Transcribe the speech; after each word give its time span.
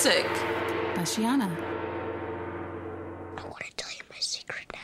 holistic. 0.00 0.26
Ashiana. 0.94 1.50
I 3.36 3.42
want 3.42 3.64
to 3.64 3.72
tell 3.76 3.90
you 3.90 4.02
my 4.10 4.18
secret 4.18 4.66
now. 4.72 4.78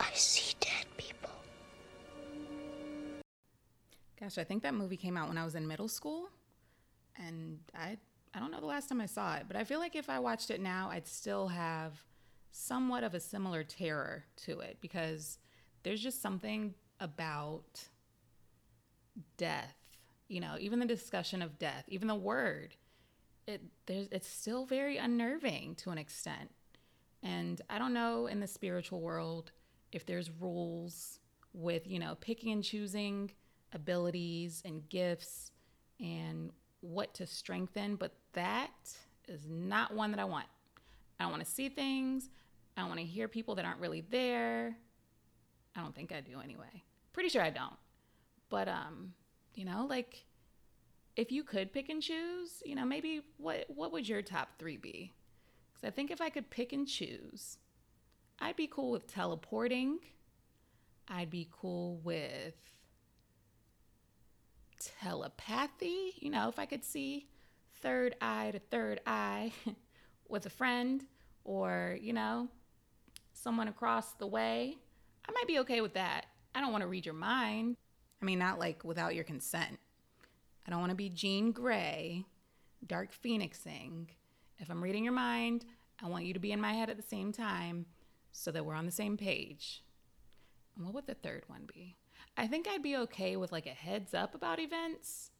I 0.00 0.12
see 0.14 0.54
dead 0.60 0.86
people. 0.96 1.30
Gosh, 4.20 4.38
I 4.38 4.44
think 4.44 4.62
that 4.62 4.74
movie 4.74 4.96
came 4.96 5.16
out 5.16 5.28
when 5.28 5.38
I 5.38 5.44
was 5.44 5.54
in 5.54 5.66
middle 5.66 5.88
school. 5.88 6.28
And 7.16 7.60
I 7.74 7.98
I 8.34 8.40
don't 8.40 8.50
know 8.50 8.60
the 8.60 8.66
last 8.66 8.88
time 8.88 9.00
I 9.00 9.06
saw 9.06 9.36
it, 9.36 9.44
but 9.46 9.56
I 9.56 9.64
feel 9.64 9.78
like 9.78 9.94
if 9.94 10.08
I 10.08 10.18
watched 10.18 10.50
it 10.50 10.60
now, 10.60 10.88
I'd 10.90 11.06
still 11.06 11.48
have 11.48 12.02
somewhat 12.50 13.04
of 13.04 13.14
a 13.14 13.20
similar 13.20 13.62
terror 13.62 14.24
to 14.44 14.60
it 14.60 14.78
because 14.80 15.38
there's 15.82 16.00
just 16.00 16.22
something 16.22 16.74
about 17.00 17.88
death. 19.36 19.74
You 20.28 20.40
know, 20.40 20.56
even 20.58 20.78
the 20.78 20.86
discussion 20.86 21.42
of 21.42 21.58
death, 21.58 21.84
even 21.88 22.08
the 22.08 22.14
word, 22.14 22.76
it 23.46 23.60
there's 23.86 24.08
it's 24.10 24.28
still 24.28 24.64
very 24.64 24.96
unnerving 24.96 25.74
to 25.76 25.90
an 25.90 25.98
extent. 25.98 26.50
And 27.22 27.60
I 27.68 27.78
don't 27.78 27.92
know 27.92 28.26
in 28.26 28.40
the 28.40 28.46
spiritual 28.46 29.00
world 29.00 29.52
if 29.92 30.06
there's 30.06 30.30
rules 30.30 31.18
with, 31.52 31.86
you 31.86 31.98
know, 31.98 32.16
picking 32.20 32.52
and 32.52 32.64
choosing 32.64 33.30
abilities 33.72 34.62
and 34.64 34.88
gifts 34.88 35.50
and 36.00 36.50
what 36.82 37.14
to 37.14 37.26
strengthen, 37.26 37.96
but 37.96 38.12
that 38.34 38.70
is 39.26 39.46
not 39.48 39.94
one 39.94 40.10
that 40.10 40.20
I 40.20 40.24
want. 40.24 40.46
I 41.18 41.24
don't 41.24 41.32
want 41.32 41.44
to 41.44 41.50
see 41.50 41.68
things. 41.68 42.28
I 42.76 42.80
don't 42.80 42.88
want 42.88 43.00
to 43.00 43.06
hear 43.06 43.28
people 43.28 43.54
that 43.54 43.64
aren't 43.64 43.80
really 43.80 44.02
there. 44.10 44.76
I 45.74 45.80
don't 45.80 45.94
think 45.94 46.12
I 46.12 46.20
do 46.20 46.40
anyway. 46.42 46.82
Pretty 47.12 47.28
sure 47.28 47.42
I 47.42 47.50
don't. 47.50 47.76
But 48.50 48.68
um, 48.68 49.14
you 49.54 49.64
know, 49.64 49.86
like 49.88 50.24
if 51.16 51.30
you 51.30 51.44
could 51.44 51.72
pick 51.72 51.88
and 51.88 52.02
choose, 52.02 52.62
you 52.64 52.74
know, 52.74 52.84
maybe 52.84 53.22
what 53.38 53.64
what 53.68 53.92
would 53.92 54.08
your 54.08 54.22
top 54.22 54.58
3 54.58 54.76
be? 54.76 55.14
Cuz 55.74 55.84
I 55.84 55.90
think 55.90 56.10
if 56.10 56.20
I 56.20 56.30
could 56.30 56.50
pick 56.50 56.72
and 56.72 56.86
choose, 56.86 57.58
I'd 58.38 58.56
be 58.56 58.66
cool 58.66 58.90
with 58.90 59.06
teleporting. 59.06 60.00
I'd 61.08 61.30
be 61.30 61.48
cool 61.50 61.98
with 61.98 62.54
telepathy, 65.00 66.14
you 66.16 66.30
know, 66.30 66.48
if 66.48 66.58
I 66.58 66.66
could 66.66 66.84
see 66.84 67.28
third 67.80 68.14
eye 68.20 68.50
to 68.52 68.58
third 68.58 69.00
eye 69.06 69.52
with 70.28 70.46
a 70.46 70.50
friend 70.50 71.04
or, 71.44 71.98
you 72.00 72.12
know, 72.12 72.48
someone 73.32 73.68
across 73.68 74.12
the 74.14 74.26
way, 74.26 74.76
I 75.28 75.32
might 75.32 75.46
be 75.46 75.58
okay 75.60 75.80
with 75.80 75.94
that. 75.94 76.26
I 76.54 76.60
don't 76.60 76.72
want 76.72 76.82
to 76.82 76.88
read 76.88 77.06
your 77.06 77.14
mind. 77.14 77.76
I 78.20 78.24
mean, 78.24 78.38
not 78.38 78.58
like 78.58 78.84
without 78.84 79.14
your 79.14 79.24
consent. 79.24 79.78
I 80.66 80.70
don't 80.70 80.80
want 80.80 80.90
to 80.90 80.96
be 80.96 81.08
Jean 81.08 81.52
Grey, 81.52 82.24
Dark 82.86 83.12
Phoenixing. 83.12 84.10
If 84.58 84.70
I'm 84.70 84.82
reading 84.82 85.04
your 85.04 85.12
mind, 85.12 85.64
I 86.02 86.08
want 86.08 86.24
you 86.24 86.34
to 86.34 86.40
be 86.40 86.52
in 86.52 86.60
my 86.60 86.72
head 86.72 86.90
at 86.90 86.96
the 86.96 87.02
same 87.02 87.32
time 87.32 87.86
so 88.30 88.50
that 88.52 88.64
we're 88.64 88.74
on 88.74 88.86
the 88.86 88.92
same 88.92 89.16
page. 89.16 89.82
And 90.76 90.84
what 90.84 90.94
would 90.94 91.06
the 91.06 91.14
third 91.14 91.44
one 91.48 91.68
be? 91.72 91.96
I 92.36 92.46
think 92.46 92.66
I'd 92.68 92.82
be 92.82 92.96
okay 92.96 93.36
with 93.36 93.52
like 93.52 93.66
a 93.66 93.70
heads 93.70 94.14
up 94.14 94.34
about 94.34 94.58
events, 94.58 95.30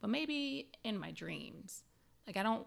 but 0.00 0.10
maybe 0.10 0.70
in 0.84 0.98
my 0.98 1.10
dreams. 1.10 1.82
Like, 2.26 2.36
I 2.36 2.42
don't 2.42 2.66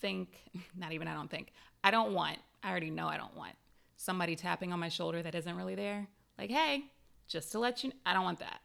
think, 0.00 0.40
not 0.76 0.92
even 0.92 1.08
I 1.08 1.14
don't 1.14 1.30
think, 1.30 1.52
I 1.84 1.90
don't 1.90 2.12
want, 2.12 2.38
I 2.62 2.70
already 2.70 2.90
know 2.90 3.06
I 3.06 3.16
don't 3.16 3.36
want 3.36 3.54
somebody 3.96 4.36
tapping 4.36 4.72
on 4.72 4.78
my 4.78 4.88
shoulder 4.88 5.22
that 5.22 5.34
isn't 5.34 5.56
really 5.56 5.74
there. 5.74 6.08
Like, 6.38 6.50
hey, 6.50 6.84
just 7.26 7.52
to 7.52 7.58
let 7.58 7.84
you, 7.84 7.92
I 8.06 8.14
don't 8.14 8.24
want 8.24 8.38
that. 8.38 8.60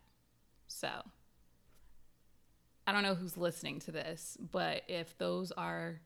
So, 0.67 0.89
I 2.85 2.91
don't 2.91 3.03
know 3.03 3.15
who's 3.15 3.35
listening 3.35 3.79
to 3.81 3.91
this, 3.91 4.37
but 4.39 4.83
if 4.87 5.17
those 5.17 5.51
are 5.51 6.01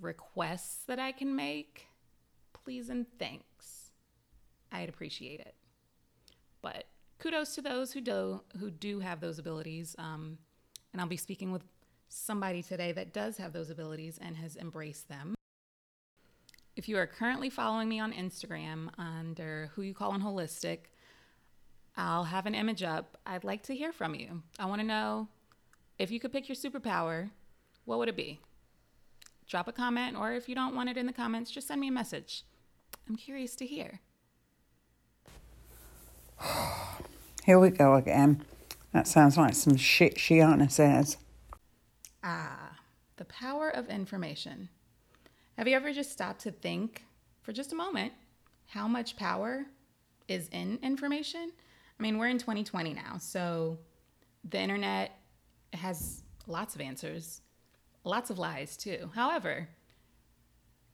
requests 0.00 0.84
that 0.86 0.98
I 0.98 1.12
can 1.12 1.36
make, 1.36 1.86
please 2.52 2.88
and 2.88 3.06
thanks. 3.18 3.90
I'd 4.72 4.88
appreciate 4.88 5.40
it. 5.40 5.54
But 6.62 6.84
kudos 7.20 7.54
to 7.54 7.62
those 7.62 7.92
who 7.92 8.00
do 8.00 8.40
who 8.58 8.70
do 8.70 9.00
have 9.00 9.20
those 9.20 9.38
abilities. 9.38 9.94
Um, 9.98 10.38
and 10.92 11.00
I'll 11.00 11.06
be 11.06 11.16
speaking 11.16 11.52
with 11.52 11.62
somebody 12.08 12.62
today 12.62 12.92
that 12.92 13.12
does 13.12 13.36
have 13.36 13.52
those 13.52 13.70
abilities 13.70 14.18
and 14.20 14.36
has 14.36 14.56
embraced 14.56 15.08
them. 15.08 15.34
If 16.74 16.88
you 16.88 16.96
are 16.98 17.06
currently 17.06 17.50
following 17.50 17.88
me 17.88 18.00
on 18.00 18.12
Instagram 18.12 18.88
under 18.98 19.70
Who 19.74 19.82
You 19.82 19.94
Calling 19.94 20.22
Holistic, 20.22 20.78
I'll 21.96 22.24
have 22.24 22.46
an 22.46 22.54
image 22.54 22.82
up. 22.82 23.18
I'd 23.26 23.44
like 23.44 23.62
to 23.64 23.74
hear 23.74 23.92
from 23.92 24.14
you. 24.14 24.42
I 24.58 24.66
want 24.66 24.80
to 24.80 24.86
know 24.86 25.28
if 25.98 26.10
you 26.10 26.18
could 26.18 26.32
pick 26.32 26.48
your 26.48 26.56
superpower, 26.56 27.30
what 27.84 27.98
would 27.98 28.08
it 28.08 28.16
be? 28.16 28.40
Drop 29.46 29.68
a 29.68 29.72
comment, 29.72 30.16
or 30.16 30.32
if 30.32 30.48
you 30.48 30.54
don't 30.54 30.74
want 30.74 30.88
it 30.88 30.96
in 30.96 31.06
the 31.06 31.12
comments, 31.12 31.50
just 31.50 31.68
send 31.68 31.80
me 31.80 31.88
a 31.88 31.92
message. 31.92 32.44
I'm 33.08 33.16
curious 33.16 33.54
to 33.56 33.66
hear. 33.66 34.00
Here 37.50 37.58
we 37.58 37.70
go 37.70 37.96
again. 37.96 38.44
That 38.92 39.08
sounds 39.08 39.36
like 39.36 39.54
some 39.54 39.74
shit 39.74 40.14
Shiana 40.14 40.70
says. 40.70 41.16
Ah, 42.22 42.76
the 43.16 43.24
power 43.24 43.68
of 43.68 43.88
information. 43.88 44.68
Have 45.58 45.66
you 45.66 45.74
ever 45.74 45.92
just 45.92 46.12
stopped 46.12 46.42
to 46.42 46.52
think 46.52 47.06
for 47.42 47.52
just 47.52 47.72
a 47.72 47.74
moment 47.74 48.12
how 48.68 48.86
much 48.86 49.16
power 49.16 49.66
is 50.28 50.48
in 50.52 50.78
information? 50.80 51.50
I 51.98 52.02
mean, 52.04 52.18
we're 52.18 52.28
in 52.28 52.38
2020 52.38 52.94
now, 52.94 53.18
so 53.18 53.80
the 54.48 54.60
internet 54.60 55.18
has 55.72 56.22
lots 56.46 56.76
of 56.76 56.80
answers, 56.80 57.40
lots 58.04 58.30
of 58.30 58.38
lies 58.38 58.76
too. 58.76 59.10
However, 59.12 59.68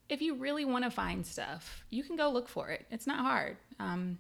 if 0.09 0.23
you 0.23 0.37
really 0.37 0.65
want 0.65 0.85
to 0.85 0.91
find 0.91 1.27
stuff, 1.27 1.85
you 1.91 2.03
can 2.03 2.17
go 2.17 2.31
look 2.31 2.49
for 2.49 2.71
it. 2.71 2.87
It's 2.91 3.07
not 3.07 3.19
hard. 3.19 3.59
Um, 3.79 4.17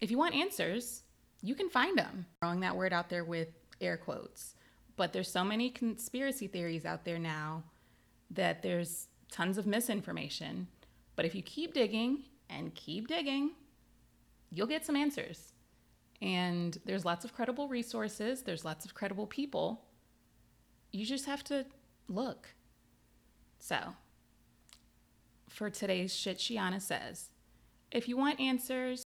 if 0.00 0.10
you 0.10 0.18
want 0.18 0.34
answers, 0.34 1.02
you 1.42 1.54
can 1.54 1.70
find 1.70 1.98
them. 1.98 2.26
Throwing 2.40 2.60
that 2.60 2.76
word 2.76 2.92
out 2.92 3.08
there 3.08 3.24
with 3.24 3.48
air 3.80 3.96
quotes. 3.96 4.54
But 4.96 5.12
there's 5.12 5.30
so 5.30 5.44
many 5.44 5.70
conspiracy 5.70 6.46
theories 6.46 6.84
out 6.84 7.04
there 7.04 7.18
now 7.18 7.64
that 8.30 8.62
there's 8.62 9.08
tons 9.30 9.58
of 9.58 9.66
misinformation. 9.66 10.68
But 11.14 11.24
if 11.24 11.34
you 11.34 11.42
keep 11.42 11.74
digging 11.74 12.24
and 12.48 12.74
keep 12.74 13.08
digging, 13.08 13.52
you'll 14.50 14.66
get 14.66 14.84
some 14.84 14.96
answers. 14.96 15.52
And 16.22 16.78
there's 16.84 17.04
lots 17.04 17.24
of 17.24 17.34
credible 17.34 17.68
resources, 17.68 18.42
there's 18.42 18.64
lots 18.64 18.84
of 18.84 18.94
credible 18.94 19.26
people. 19.26 19.82
You 20.92 21.04
just 21.04 21.26
have 21.26 21.44
to 21.44 21.66
look. 22.08 22.48
So, 23.58 23.94
for 25.48 25.68
today's 25.68 26.14
shit, 26.14 26.38
Shiana 26.38 26.80
says 26.80 27.30
if 27.90 28.08
you 28.08 28.16
want 28.16 28.40
answers, 28.40 29.05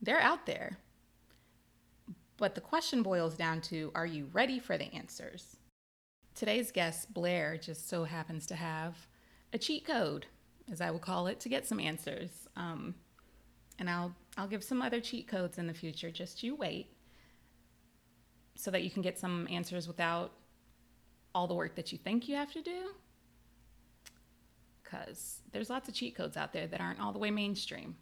they're 0.00 0.20
out 0.20 0.46
there. 0.46 0.78
But 2.36 2.54
the 2.54 2.60
question 2.60 3.02
boils 3.02 3.36
down 3.36 3.60
to 3.62 3.90
are 3.94 4.06
you 4.06 4.28
ready 4.32 4.58
for 4.58 4.78
the 4.78 4.92
answers? 4.94 5.56
Today's 6.34 6.70
guest, 6.70 7.12
Blair, 7.12 7.56
just 7.56 7.88
so 7.88 8.04
happens 8.04 8.46
to 8.46 8.54
have 8.54 9.08
a 9.52 9.58
cheat 9.58 9.84
code, 9.84 10.26
as 10.70 10.80
I 10.80 10.92
will 10.92 11.00
call 11.00 11.26
it, 11.26 11.40
to 11.40 11.48
get 11.48 11.66
some 11.66 11.80
answers. 11.80 12.30
Um, 12.54 12.94
and 13.78 13.90
I'll 13.90 14.14
I'll 14.36 14.46
give 14.46 14.62
some 14.62 14.82
other 14.82 15.00
cheat 15.00 15.26
codes 15.26 15.58
in 15.58 15.66
the 15.66 15.74
future. 15.74 16.10
Just 16.10 16.42
you 16.44 16.54
wait, 16.54 16.92
so 18.54 18.70
that 18.70 18.82
you 18.82 18.90
can 18.90 19.02
get 19.02 19.18
some 19.18 19.48
answers 19.50 19.88
without 19.88 20.32
all 21.34 21.46
the 21.46 21.54
work 21.54 21.74
that 21.74 21.92
you 21.92 21.98
think 21.98 22.28
you 22.28 22.36
have 22.36 22.52
to 22.52 22.62
do. 22.62 22.90
Because 24.82 25.42
there's 25.52 25.70
lots 25.70 25.88
of 25.88 25.94
cheat 25.94 26.16
codes 26.16 26.36
out 26.36 26.52
there 26.52 26.66
that 26.66 26.80
aren't 26.80 27.00
all 27.00 27.12
the 27.12 27.18
way 27.18 27.30
mainstream. 27.30 27.96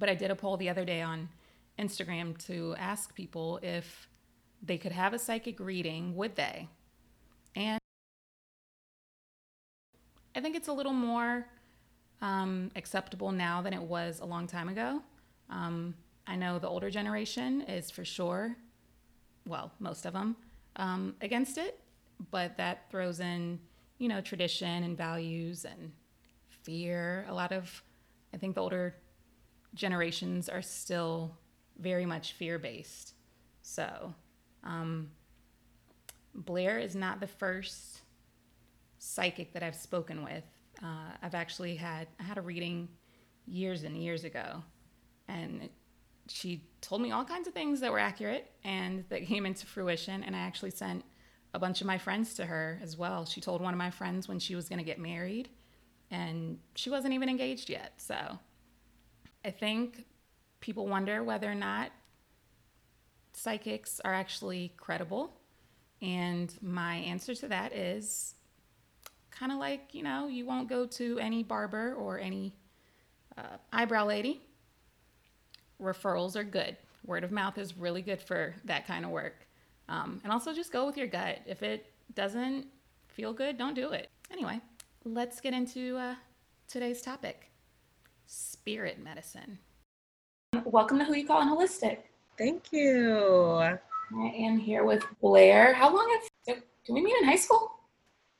But 0.00 0.08
I 0.08 0.14
did 0.14 0.30
a 0.30 0.34
poll 0.34 0.56
the 0.56 0.70
other 0.70 0.86
day 0.86 1.02
on 1.02 1.28
Instagram 1.78 2.36
to 2.46 2.74
ask 2.78 3.14
people 3.14 3.60
if 3.62 4.08
they 4.62 4.78
could 4.78 4.92
have 4.92 5.12
a 5.12 5.18
psychic 5.18 5.60
reading, 5.60 6.16
would 6.16 6.36
they? 6.36 6.68
And 7.54 7.78
I 10.34 10.40
think 10.40 10.56
it's 10.56 10.68
a 10.68 10.72
little 10.72 10.94
more 10.94 11.46
um, 12.22 12.70
acceptable 12.76 13.30
now 13.30 13.60
than 13.60 13.74
it 13.74 13.82
was 13.82 14.20
a 14.20 14.24
long 14.24 14.46
time 14.46 14.70
ago. 14.70 15.02
Um, 15.50 15.94
I 16.26 16.34
know 16.34 16.58
the 16.58 16.68
older 16.68 16.88
generation 16.88 17.60
is 17.62 17.90
for 17.90 18.04
sure, 18.04 18.56
well, 19.46 19.70
most 19.80 20.06
of 20.06 20.14
them, 20.14 20.34
um, 20.76 21.14
against 21.20 21.58
it, 21.58 21.78
but 22.30 22.56
that 22.56 22.90
throws 22.90 23.20
in, 23.20 23.58
you 23.98 24.08
know, 24.08 24.22
tradition 24.22 24.82
and 24.82 24.96
values 24.96 25.66
and 25.66 25.92
fear. 26.62 27.26
A 27.28 27.34
lot 27.34 27.52
of, 27.52 27.82
I 28.32 28.38
think 28.38 28.54
the 28.54 28.62
older 28.62 28.94
generations 29.74 30.48
are 30.48 30.62
still 30.62 31.36
very 31.78 32.06
much 32.06 32.32
fear 32.32 32.58
based. 32.58 33.14
So, 33.62 34.14
um, 34.64 35.10
Blair 36.34 36.78
is 36.78 36.94
not 36.94 37.20
the 37.20 37.26
first 37.26 38.02
psychic 38.98 39.52
that 39.54 39.62
I've 39.62 39.74
spoken 39.74 40.22
with. 40.22 40.44
Uh, 40.82 41.12
I've 41.22 41.34
actually 41.34 41.76
had 41.76 42.08
I 42.18 42.22
had 42.22 42.38
a 42.38 42.42
reading 42.42 42.88
years 43.46 43.82
and 43.82 43.96
years 43.96 44.24
ago, 44.24 44.62
and 45.28 45.68
she 46.28 46.64
told 46.80 47.02
me 47.02 47.10
all 47.10 47.24
kinds 47.24 47.48
of 47.48 47.54
things 47.54 47.80
that 47.80 47.90
were 47.90 47.98
accurate 47.98 48.50
and 48.64 49.04
that 49.08 49.26
came 49.26 49.46
into 49.46 49.66
fruition. 49.66 50.22
And 50.22 50.36
I 50.36 50.40
actually 50.40 50.70
sent 50.70 51.04
a 51.52 51.58
bunch 51.58 51.80
of 51.80 51.86
my 51.86 51.98
friends 51.98 52.34
to 52.34 52.46
her 52.46 52.78
as 52.82 52.96
well. 52.96 53.24
She 53.24 53.40
told 53.40 53.60
one 53.60 53.74
of 53.74 53.78
my 53.78 53.90
friends 53.90 54.28
when 54.28 54.38
she 54.38 54.54
was 54.54 54.68
going 54.68 54.78
to 54.78 54.84
get 54.84 54.98
married, 54.98 55.48
and 56.10 56.58
she 56.76 56.90
wasn't 56.90 57.14
even 57.14 57.28
engaged 57.28 57.68
yet. 57.68 57.94
So 57.96 58.38
I 59.44 59.50
think 59.50 60.04
people 60.60 60.86
wonder 60.86 61.24
whether 61.24 61.50
or 61.50 61.54
not 61.54 61.90
psychics 63.32 64.00
are 64.04 64.12
actually 64.12 64.72
credible. 64.76 65.32
And 66.02 66.52
my 66.62 66.96
answer 66.96 67.34
to 67.36 67.48
that 67.48 67.72
is 67.72 68.34
kind 69.30 69.52
of 69.52 69.58
like, 69.58 69.94
you 69.94 70.02
know, 70.02 70.28
you 70.28 70.46
won't 70.46 70.68
go 70.68 70.86
to 70.86 71.18
any 71.18 71.42
barber 71.42 71.94
or 71.94 72.18
any 72.18 72.54
uh, 73.38 73.56
eyebrow 73.72 74.06
lady. 74.06 74.42
Referrals 75.80 76.36
are 76.36 76.44
good. 76.44 76.76
Word 77.06 77.24
of 77.24 77.32
mouth 77.32 77.56
is 77.56 77.76
really 77.76 78.02
good 78.02 78.20
for 78.20 78.54
that 78.64 78.86
kind 78.86 79.04
of 79.04 79.10
work. 79.10 79.46
Um, 79.88 80.20
and 80.22 80.32
also 80.32 80.52
just 80.52 80.72
go 80.72 80.86
with 80.86 80.96
your 80.96 81.06
gut. 81.06 81.40
If 81.46 81.62
it 81.62 81.90
doesn't 82.14 82.66
feel 83.08 83.32
good, 83.32 83.56
don't 83.56 83.74
do 83.74 83.90
it. 83.92 84.08
Anyway, 84.30 84.60
let's 85.04 85.40
get 85.40 85.54
into 85.54 85.96
uh, 85.96 86.14
today's 86.68 87.00
topic 87.00 87.49
spirit 88.30 89.02
medicine. 89.02 89.58
Welcome 90.64 91.00
to 91.00 91.04
Who 91.04 91.16
You 91.16 91.26
Calling 91.26 91.48
Holistic. 91.48 91.98
Thank 92.38 92.72
you. 92.72 93.58
I 93.58 93.78
am 94.14 94.56
here 94.56 94.84
with 94.84 95.04
Blair. 95.20 95.74
How 95.74 95.92
long 95.92 96.08
have 96.46 96.56
did 96.56 96.62
we 96.88 97.02
meet 97.02 97.16
in 97.20 97.24
high 97.24 97.36
school? 97.36 97.72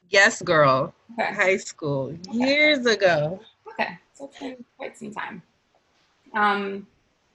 Yes, 0.08 0.42
girl. 0.42 0.94
Okay. 1.18 1.34
High 1.34 1.56
school 1.56 2.16
years 2.30 2.86
ago. 2.86 3.40
Okay, 3.72 3.98
so 4.12 4.26
it's 4.26 4.38
been 4.38 4.64
quite 4.76 4.96
some 4.96 5.12
time. 5.12 5.42
Um, 6.34 6.86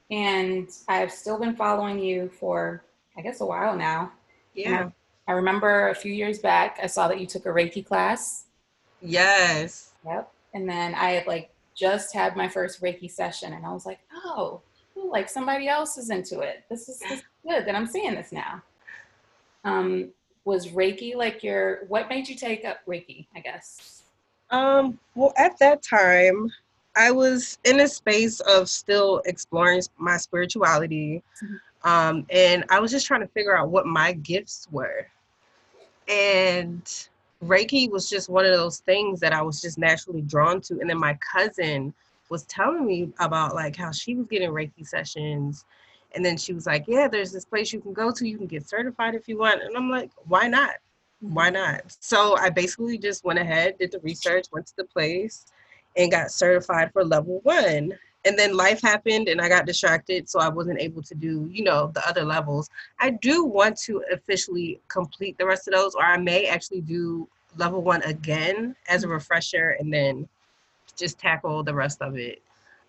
and 0.10 0.69
I've 0.88 1.12
still 1.12 1.38
been 1.38 1.57
following 1.57 2.00
you 2.00 2.30
for, 2.30 2.86
I 3.18 3.22
guess, 3.22 3.42
a 3.42 3.46
while 3.46 3.75
now. 3.75 4.13
Yeah. 4.54 4.92
I 5.28 5.34
remember 5.34 5.90
a 5.90 5.96
few 5.96 6.13
years 6.13 6.40
back, 6.40 6.80
I 6.81 6.88
saw 6.88 7.10
that 7.10 7.19
you 7.19 7.28
took 7.28 7.46
a 7.48 7.50
Reiki 7.50 7.86
class. 7.86 8.46
Yes. 9.02 9.92
Yep. 10.06 10.31
And 10.54 10.69
then 10.69 10.96
I 10.96 11.12
had 11.12 11.28
like 11.28 11.50
just 11.75 12.13
had 12.13 12.36
my 12.36 12.48
first 12.48 12.81
Reiki 12.81 13.12
session, 13.12 13.54
and 13.54 13.66
I 13.66 13.72
was 13.72 13.86
like, 13.86 14.00
oh, 14.13 14.62
like 14.95 15.30
somebody 15.30 15.68
else 15.68 15.98
is 15.98 16.10
into 16.10 16.39
it. 16.39 16.63
This 16.69 16.89
is, 16.89 17.00
this 17.00 17.19
is 17.19 17.24
good 17.48 17.66
that 17.66 17.75
I'm 17.75 17.86
seeing 17.86 18.16
this 18.16 18.31
now. 18.31 18.62
Um, 19.63 20.10
was 20.45 20.69
Reiki 20.69 21.16
like 21.16 21.44
your? 21.44 21.86
What 21.88 22.10
made 22.10 22.27
you 22.27 22.36
take 22.36 22.66
up 22.66 22.77
Reiki? 22.88 23.27
I 23.36 23.39
guess. 23.39 24.04
Um, 24.51 25.00
well, 25.16 25.33
at 25.38 25.57
that 25.60 25.81
time, 25.81 26.51
I 26.95 27.12
was 27.12 27.57
in 27.63 27.81
a 27.81 27.88
space 27.88 28.39
of 28.42 28.69
still 28.69 29.21
exploring 29.25 29.81
my 29.98 30.18
spirituality. 30.18 31.24
Mhm. 31.44 31.60
Um, 31.83 32.25
and 32.30 32.63
I 32.69 32.80
was 32.80 32.92
just 32.92 33.06
trying 33.06 33.21
to 33.21 33.28
figure 33.28 33.57
out 33.57 33.69
what 33.69 33.86
my 33.86 34.13
gifts 34.13 34.68
were. 34.71 35.07
And 36.07 37.10
Reiki 37.45 37.89
was 37.89 38.09
just 38.09 38.30
one 38.30 38.45
of 38.45 38.53
those 38.53 38.80
things 38.80 39.19
that 39.19 39.33
I 39.33 39.42
was 39.42 39.62
just 39.62 39.77
naturally 39.77 40.21
drawn 40.21 40.62
to. 40.62 40.80
And 40.80 40.89
then 40.89 40.97
my 40.97 41.18
cousin 41.33 41.94
was 42.30 42.44
telling 42.44 42.86
me 42.86 43.12
about 43.19 43.56
like 43.56 43.75
how 43.75 43.92
she 43.92 44.15
was 44.15 44.27
getting 44.27 44.50
Reiki 44.50 44.86
sessions. 44.86 45.65
And 46.13 46.25
then 46.25 46.38
she 46.38 46.53
was 46.53 46.65
like, 46.65 46.86
Yeah, 46.88 47.07
there's 47.07 47.31
this 47.31 47.45
place 47.45 47.74
you 47.74 47.81
can 47.81 47.94
go 47.94 48.12
to. 48.12 48.27
You 48.27 48.38
can 48.38 48.47
get 48.47 48.68
certified 48.68 49.15
if 49.15 49.27
you 49.27 49.38
want. 49.38 49.62
And 49.62 49.75
I'm 49.75 49.89
like, 49.89 50.12
Why 50.25 50.47
not? 50.47 50.75
why 51.19 51.50
mm-hmm. 51.50 51.56
not? 51.56 51.95
So 52.00 52.38
I 52.38 52.50
basically 52.50 52.97
just 52.97 53.24
went 53.24 53.39
ahead, 53.39 53.77
did 53.80 53.92
the 53.92 54.00
research, 54.00 54.47
went 54.51 54.68
to 54.68 54.75
the 54.77 54.86
place, 54.86 55.45
and 55.97 56.12
got 56.12 56.31
certified 56.31 56.92
for 56.92 57.03
level 57.03 57.39
one. 57.44 57.97
And 58.25 58.39
then 58.39 58.57
life 58.57 58.81
happened 58.81 59.27
and 59.27 59.39
I 59.39 59.47
got 59.47 59.68
distracted, 59.68 60.27
so 60.27 60.39
I 60.39 60.50
wasn't 60.50 60.81
able 60.81 61.03
to 61.03 61.13
do, 61.13 61.47
you 61.51 61.63
know, 61.63 61.92
the 61.94 62.07
other 62.07 62.24
levels. 62.24 62.69
I 63.00 63.12
do 63.12 63.45
want 63.45 63.77
to 63.81 64.03
officially 64.12 64.81
complete 64.88 65.38
the 65.38 65.45
rest 65.45 65.68
of 65.68 65.75
those, 65.75 65.94
or 65.94 66.03
I 66.03 66.18
may 66.18 66.47
actually 66.47 66.81
do 66.81 67.30
level 67.57 67.81
one 67.81 68.02
again 68.04 68.75
as 68.88 69.04
a 69.04 69.07
refresher 69.07 69.75
and 69.80 69.94
then 69.94 70.28
just 70.96 71.18
tackle 71.18 71.63
the 71.63 71.74
rest 71.74 72.02
of 72.02 72.18
it 72.18 72.42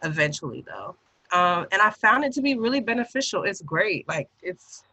eventually, 0.03 0.65
though. 0.67 0.95
Um, 1.33 1.67
and 1.73 1.83
I 1.83 1.91
found 1.91 2.25
it 2.25 2.33
to 2.35 2.43
be 2.43 2.55
really 2.57 2.81
beneficial. 2.81 3.43
It's 3.45 3.63
great. 3.63 4.07
Like, 4.09 4.29
it's. 4.43 4.85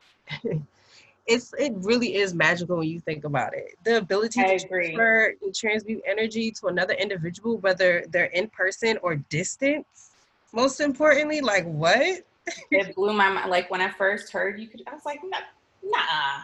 it's 1.25 1.54
it 1.58 1.74
really 1.78 2.16
is 2.16 2.34
magical 2.34 2.78
when 2.78 2.88
you 2.88 3.00
think 3.00 3.24
about 3.24 3.54
it. 3.54 3.78
The 3.86 3.98
ability 3.98 4.42
I 4.42 4.58
to 4.58 4.66
agree. 4.66 4.92
transfer 4.92 5.34
and 5.42 5.56
transmute 5.56 6.02
energy 6.06 6.52
to 6.52 6.68
another 6.68 6.94
individual, 6.94 7.58
whether 7.58 8.04
they're 8.10 8.25
in 8.25 8.50
person 8.50 8.98
or 9.02 9.16
distance. 9.16 10.12
Most 10.54 10.80
importantly, 10.80 11.42
like 11.42 11.66
what? 11.66 12.24
it 12.72 12.96
blew 12.96 13.14
my 13.14 13.30
mind. 13.30 13.50
Like 13.50 13.72
when 13.72 13.81
I 13.81 13.90
first 13.92 14.31
heard 14.31 14.60
you 14.60 14.68
could, 14.68 14.84
I 14.86 14.94
was 14.94 15.06
like, 15.06 15.20
nah, 15.24 15.40
nah, 15.84 16.44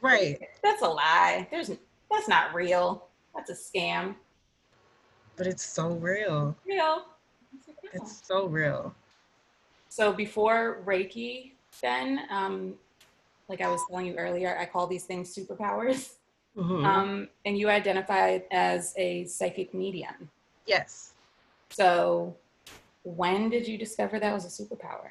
Right. 0.00 0.38
that's 0.62 0.82
a 0.82 0.88
lie. 0.88 1.48
There's 1.50 1.70
that's 2.14 2.28
not 2.28 2.54
real. 2.54 3.06
That's 3.34 3.50
a 3.50 3.54
scam. 3.54 4.14
But 5.36 5.46
it's 5.46 5.64
so 5.64 5.92
real. 5.92 6.56
Real. 6.64 6.82
I 6.82 6.94
like, 7.66 7.76
"No." 7.94 8.00
It's 8.00 8.24
so 8.26 8.46
real. 8.46 8.94
So 9.88 10.12
before 10.12 10.82
Reiki, 10.84 11.52
then, 11.80 12.20
um, 12.30 12.74
like 13.48 13.60
I 13.60 13.68
was 13.68 13.80
telling 13.88 14.06
you 14.06 14.14
earlier, 14.16 14.56
I 14.58 14.66
call 14.66 14.86
these 14.86 15.04
things 15.04 15.34
superpowers. 15.34 16.14
Mhm. 16.56 16.84
Um, 16.84 17.28
and 17.44 17.58
you 17.58 17.68
identified 17.68 18.44
as 18.52 18.94
a 18.96 19.24
psychic 19.26 19.74
medium. 19.74 20.30
yes. 20.66 21.12
So 21.70 22.36
when 23.02 23.50
did 23.50 23.66
you 23.66 23.76
discover 23.76 24.20
that 24.20 24.32
was 24.32 24.44
a 24.44 24.62
superpower? 24.62 25.10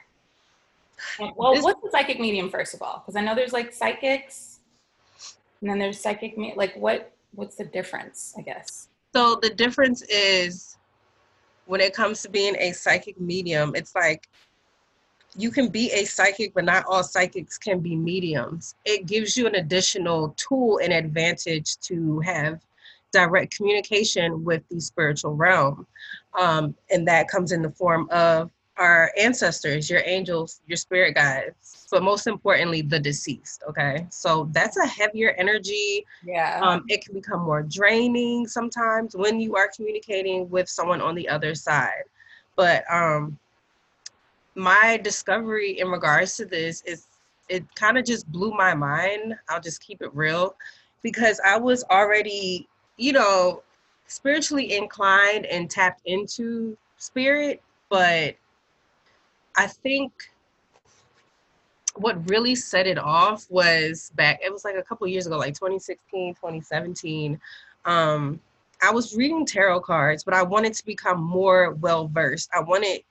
Well, 1.36 1.54
This- 1.54 1.64
what's 1.64 1.82
the 1.82 1.92
psychic 1.92 2.20
medium 2.20 2.50
first 2.50 2.74
of 2.74 2.82
all? 2.82 3.00
Because 3.00 3.16
I 3.18 3.22
know 3.22 3.36
there's 3.36 3.52
like 3.54 3.74
psychics, 3.74 4.53
and 5.64 5.72
then 5.72 5.80
there's 5.80 6.00
psychic 6.00 6.38
me- 6.38 6.54
like 6.58 6.76
what 6.76 7.14
what's 7.34 7.56
the 7.56 7.64
difference? 7.64 8.36
I 8.38 8.42
guess. 8.42 8.90
So 9.16 9.40
the 9.42 9.50
difference 9.50 10.02
is 10.04 10.78
when 11.68 11.80
it 11.80 11.94
comes 11.94 12.22
to 12.24 12.30
being 12.30 12.56
a 12.60 12.74
psychic 12.74 13.20
medium, 13.20 13.74
it's 13.74 13.96
like 13.96 14.28
you 15.38 15.52
can 15.52 15.70
be 15.70 15.90
a 15.92 16.04
psychic, 16.04 16.54
but 16.54 16.66
not 16.66 16.84
all 16.86 17.02
psychics 17.02 17.58
can 17.58 17.80
be 17.80 17.96
mediums. 17.96 18.76
It 18.84 19.06
gives 19.06 19.38
you 19.38 19.48
an 19.48 19.56
additional 19.56 20.36
tool 20.36 20.82
and 20.84 20.92
advantage 20.92 21.78
to 21.78 22.20
have 22.20 22.60
direct 23.14 23.56
communication 23.56 24.44
with 24.44 24.64
the 24.70 24.82
spiritual 24.82 25.34
realm. 25.34 25.88
Um, 26.38 26.76
and 26.92 27.08
that 27.08 27.30
comes 27.30 27.54
in 27.54 27.62
the 27.62 27.72
form 27.72 28.10
of 28.12 28.52
our 28.78 29.12
ancestors, 29.18 29.90
your 29.90 30.02
angels, 30.06 30.62
your 30.68 30.78
spirit 30.78 31.14
guides, 31.16 31.88
but 31.92 32.04
most 32.04 32.28
importantly, 32.28 32.82
the 32.82 33.00
deceased. 33.00 33.64
Okay. 33.70 34.08
So 34.10 34.50
that's 34.52 34.78
a 34.78 34.86
heavier 34.86 35.32
energy 35.38 36.06
Yeah. 36.24 36.60
um, 36.62 36.84
it 36.88 37.04
can 37.06 37.14
become 37.14 37.42
more 37.42 37.64
draining 37.64 38.48
sometimes 38.48 39.16
when 39.16 39.40
you 39.40 39.56
are 39.56 39.70
communicating 39.76 40.50
with 40.50 40.68
someone 40.70 41.02
on 41.02 41.16
the 41.16 41.28
other 41.30 41.56
side. 41.56 42.04
But 42.56 42.84
um, 42.92 43.38
my 44.56 45.00
discovery 45.04 45.80
in 45.80 45.90
regards 45.90 46.36
to 46.38 46.46
this 46.46 46.82
is 46.84 47.08
it 47.50 47.64
kind 47.76 47.98
of 47.98 48.06
just 48.06 48.32
blew 48.32 48.52
my 48.52 48.74
mind. 48.74 49.36
I'll 49.50 49.62
just 49.62 49.82
keep 49.82 50.02
it 50.02 50.14
real 50.14 50.56
because 51.02 51.40
I 51.46 51.58
was 51.58 51.84
already, 51.92 52.68
you 52.98 53.14
know, 53.14 53.64
spiritually 54.08 54.76
inclined 54.76 55.46
and 55.48 55.70
tapped 55.70 56.02
into 56.06 56.78
spirit, 56.98 57.62
but 57.90 58.36
I 59.56 59.68
think 59.68 60.12
what 61.96 62.28
really 62.30 62.56
set 62.56 62.88
it 62.88 62.98
off 62.98 63.46
was 63.50 64.12
back 64.16 64.40
it 64.44 64.52
was 64.52 64.66
like 64.66 64.76
a 64.76 64.84
couple 64.84 65.06
years 65.08 65.28
ago 65.28 65.38
like 65.38 65.54
2016 65.54 66.34
2017 66.34 67.40
um 67.86 68.40
i 68.82 68.92
was 68.92 69.16
reading 69.16 69.46
tarot 69.46 69.80
cards 69.80 70.24
but 70.24 70.34
i 70.34 70.42
wanted 70.42 70.74
to 70.74 70.84
become 70.86 71.22
more 71.22 71.74
well 71.76 72.08
versed 72.08 72.50
i 72.54 72.60
wanted 72.60 73.02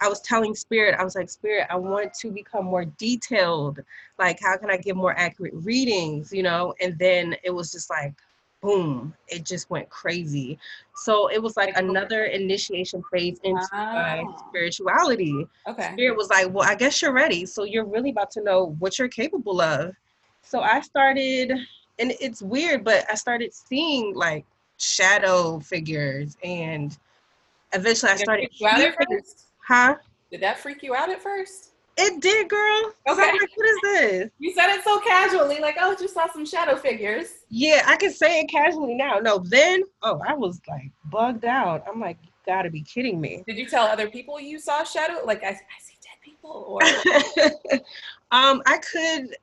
i 0.00 0.08
was 0.08 0.20
telling 0.22 0.54
spirit 0.54 0.96
i 0.98 1.04
was 1.04 1.14
like 1.14 1.30
spirit 1.30 1.66
i 1.70 1.76
want 1.76 2.12
to 2.12 2.30
become 2.30 2.64
more 2.64 2.84
detailed. 2.84 3.80
Like 4.18 4.40
how 4.40 4.56
can 4.56 4.70
i 4.70 4.76
give 4.76 4.96
more 4.96 5.16
accurate 5.16 5.54
readings? 5.54 6.32
You 6.32 6.42
know? 6.42 6.74
And 6.80 6.98
then 6.98 7.36
it 7.44 7.50
was 7.50 7.70
just 7.70 7.90
like 7.90 8.14
boom 8.62 9.12
it 9.28 9.44
just 9.44 9.68
went 9.70 9.88
crazy 9.90 10.56
so 10.94 11.28
it 11.30 11.42
was 11.42 11.56
like 11.56 11.76
another 11.76 12.24
initiation 12.26 13.02
phase 13.12 13.38
into 13.42 13.66
my 13.72 14.22
Ah. 14.26 14.46
spirituality 14.48 15.46
okay. 15.66 15.90
Spirit 15.94 16.16
was 16.16 16.30
like, 16.30 16.48
Well, 16.52 16.68
I 16.68 16.74
guess 16.76 17.02
you're 17.02 17.12
ready. 17.12 17.44
So 17.44 17.64
you're 17.64 17.84
really 17.84 18.10
about 18.10 18.30
to 18.32 18.42
know 18.42 18.76
what 18.78 18.98
you're 18.98 19.08
capable 19.08 19.60
of. 19.60 19.94
So 20.42 20.60
I 20.60 20.80
started, 20.80 21.50
and 21.98 22.12
it's 22.20 22.40
weird, 22.42 22.84
but 22.84 23.04
I 23.10 23.14
started 23.16 23.52
seeing 23.52 24.14
like 24.14 24.44
shadow 24.78 25.58
figures, 25.60 26.36
and 26.44 26.96
eventually 27.72 28.12
I 28.12 28.14
Did 28.14 28.20
that 28.20 28.24
started 28.24 28.48
freak 28.50 28.60
you 28.60 28.66
out 28.68 28.74
at 28.74 28.80
hearing- 28.80 28.96
first? 29.22 29.44
Huh? 29.66 29.96
Did 30.30 30.40
that 30.40 30.58
freak 30.58 30.82
you 30.82 30.94
out 30.94 31.10
at 31.10 31.20
first? 31.20 31.71
It 31.98 32.22
did, 32.22 32.48
girl. 32.48 32.92
Okay. 33.08 33.32
Like, 33.32 33.50
what 33.54 33.66
is 33.68 33.78
this? 33.82 34.30
You 34.38 34.54
said 34.54 34.74
it 34.74 34.82
so 34.82 34.98
casually, 35.00 35.58
like, 35.60 35.76
oh, 35.78 35.94
just 35.98 36.14
saw 36.14 36.30
some 36.32 36.46
shadow 36.46 36.76
figures. 36.76 37.28
Yeah, 37.50 37.82
I 37.86 37.96
can 37.96 38.10
say 38.10 38.40
it 38.40 38.48
casually 38.48 38.94
now. 38.94 39.18
No, 39.18 39.38
then, 39.38 39.82
oh, 40.02 40.20
I 40.26 40.34
was 40.34 40.60
like 40.68 40.90
bugged 41.10 41.44
out. 41.44 41.84
I'm 41.86 42.00
like, 42.00 42.16
you 42.22 42.30
gotta 42.46 42.70
be 42.70 42.80
kidding 42.80 43.20
me. 43.20 43.44
Did 43.46 43.58
you 43.58 43.68
tell 43.68 43.84
other 43.86 44.08
people 44.08 44.40
you 44.40 44.58
saw 44.58 44.84
shadow? 44.84 45.24
Like, 45.24 45.44
I, 45.44 45.48
I 45.48 45.80
see 45.82 45.96
dead 46.02 46.16
people, 46.22 46.64
or 46.66 46.82
um, 48.30 48.62
I 48.64 48.78
could. 48.78 49.36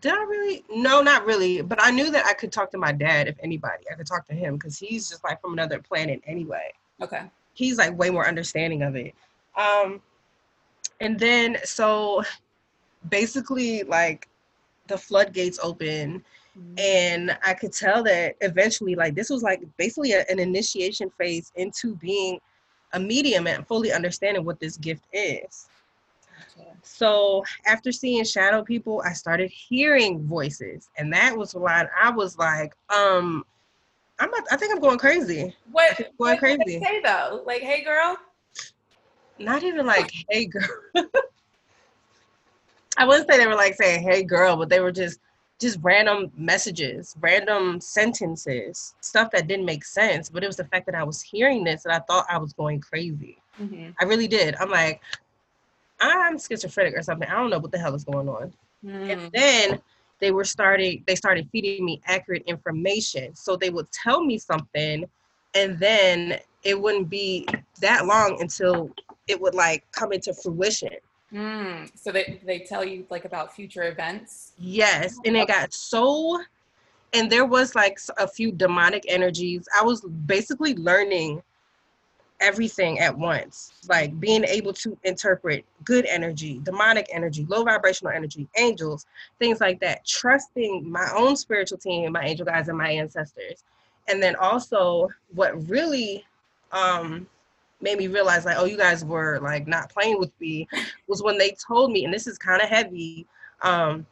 Did 0.00 0.12
I 0.12 0.22
really? 0.22 0.64
No, 0.70 1.02
not 1.02 1.26
really. 1.26 1.60
But 1.60 1.82
I 1.82 1.90
knew 1.90 2.10
that 2.12 2.24
I 2.24 2.34
could 2.34 2.52
talk 2.52 2.70
to 2.72 2.78
my 2.78 2.92
dad 2.92 3.26
if 3.26 3.36
anybody. 3.42 3.84
I 3.90 3.94
could 3.94 4.06
talk 4.06 4.26
to 4.28 4.34
him 4.34 4.54
because 4.54 4.78
he's 4.78 5.08
just 5.08 5.24
like 5.24 5.40
from 5.40 5.54
another 5.54 5.80
planet 5.80 6.22
anyway. 6.24 6.72
okay, 7.00 7.22
He's 7.54 7.78
like 7.78 7.98
way 7.98 8.10
more 8.10 8.28
understanding 8.28 8.82
of 8.82 8.94
it. 8.94 9.14
Um, 9.56 10.00
and 11.02 11.18
then 11.18 11.58
so 11.64 12.22
basically 13.10 13.82
like 13.82 14.28
the 14.86 14.96
floodgates 14.96 15.58
open 15.62 16.24
and 16.76 17.36
I 17.44 17.54
could 17.54 17.72
tell 17.72 18.02
that 18.04 18.36
eventually, 18.40 18.94
like 18.94 19.14
this 19.14 19.30
was 19.30 19.42
like 19.42 19.62
basically 19.78 20.12
a- 20.12 20.26
an 20.28 20.38
initiation 20.38 21.10
phase 21.18 21.50
into 21.56 21.96
being 21.96 22.40
a 22.92 23.00
medium 23.00 23.46
and 23.46 23.66
fully 23.66 23.92
understanding 23.92 24.44
what 24.44 24.60
this 24.60 24.76
gift 24.76 25.04
is. 25.12 25.68
So 26.82 27.44
after 27.66 27.90
seeing 27.92 28.24
shadow 28.24 28.62
people, 28.62 29.02
I 29.04 29.12
started 29.12 29.50
hearing 29.50 30.26
voices, 30.26 30.90
and 30.98 31.12
that 31.12 31.36
was 31.36 31.54
when 31.54 31.88
I 31.98 32.10
was 32.10 32.36
like, 32.36 32.74
um, 32.94 33.44
I'm 34.18 34.30
not, 34.30 34.44
I 34.50 34.56
think 34.56 34.74
I'm 34.74 34.80
going 34.80 34.98
crazy. 34.98 35.54
what? 35.70 35.96
Going 35.96 36.10
what 36.18 36.38
crazy. 36.38 36.80
say 36.84 37.00
though? 37.02 37.42
Like, 37.46 37.62
hey, 37.62 37.82
girl. 37.82 38.16
Not 39.42 39.62
even 39.62 39.86
like, 39.86 40.10
hey 40.28 40.46
girl. 40.46 40.68
I 42.96 43.06
wouldn't 43.06 43.28
say 43.30 43.38
they 43.38 43.46
were 43.46 43.54
like 43.54 43.74
saying, 43.74 44.02
hey 44.02 44.22
girl, 44.22 44.56
but 44.56 44.68
they 44.68 44.80
were 44.80 44.92
just 44.92 45.18
just 45.60 45.78
random 45.80 46.30
messages, 46.36 47.16
random 47.20 47.80
sentences, 47.80 48.94
stuff 49.00 49.30
that 49.30 49.46
didn't 49.46 49.64
make 49.64 49.84
sense. 49.84 50.28
But 50.28 50.42
it 50.42 50.48
was 50.48 50.56
the 50.56 50.64
fact 50.64 50.86
that 50.86 50.96
I 50.96 51.04
was 51.04 51.22
hearing 51.22 51.62
this 51.62 51.84
and 51.84 51.94
I 51.94 52.00
thought 52.00 52.26
I 52.28 52.36
was 52.36 52.52
going 52.52 52.80
crazy. 52.80 53.38
Mm-hmm. 53.60 53.90
I 54.00 54.04
really 54.04 54.26
did. 54.26 54.56
I'm 54.56 54.70
like, 54.70 55.00
I'm 56.00 56.36
schizophrenic 56.38 56.96
or 56.96 57.02
something. 57.02 57.28
I 57.28 57.34
don't 57.34 57.48
know 57.48 57.60
what 57.60 57.70
the 57.70 57.78
hell 57.78 57.94
is 57.94 58.04
going 58.04 58.28
on. 58.28 58.52
Mm. 58.84 59.10
And 59.12 59.32
then 59.32 59.80
they 60.18 60.32
were 60.32 60.44
starting, 60.44 61.04
they 61.06 61.14
started 61.14 61.48
feeding 61.52 61.84
me 61.84 62.00
accurate 62.06 62.42
information. 62.46 63.36
So 63.36 63.56
they 63.56 63.70
would 63.70 63.90
tell 63.92 64.24
me 64.24 64.38
something 64.38 65.04
and 65.54 65.78
then 65.78 66.40
it 66.62 66.80
wouldn't 66.80 67.08
be 67.08 67.46
that 67.80 68.06
long 68.06 68.40
until 68.40 68.90
it 69.28 69.40
would 69.40 69.54
like 69.54 69.84
come 69.92 70.12
into 70.12 70.32
fruition. 70.34 70.90
Mm. 71.32 71.90
So 71.98 72.12
they 72.12 72.40
they 72.44 72.60
tell 72.60 72.84
you 72.84 73.06
like 73.10 73.24
about 73.24 73.54
future 73.54 73.84
events. 73.84 74.52
Yes, 74.58 75.18
and 75.24 75.36
it 75.36 75.48
got 75.48 75.72
so, 75.72 76.42
and 77.14 77.30
there 77.30 77.46
was 77.46 77.74
like 77.74 77.98
a 78.18 78.28
few 78.28 78.52
demonic 78.52 79.04
energies. 79.08 79.66
I 79.74 79.82
was 79.82 80.02
basically 80.02 80.74
learning 80.74 81.42
everything 82.40 82.98
at 82.98 83.16
once, 83.16 83.72
like 83.88 84.18
being 84.20 84.44
able 84.44 84.74
to 84.74 84.98
interpret 85.04 85.64
good 85.84 86.04
energy, 86.06 86.60
demonic 86.64 87.06
energy, 87.10 87.46
low 87.48 87.62
vibrational 87.62 88.12
energy, 88.12 88.46
angels, 88.58 89.06
things 89.38 89.60
like 89.60 89.80
that. 89.80 90.04
Trusting 90.04 90.90
my 90.90 91.08
own 91.16 91.36
spiritual 91.36 91.78
team, 91.78 92.12
my 92.12 92.24
angel 92.24 92.44
guides, 92.44 92.68
and 92.68 92.76
my 92.76 92.90
ancestors, 92.90 93.64
and 94.08 94.22
then 94.22 94.36
also 94.36 95.08
what 95.32 95.66
really 95.70 96.26
um, 96.72 97.26
made 97.80 97.98
me 97.98 98.08
realize 98.08 98.44
like, 98.44 98.56
oh, 98.58 98.64
you 98.64 98.76
guys 98.76 99.04
were 99.04 99.38
like 99.40 99.66
not 99.66 99.90
playing 99.90 100.18
with 100.18 100.32
me, 100.40 100.68
was 101.06 101.22
when 101.22 101.38
they 101.38 101.54
told 101.66 101.92
me, 101.92 102.04
and 102.04 102.12
this 102.12 102.26
is 102.26 102.38
kind 102.38 102.62
of 102.62 102.68
heavy. 102.68 103.26
Um, 103.62 104.06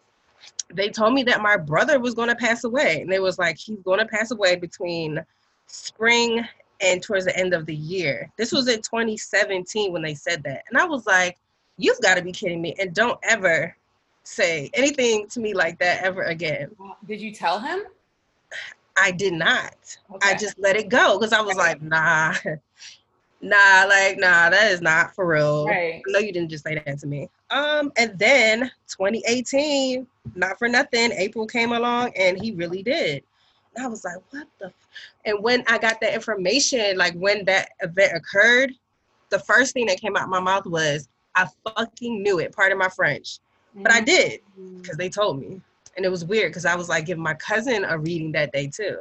they 0.72 0.88
told 0.88 1.14
me 1.14 1.22
that 1.24 1.42
my 1.42 1.56
brother 1.56 1.98
was 1.98 2.14
going 2.14 2.28
to 2.28 2.36
pass 2.36 2.64
away 2.64 3.00
and 3.00 3.12
it 3.12 3.20
was 3.20 3.38
like 3.38 3.58
he's 3.58 3.80
going 3.80 3.98
to 3.98 4.06
pass 4.06 4.30
away 4.30 4.56
between 4.56 5.24
spring 5.66 6.46
and 6.80 7.02
towards 7.02 7.26
the 7.26 7.36
end 7.36 7.52
of 7.52 7.66
the 7.66 7.74
year 7.74 8.30
this 8.38 8.52
was 8.52 8.68
in 8.68 8.80
2017 8.80 9.92
when 9.92 10.02
they 10.02 10.14
said 10.14 10.42
that 10.42 10.62
and 10.70 10.78
i 10.78 10.84
was 10.84 11.06
like 11.06 11.36
you've 11.76 12.00
got 12.00 12.16
to 12.16 12.22
be 12.22 12.32
kidding 12.32 12.62
me 12.62 12.74
and 12.78 12.94
don't 12.94 13.18
ever 13.22 13.74
say 14.22 14.70
anything 14.74 15.26
to 15.28 15.40
me 15.40 15.52
like 15.54 15.78
that 15.78 16.02
ever 16.02 16.22
again 16.24 16.70
Did 17.06 17.20
you 17.20 17.32
tell 17.32 17.58
him? 17.58 17.80
I 19.00 19.10
did 19.10 19.32
not 19.32 19.74
i 20.22 20.34
just 20.34 20.58
let 20.58 20.76
it 20.76 20.88
go 20.88 21.18
because 21.18 21.32
i 21.32 21.40
was 21.40 21.56
like 21.56 21.80
nah 21.82 22.34
nah 23.40 23.84
like 23.88 24.18
nah 24.18 24.50
that 24.50 24.70
is 24.70 24.80
not 24.80 25.14
for 25.14 25.26
real 25.26 25.66
Right. 25.66 26.02
Know 26.06 26.18
you 26.18 26.32
didn't 26.32 26.50
just 26.50 26.64
say 26.64 26.74
that 26.74 26.98
to 27.00 27.06
me. 27.06 27.28
Um, 27.50 27.92
and 27.96 28.18
then 28.18 28.70
2018, 28.88 30.06
not 30.34 30.58
for 30.58 30.68
nothing, 30.68 31.12
April 31.12 31.46
came 31.46 31.72
along 31.72 32.12
and 32.16 32.40
he 32.40 32.52
really 32.52 32.82
did. 32.82 33.22
And 33.76 33.84
I 33.84 33.88
was 33.88 34.04
like, 34.04 34.16
what 34.30 34.48
the? 34.58 34.66
F-? 34.66 34.88
And 35.24 35.42
when 35.42 35.62
I 35.68 35.78
got 35.78 36.00
that 36.00 36.14
information, 36.14 36.96
like 36.96 37.14
when 37.14 37.44
that 37.44 37.70
event 37.80 38.12
occurred, 38.16 38.72
the 39.30 39.38
first 39.38 39.72
thing 39.74 39.86
that 39.86 40.00
came 40.00 40.16
out 40.16 40.28
my 40.28 40.40
mouth 40.40 40.66
was, 40.66 41.08
I 41.36 41.46
fucking 41.64 42.22
knew 42.22 42.38
it. 42.40 42.52
Part 42.54 42.72
of 42.72 42.78
my 42.78 42.88
French, 42.88 43.38
but 43.82 43.92
I 43.92 44.00
did 44.00 44.40
Mm. 44.58 44.82
because 44.82 44.96
they 44.96 45.08
told 45.08 45.38
me, 45.38 45.60
and 45.96 46.04
it 46.04 46.10
was 46.10 46.24
weird 46.24 46.50
because 46.50 46.64
I 46.64 46.74
was 46.74 46.88
like 46.88 47.06
giving 47.06 47.22
my 47.22 47.34
cousin 47.34 47.84
a 47.84 47.98
reading 47.98 48.32
that 48.32 48.52
day 48.52 48.66
too. 48.66 48.98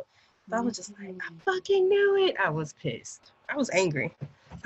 So 0.50 0.58
I 0.58 0.62
was 0.62 0.76
just 0.76 0.92
like, 1.00 1.10
I 1.10 1.12
mm-hmm. 1.12 1.38
fucking 1.40 1.88
knew 1.88 2.26
it. 2.28 2.36
I 2.44 2.50
was 2.50 2.74
pissed. 2.74 3.32
I 3.50 3.56
was 3.56 3.70
angry. 3.72 4.16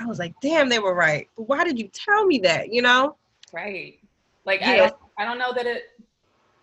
I 0.00 0.06
was 0.06 0.18
like, 0.18 0.34
damn, 0.40 0.68
they 0.68 0.78
were 0.78 0.94
right. 0.94 1.28
But 1.36 1.48
why 1.48 1.64
did 1.64 1.78
you 1.78 1.88
tell 1.88 2.26
me 2.26 2.38
that? 2.38 2.72
You 2.72 2.82
know? 2.82 3.16
Right. 3.52 3.98
Like 4.44 4.62
I 4.62 4.76
don't 4.76 4.96
I 5.18 5.24
don't 5.24 5.38
know 5.38 5.52
that 5.52 5.66
it 5.66 5.84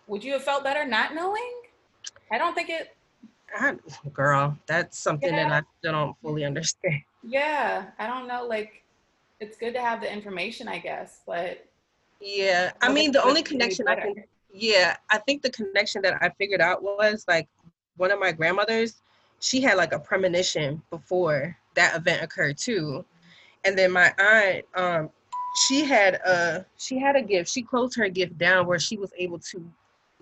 would 0.06 0.22
you 0.22 0.32
have 0.34 0.44
felt 0.44 0.64
better 0.64 0.86
not 0.86 1.14
knowing? 1.14 1.62
I 2.30 2.38
don't 2.38 2.54
think 2.54 2.68
it 2.70 2.94
I, 3.54 3.76
girl, 4.14 4.56
that's 4.66 4.98
something 4.98 5.34
that 5.34 5.52
I 5.52 5.62
still 5.78 5.92
don't 5.92 6.16
fully 6.22 6.44
understand. 6.44 7.02
yeah, 7.22 7.86
I 7.98 8.06
don't 8.06 8.26
know 8.26 8.46
like 8.46 8.82
it's 9.40 9.56
good 9.56 9.74
to 9.74 9.80
have 9.80 10.00
the 10.00 10.12
information, 10.12 10.68
I 10.68 10.78
guess, 10.78 11.20
but 11.26 11.66
Yeah, 12.20 12.70
I 12.80 12.92
mean, 12.92 13.10
the 13.10 13.22
only 13.22 13.42
connection 13.42 13.88
I 13.88 13.96
can, 13.96 14.14
yeah, 14.52 14.96
I 15.10 15.18
think 15.18 15.42
the 15.42 15.50
connection 15.50 16.02
that 16.02 16.22
I 16.22 16.30
figured 16.30 16.60
out 16.60 16.82
was 16.82 17.24
like 17.28 17.48
one 17.96 18.10
of 18.10 18.20
my 18.20 18.32
grandmothers, 18.32 19.02
she 19.40 19.60
had 19.60 19.76
like 19.76 19.92
a 19.92 19.98
premonition 19.98 20.82
before 20.90 21.56
that 21.74 21.96
event 21.96 22.22
occurred 22.22 22.58
too. 22.58 23.04
And 23.64 23.78
then 23.78 23.92
my 23.92 24.12
aunt, 24.18 24.64
um, 24.74 25.10
she 25.66 25.84
had 25.84 26.14
a 26.14 26.64
she 26.78 26.98
had 26.98 27.16
a 27.16 27.22
gift. 27.22 27.50
She 27.50 27.62
closed 27.62 27.96
her 27.96 28.08
gift 28.08 28.38
down 28.38 28.66
where 28.66 28.78
she 28.78 28.96
was 28.96 29.12
able 29.18 29.38
to 29.38 29.70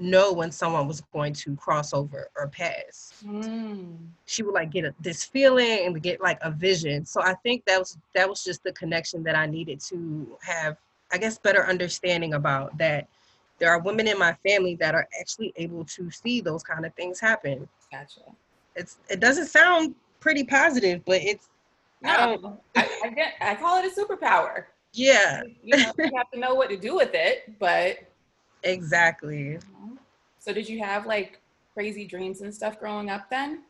know 0.01 0.33
when 0.33 0.51
someone 0.51 0.89
was 0.89 1.03
going 1.13 1.33
to 1.35 1.55
cross 1.57 1.93
over 1.93 2.29
or 2.37 2.49
pass. 2.49 3.13
Mm. 3.25 3.99
she 4.25 4.43
would 4.43 4.55
like 4.55 4.71
get 4.71 4.87
a, 4.87 4.95
this 5.01 5.25
feeling 5.25 5.87
and 5.87 6.03
get 6.03 6.21
like 6.21 6.39
a 6.43 6.51
vision. 6.51 7.05
So 7.05 7.23
I 7.23 7.35
think 7.43 7.65
that 7.67 7.79
was 7.79 7.99
that 8.15 8.29
was 8.29 8.43
just 8.43 8.63
the 8.65 8.73
connection 8.73 9.23
that 9.25 9.37
I 9.37 9.47
needed 9.47 9.81
to 9.89 10.39
have, 10.43 10.77
I 11.13 11.19
guess, 11.19 11.39
better 11.39 11.67
understanding 11.67 12.35
about 12.35 12.77
that. 12.79 13.09
There 13.61 13.71
are 13.71 13.79
women 13.81 14.09
in 14.09 14.19
my 14.19 14.35
family 14.47 14.75
that 14.77 14.95
are 14.95 15.07
actually 15.21 15.53
able 15.57 15.85
to 15.85 16.11
see 16.11 16.41
those 16.41 16.63
kind 16.63 16.85
of 16.87 16.95
things 16.95 17.21
happen. 17.21 17.69
Gotcha. 17.93 18.23
It's 18.75 18.99
it 19.09 19.21
doesn't 19.21 19.47
sound 19.47 19.95
pretty 20.21 20.45
positive, 20.45 21.05
but 21.05 21.21
it's 21.23 21.49
I 22.05 22.37
No, 22.37 22.61
I, 22.75 22.89
I 23.05 23.09
get 23.11 23.35
I 23.41 23.55
call 23.55 23.83
it 23.83 23.91
a 23.91 23.95
superpower. 24.01 24.65
yeah, 24.95 25.43
You 25.63 25.77
know, 25.77 25.93
you 25.99 26.11
have 26.17 26.31
to 26.33 26.39
know 26.41 26.55
what 26.55 26.71
to 26.71 26.77
do 26.77 26.97
with 26.97 27.11
it, 27.15 27.59
but 27.59 27.99
exactly. 28.63 29.59
so 30.39 30.53
did 30.53 30.69
you 30.69 30.83
have 30.83 31.07
like 31.07 31.41
crazy 31.75 32.07
dreams 32.07 32.41
and 32.41 32.53
stuff 32.55 32.79
growing 32.81 33.11
up 33.11 33.29
then? 33.31 33.63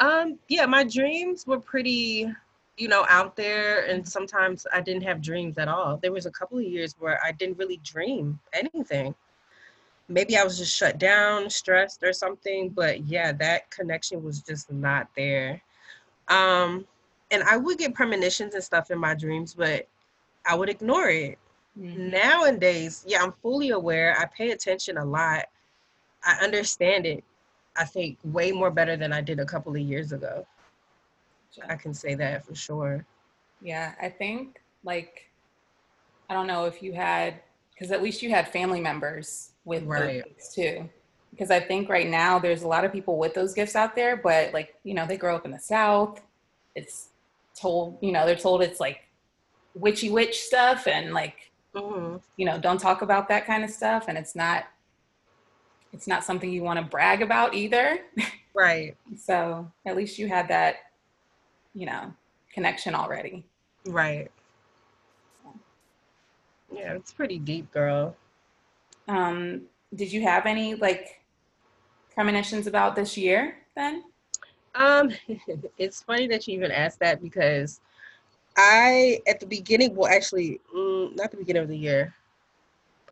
Um, 0.00 0.38
yeah, 0.48 0.66
my 0.66 0.84
dreams 0.84 1.46
were 1.46 1.58
pretty, 1.58 2.30
you 2.76 2.88
know, 2.88 3.06
out 3.08 3.36
there, 3.36 3.86
and 3.86 4.06
sometimes 4.06 4.66
I 4.72 4.80
didn't 4.80 5.02
have 5.02 5.22
dreams 5.22 5.56
at 5.58 5.68
all. 5.68 5.96
There 5.96 6.12
was 6.12 6.26
a 6.26 6.30
couple 6.30 6.58
of 6.58 6.64
years 6.64 6.94
where 6.98 7.18
I 7.24 7.32
didn't 7.32 7.58
really 7.58 7.78
dream 7.78 8.38
anything. 8.52 9.14
Maybe 10.08 10.36
I 10.36 10.44
was 10.44 10.58
just 10.58 10.76
shut 10.76 10.98
down, 10.98 11.48
stressed, 11.50 12.02
or 12.02 12.12
something. 12.12 12.68
But 12.68 13.06
yeah, 13.06 13.32
that 13.32 13.70
connection 13.70 14.22
was 14.22 14.40
just 14.40 14.70
not 14.70 15.08
there. 15.16 15.62
Um, 16.28 16.86
and 17.30 17.42
I 17.44 17.56
would 17.56 17.78
get 17.78 17.94
premonitions 17.94 18.54
and 18.54 18.62
stuff 18.62 18.90
in 18.90 18.98
my 18.98 19.14
dreams, 19.14 19.54
but 19.54 19.88
I 20.46 20.54
would 20.54 20.68
ignore 20.68 21.08
it. 21.08 21.38
Mm-hmm. 21.78 22.10
Nowadays, 22.10 23.04
yeah, 23.06 23.22
I'm 23.22 23.32
fully 23.42 23.70
aware. 23.70 24.16
I 24.18 24.26
pay 24.26 24.50
attention 24.50 24.96
a 24.98 25.04
lot. 25.04 25.46
I 26.24 26.38
understand 26.42 27.06
it. 27.06 27.24
I 27.76 27.84
think 27.84 28.18
way 28.24 28.52
more 28.52 28.70
better 28.70 28.96
than 28.96 29.12
I 29.12 29.20
did 29.20 29.40
a 29.40 29.44
couple 29.44 29.72
of 29.72 29.80
years 29.80 30.12
ago. 30.12 30.46
I 31.68 31.76
can 31.76 31.94
say 31.94 32.14
that 32.14 32.44
for 32.44 32.54
sure. 32.54 33.04
Yeah, 33.60 33.94
I 34.00 34.08
think 34.08 34.60
like 34.84 35.30
I 36.28 36.34
don't 36.34 36.46
know 36.46 36.64
if 36.66 36.82
you 36.82 36.92
had 36.92 37.40
because 37.72 37.90
at 37.92 38.02
least 38.02 38.22
you 38.22 38.30
had 38.30 38.48
family 38.48 38.80
members 38.80 39.52
with 39.64 39.84
Right. 39.84 40.24
gifts 40.24 40.54
too. 40.54 40.88
Because 41.30 41.50
I 41.50 41.60
think 41.60 41.88
right 41.88 42.08
now 42.08 42.38
there's 42.38 42.62
a 42.62 42.68
lot 42.68 42.84
of 42.84 42.92
people 42.92 43.18
with 43.18 43.34
those 43.34 43.52
gifts 43.52 43.76
out 43.76 43.94
there, 43.94 44.16
but 44.16 44.52
like 44.54 44.74
you 44.84 44.94
know 44.94 45.06
they 45.06 45.16
grow 45.16 45.34
up 45.36 45.44
in 45.44 45.50
the 45.50 45.58
South. 45.58 46.20
It's 46.74 47.10
told 47.60 47.98
you 48.02 48.12
know 48.12 48.26
they're 48.26 48.36
told 48.36 48.62
it's 48.62 48.80
like 48.80 49.00
witchy 49.74 50.10
witch 50.10 50.40
stuff 50.40 50.86
and 50.86 51.12
like 51.12 51.50
Mhm. 51.74 52.22
you 52.36 52.46
know, 52.46 52.58
don't 52.58 52.80
talk 52.80 53.02
about 53.02 53.28
that 53.28 53.44
kind 53.46 53.62
of 53.62 53.68
stuff. 53.70 54.06
And 54.08 54.16
it's 54.16 54.34
not, 54.34 54.64
it's 55.92 56.06
not 56.06 56.24
something 56.24 56.50
you 56.50 56.62
want 56.62 56.78
to 56.78 56.84
brag 56.86 57.20
about 57.22 57.54
either. 57.54 58.00
Right. 58.54 58.96
so 59.18 59.70
at 59.84 59.94
least 59.96 60.18
you 60.18 60.28
had 60.28 60.48
that, 60.48 60.76
you 61.76 61.84
know, 61.84 62.12
connection 62.52 62.94
already. 62.94 63.44
Right. 63.84 64.30
Yeah, 66.72 66.94
it's 66.94 67.12
pretty 67.12 67.38
deep, 67.38 67.70
girl. 67.70 68.16
Um, 69.08 69.62
did 69.94 70.10
you 70.10 70.22
have 70.22 70.46
any 70.46 70.74
like 70.74 71.20
premonitions 72.14 72.66
about 72.66 72.96
this 72.96 73.16
year 73.16 73.58
then? 73.76 74.04
Um, 74.74 75.10
it's 75.78 76.02
funny 76.02 76.26
that 76.28 76.48
you 76.48 76.54
even 76.54 76.72
asked 76.72 76.98
that 77.00 77.22
because 77.22 77.80
I, 78.56 79.20
at 79.28 79.38
the 79.38 79.46
beginning, 79.46 79.94
well, 79.94 80.10
actually, 80.10 80.60
mm, 80.74 81.14
not 81.14 81.30
the 81.30 81.36
beginning 81.36 81.62
of 81.62 81.68
the 81.68 81.76
year, 81.76 82.14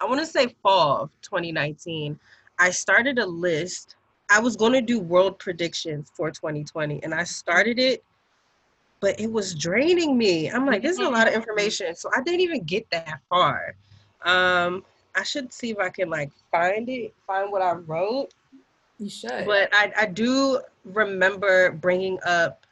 I 0.01 0.07
want 0.07 0.21
to 0.21 0.27
say 0.27 0.57
fall 0.63 1.03
of 1.03 1.11
2019, 1.21 2.19
I 2.59 2.71
started 2.71 3.19
a 3.19 3.27
list. 3.27 3.97
I 4.31 4.41
was 4.41 4.57
going 4.57 4.73
to 4.73 4.81
do 4.81 4.99
world 5.01 5.39
predictions 5.39 6.11
for 6.15 6.31
2020, 6.31 7.03
and 7.03 7.15
I 7.15 7.25
started 7.25 7.79
it, 7.79 8.03
but 9.01 9.19
it 9.21 9.31
was 9.31 9.55
draining 9.55 10.17
me. 10.17 10.51
I'm 10.51 10.67
like, 10.67 10.83
this 10.83 10.99
is 10.99 11.07
a 11.07 11.11
lot 11.11 11.29
of 11.29 11.35
information. 11.35 11.95
So 11.95 12.11
I 12.17 12.23
didn't 12.23 12.41
even 12.41 12.63
get 12.65 12.89
that 12.91 13.21
far. 13.29 13.77
Um, 14.25 14.85
I 15.15 15.23
should 15.23 15.53
see 15.53 15.71
if 15.71 15.79
I 15.79 15.91
can 15.91 16.11
like 16.11 16.31
find 16.51 16.89
it, 16.89 17.15
find 17.27 17.53
what 17.53 17.63
I 17.63 17.73
wrote. 17.73 18.33
You 18.99 19.11
should. 19.11 19.45
But 19.47 19.69
I, 19.73 19.93
I 19.97 20.07
do 20.07 20.61
remember 20.85 21.73
bringing 21.73 22.19
up 22.25 22.67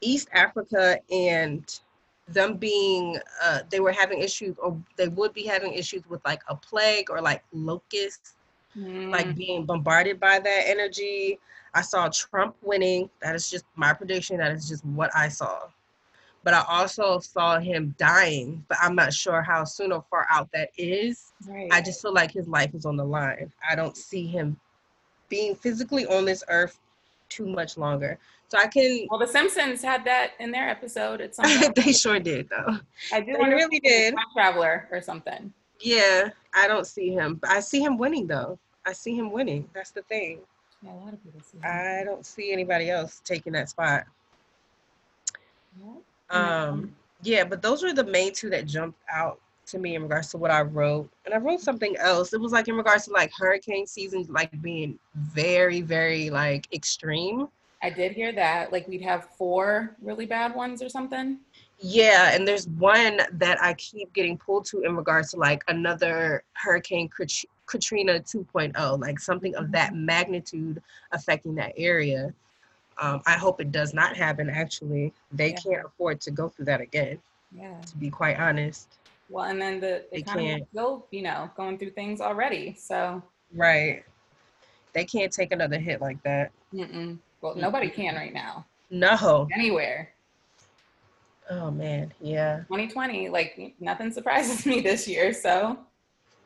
East 0.00 0.28
Africa 0.32 0.98
and 1.10 1.80
them 2.28 2.56
being, 2.56 3.18
uh, 3.42 3.60
they 3.70 3.80
were 3.80 3.92
having 3.92 4.20
issues, 4.20 4.56
or 4.58 4.76
they 4.96 5.08
would 5.08 5.32
be 5.32 5.44
having 5.44 5.72
issues 5.72 6.02
with 6.08 6.20
like 6.24 6.42
a 6.48 6.56
plague 6.56 7.08
or 7.10 7.20
like 7.20 7.42
locusts, 7.52 8.34
Mm, 8.76 9.10
like 9.10 9.34
being 9.34 9.64
bombarded 9.64 10.20
by 10.20 10.38
that 10.38 10.62
energy. 10.66 11.38
I 11.74 11.82
saw 11.82 12.08
Trump 12.08 12.56
winning. 12.62 13.08
That 13.22 13.34
is 13.34 13.50
just 13.50 13.64
my 13.74 13.92
prediction. 13.92 14.38
That 14.38 14.52
is 14.52 14.68
just 14.68 14.84
what 14.84 15.10
I 15.14 15.28
saw. 15.28 15.60
But 16.44 16.54
I 16.54 16.64
also 16.68 17.18
saw 17.18 17.58
him 17.58 17.94
dying, 17.98 18.64
but 18.68 18.78
I'm 18.80 18.94
not 18.94 19.12
sure 19.12 19.42
how 19.42 19.64
soon 19.64 19.92
or 19.92 20.04
far 20.08 20.26
out 20.30 20.48
that 20.52 20.70
is. 20.78 21.32
right. 21.48 21.68
I 21.72 21.80
just 21.80 22.00
feel 22.00 22.12
like 22.14 22.30
his 22.30 22.46
life 22.46 22.74
is 22.74 22.86
on 22.86 22.96
the 22.96 23.04
line. 23.04 23.52
I 23.68 23.74
don't 23.74 23.96
see 23.96 24.26
him 24.26 24.58
being 25.28 25.54
physically 25.56 26.06
on 26.06 26.24
this 26.24 26.44
earth 26.48 26.78
too 27.28 27.46
much 27.46 27.76
longer. 27.76 28.18
So 28.48 28.58
I 28.58 28.68
can. 28.68 29.08
well, 29.10 29.18
The 29.18 29.26
Simpsons 29.26 29.82
had 29.82 30.04
that 30.04 30.32
in 30.38 30.52
their 30.52 30.68
episode. 30.68 31.20
At 31.20 31.34
some 31.34 31.44
point. 31.60 31.74
they 31.74 31.92
sure 31.92 32.20
did 32.20 32.48
though. 32.48 32.78
I 33.12 33.20
do 33.20 33.32
They 33.32 33.44
really 33.44 33.80
did. 33.80 34.14
time 34.14 34.24
traveler 34.34 34.88
or 34.92 35.00
something. 35.02 35.52
Yeah, 35.80 36.30
I 36.54 36.68
don't 36.68 36.86
see 36.86 37.10
him. 37.10 37.34
But 37.34 37.50
I 37.50 37.60
see 37.60 37.80
him 37.80 37.98
winning 37.98 38.28
though. 38.28 38.58
I 38.86 38.92
see 38.92 39.14
him 39.14 39.32
winning. 39.32 39.68
That's 39.74 39.90
the 39.90 40.02
thing. 40.02 40.40
Yeah, 40.82 40.94
a 40.94 40.96
lot 40.96 41.12
of 41.12 41.22
people 41.22 41.40
see. 41.40 41.58
that. 41.62 42.00
I 42.00 42.04
don't 42.04 42.24
see 42.24 42.52
anybody 42.52 42.90
else 42.90 43.20
taking 43.24 43.52
that 43.54 43.68
spot. 43.68 44.04
Yeah. 45.80 45.94
Um, 46.30 46.94
yeah, 47.22 47.44
but 47.44 47.62
those 47.62 47.82
were 47.82 47.92
the 47.92 48.04
main 48.04 48.32
two 48.32 48.50
that 48.50 48.66
jumped 48.66 49.00
out 49.12 49.40
to 49.66 49.78
me 49.78 49.96
in 49.96 50.02
regards 50.02 50.30
to 50.30 50.38
what 50.38 50.50
I 50.50 50.62
wrote. 50.62 51.10
And 51.24 51.34
I 51.34 51.38
wrote 51.38 51.60
something 51.60 51.96
else. 51.96 52.32
It 52.32 52.40
was 52.40 52.52
like 52.52 52.68
in 52.68 52.76
regards 52.76 53.06
to 53.06 53.12
like 53.12 53.32
hurricane 53.36 53.86
season, 53.86 54.24
like 54.28 54.60
being 54.62 54.98
very, 55.14 55.80
very 55.80 56.30
like 56.30 56.72
extreme. 56.72 57.48
I 57.82 57.90
did 57.90 58.12
hear 58.12 58.32
that. 58.32 58.72
Like 58.72 58.86
we'd 58.88 59.02
have 59.02 59.28
four 59.36 59.96
really 60.00 60.26
bad 60.26 60.54
ones 60.54 60.82
or 60.82 60.88
something. 60.88 61.38
Yeah, 61.78 62.34
and 62.34 62.48
there's 62.48 62.68
one 62.68 63.20
that 63.32 63.62
I 63.62 63.74
keep 63.74 64.12
getting 64.14 64.38
pulled 64.38 64.64
to 64.66 64.80
in 64.82 64.96
regards 64.96 65.32
to 65.32 65.36
like 65.36 65.62
another 65.68 66.42
Hurricane 66.54 67.08
Katrina 67.66 68.20
2.0, 68.20 69.00
like 69.00 69.18
something 69.18 69.54
of 69.56 69.70
that 69.72 69.94
magnitude 69.94 70.82
affecting 71.12 71.54
that 71.56 71.72
area. 71.76 72.32
Um, 72.98 73.20
I 73.26 73.32
hope 73.32 73.60
it 73.60 73.72
does 73.72 73.92
not 73.92 74.16
happen. 74.16 74.48
Actually, 74.48 75.12
they 75.32 75.50
Yeah. 75.50 75.56
can't 75.56 75.86
afford 75.86 76.20
to 76.22 76.30
go 76.30 76.48
through 76.48 76.64
that 76.66 76.80
again. 76.80 77.18
Yeah. 77.52 77.78
To 77.80 77.96
be 77.96 78.10
quite 78.10 78.38
honest, 78.38 78.98
Well, 79.28 79.46
and 79.46 79.60
then 79.60 79.80
the 79.80 80.06
They 80.12 80.22
can't. 80.22 80.66
still, 80.70 81.06
you 81.10 81.22
know, 81.22 81.50
going 81.56 81.78
through 81.78 81.90
things 81.90 82.20
already. 82.20 82.74
So, 82.78 83.20
right? 83.54 84.04
They 84.92 85.04
can't 85.04 85.32
take 85.32 85.52
another 85.52 85.78
hit 85.78 86.00
like 86.00 86.22
that. 86.22 86.52
mm-mm. 86.72 87.18
well, 87.40 87.54
nobody 87.56 87.90
can 87.90 88.14
right 88.14 88.32
now, 88.32 88.64
No. 88.90 89.48
anywhere. 89.52 90.10
Oh 91.50 91.70
man, 91.70 92.12
yeah. 92.20 92.58
2020, 92.68 93.28
like 93.28 93.74
nothing 93.80 94.10
surprises 94.10 94.64
me 94.66 94.80
this 94.80 95.06
year. 95.06 95.32
So, 95.32 95.78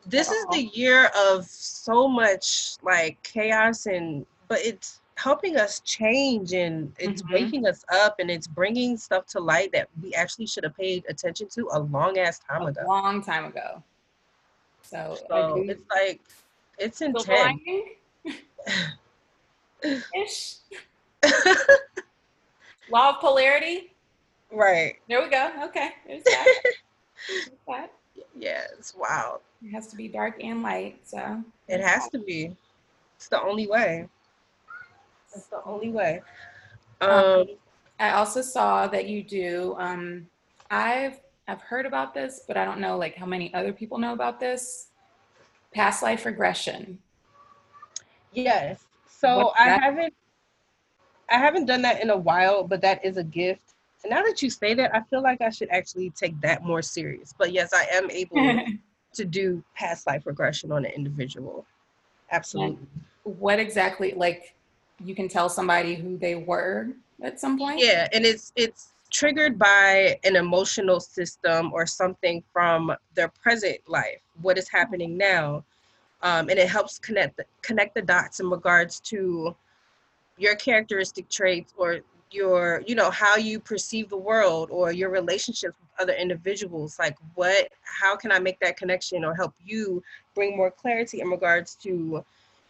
this 0.05 0.31
is 0.31 0.45
the 0.51 0.69
year 0.73 1.11
of 1.17 1.45
so 1.45 2.07
much 2.07 2.75
like 2.81 3.21
chaos 3.23 3.85
and 3.85 4.25
but 4.47 4.59
it's 4.59 5.01
helping 5.17 5.55
us 5.57 5.79
change 5.81 6.53
and 6.53 6.93
it's 6.97 7.21
Mhm. 7.21 7.31
waking 7.31 7.67
us 7.67 7.85
up 7.93 8.15
and 8.19 8.31
it's 8.31 8.47
bringing 8.47 8.97
stuff 8.97 9.25
to 9.27 9.39
light 9.39 9.71
that 9.71 9.87
we 10.01 10.13
actually 10.15 10.47
should 10.47 10.63
have 10.63 10.75
paid 10.75 11.05
attention 11.07 11.47
to 11.49 11.69
a 11.73 11.79
long 11.79 12.17
ass 12.17 12.39
time 12.39 12.63
a 12.63 12.65
ago 12.69 12.81
long 12.85 13.21
time 13.23 13.45
ago. 13.45 13.83
So, 14.81 15.15
so 15.29 15.63
it's 15.67 15.83
like 15.93 16.21
it's 16.77 17.01
intense 17.01 17.59
ish. 20.15 20.55
Law 22.89 23.11
of 23.11 23.19
polarity. 23.19 23.93
right 24.51 24.95
There 25.07 25.21
we 25.21 25.29
go. 25.29 25.51
Okay, 25.65 25.91
there's 26.07 26.23
that. 26.23 26.61
There's 27.27 27.47
that. 27.67 27.91
Yeah 28.37 28.63
it's 28.77 28.95
wild 28.95 29.41
It 29.63 29.71
has 29.71 29.87
to 29.87 29.95
be 29.95 30.07
dark 30.07 30.43
and 30.43 30.63
light. 30.63 30.99
So, 31.03 31.43
it 31.67 31.81
has 31.81 32.09
to 32.09 32.19
be 32.19 32.55
it's 33.15 33.27
the 33.27 33.41
only 33.41 33.67
way 33.67 34.07
it's 35.33 35.47
the 35.47 35.63
only 35.65 35.89
way 35.89 36.21
um 37.01 37.45
I 38.01 38.13
also 38.13 38.41
saw 38.41 38.87
that 38.87 39.07
you 39.07 39.21
do. 39.23 39.75
Um, 39.77 40.25
I've 40.71 41.19
I've 41.47 41.61
heard 41.61 41.85
about 41.85 42.15
this, 42.15 42.41
but 42.47 42.57
I 42.57 42.65
don't 42.65 42.79
know 42.79 42.97
like 42.97 43.15
how 43.15 43.27
many 43.27 43.53
other 43.53 43.71
people 43.71 43.99
know 43.99 44.13
about 44.13 44.39
this. 44.39 44.87
Past 45.71 46.01
life 46.01 46.25
regression. 46.25 46.97
Yes. 48.33 48.83
So 49.07 49.53
I 49.57 49.69
haven't 49.69 50.15
I 51.29 51.37
haven't 51.37 51.65
done 51.65 51.83
that 51.83 52.01
in 52.01 52.09
a 52.09 52.17
while, 52.17 52.63
but 52.63 52.81
that 52.81 53.05
is 53.05 53.17
a 53.17 53.23
gift. 53.23 53.70
And 54.03 54.11
now 54.11 54.23
that 54.23 54.41
you 54.41 54.49
say 54.49 54.73
that, 54.73 54.95
I 54.95 55.01
feel 55.09 55.21
like 55.21 55.41
I 55.41 55.49
should 55.49 55.69
actually 55.69 56.09
take 56.11 56.39
that 56.41 56.63
more 56.63 56.81
serious. 56.81 57.33
But 57.37 57.51
yes, 57.51 57.71
I 57.73 57.85
am 57.91 58.09
able 58.09 58.65
to 59.13 59.25
do 59.25 59.63
past 59.75 60.07
life 60.07 60.25
regression 60.25 60.71
on 60.71 60.85
an 60.85 60.91
individual. 60.91 61.65
Absolutely. 62.31 62.87
what 63.23 63.59
exactly 63.59 64.13
like 64.15 64.55
you 65.03 65.13
can 65.13 65.27
tell 65.27 65.49
somebody 65.49 65.95
who 65.95 66.17
they 66.17 66.35
were 66.35 66.89
at 67.21 67.39
some 67.39 67.57
point? 67.57 67.79
Yeah, 67.79 68.07
and 68.13 68.25
it's 68.25 68.53
it's 68.55 68.93
triggered 69.11 69.59
by 69.59 70.17
an 70.23 70.37
emotional 70.37 70.99
system 70.99 71.71
or 71.73 71.85
something 71.85 72.41
from 72.53 72.95
their 73.13 73.27
present 73.27 73.77
life, 73.87 74.21
what 74.41 74.57
is 74.57 74.69
happening 74.69 75.17
now, 75.17 75.63
um, 76.21 76.49
and 76.49 76.57
it 76.57 76.69
helps 76.69 76.97
connect 76.97 77.35
the, 77.35 77.45
connect 77.61 77.93
the 77.93 78.01
dots 78.01 78.39
in 78.39 78.49
regards 78.49 79.01
to 79.01 79.53
your 80.37 80.55
characteristic 80.55 81.29
traits 81.29 81.73
or 81.77 81.99
your 82.31 82.81
you 82.87 82.95
know 82.95 83.11
how 83.11 83.35
you 83.35 83.59
perceive 83.59 84.09
the 84.09 84.17
world 84.17 84.69
or 84.71 84.91
your 84.91 85.09
relationships 85.09 85.75
with 85.79 85.89
other 85.99 86.13
individuals 86.13 86.97
like 86.97 87.17
what 87.35 87.69
how 87.83 88.15
can 88.15 88.31
i 88.31 88.39
make 88.39 88.59
that 88.59 88.77
connection 88.77 89.25
or 89.25 89.35
help 89.35 89.53
you 89.63 90.01
bring 90.33 90.55
more 90.55 90.71
clarity 90.71 91.21
in 91.21 91.27
regards 91.27 91.75
to 91.75 92.23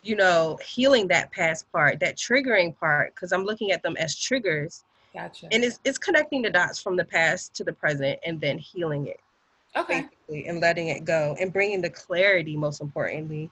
you 0.03 0.15
know 0.15 0.57
healing 0.65 1.07
that 1.07 1.31
past 1.31 1.71
part 1.71 1.99
that 1.99 2.17
triggering 2.17 2.75
part 2.77 3.13
because 3.13 3.31
i'm 3.31 3.43
looking 3.43 3.71
at 3.71 3.83
them 3.83 3.95
as 3.97 4.17
triggers 4.17 4.83
Gotcha. 5.13 5.49
and 5.51 5.63
it's, 5.63 5.79
it's 5.83 5.97
connecting 5.97 6.41
the 6.41 6.49
dots 6.49 6.81
from 6.81 6.95
the 6.95 7.03
past 7.03 7.53
to 7.55 7.63
the 7.63 7.73
present 7.73 8.17
and 8.25 8.39
then 8.39 8.57
healing 8.57 9.07
it 9.07 9.19
okay. 9.75 10.05
and 10.29 10.61
letting 10.61 10.87
it 10.87 11.05
go 11.05 11.35
and 11.39 11.51
bringing 11.51 11.81
the 11.81 11.89
clarity 11.89 12.55
most 12.55 12.81
importantly 12.81 13.49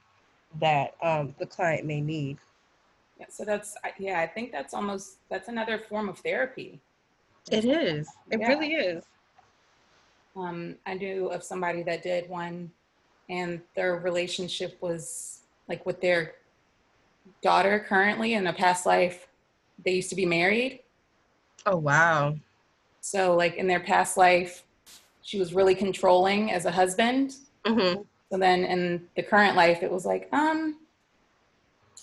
that 0.58 0.94
um, 1.02 1.34
the 1.38 1.46
client 1.46 1.86
may 1.86 2.00
need 2.00 2.38
Yeah, 3.20 3.26
so 3.28 3.44
that's 3.44 3.76
yeah. 3.98 4.18
I 4.20 4.26
think 4.26 4.50
that's 4.50 4.72
almost 4.72 5.18
that's 5.28 5.48
another 5.48 5.78
form 5.78 6.08
of 6.08 6.18
therapy. 6.18 6.80
it 7.52 7.64
is 7.66 8.08
it 8.30 8.40
Yeah. 8.40 8.48
really 8.48 8.72
is 8.74 9.04
Um, 10.36 10.76
I 10.86 10.94
knew 10.94 11.28
of 11.28 11.42
somebody 11.44 11.82
that 11.82 12.02
did 12.02 12.30
one, 12.30 12.70
and 13.28 13.60
their 13.76 13.96
relationship 13.96 14.78
was 14.80 15.40
like 15.68 15.84
with 15.84 16.00
their 16.00 16.36
daughter 17.42 17.84
currently 17.86 18.34
in 18.34 18.46
a 18.46 18.52
past 18.52 18.86
life. 18.86 19.28
They 19.84 19.92
used 19.92 20.10
to 20.10 20.16
be 20.16 20.26
married, 20.26 20.80
oh 21.66 21.76
wow 21.76 22.36
so 23.00 23.34
like 23.34 23.56
in 23.56 23.66
their 23.66 23.80
past 23.80 24.16
life, 24.16 24.62
she 25.22 25.38
was 25.38 25.52
really 25.54 25.74
controlling 25.74 26.52
as 26.52 26.64
a 26.64 26.70
husband. 26.70 27.34
hmm 27.66 27.94
So 28.30 28.38
then 28.38 28.64
in 28.64 29.08
the 29.16 29.22
current 29.22 29.56
life, 29.56 29.82
it 29.82 29.90
was 29.90 30.06
like, 30.06 30.28
um, 30.32 30.76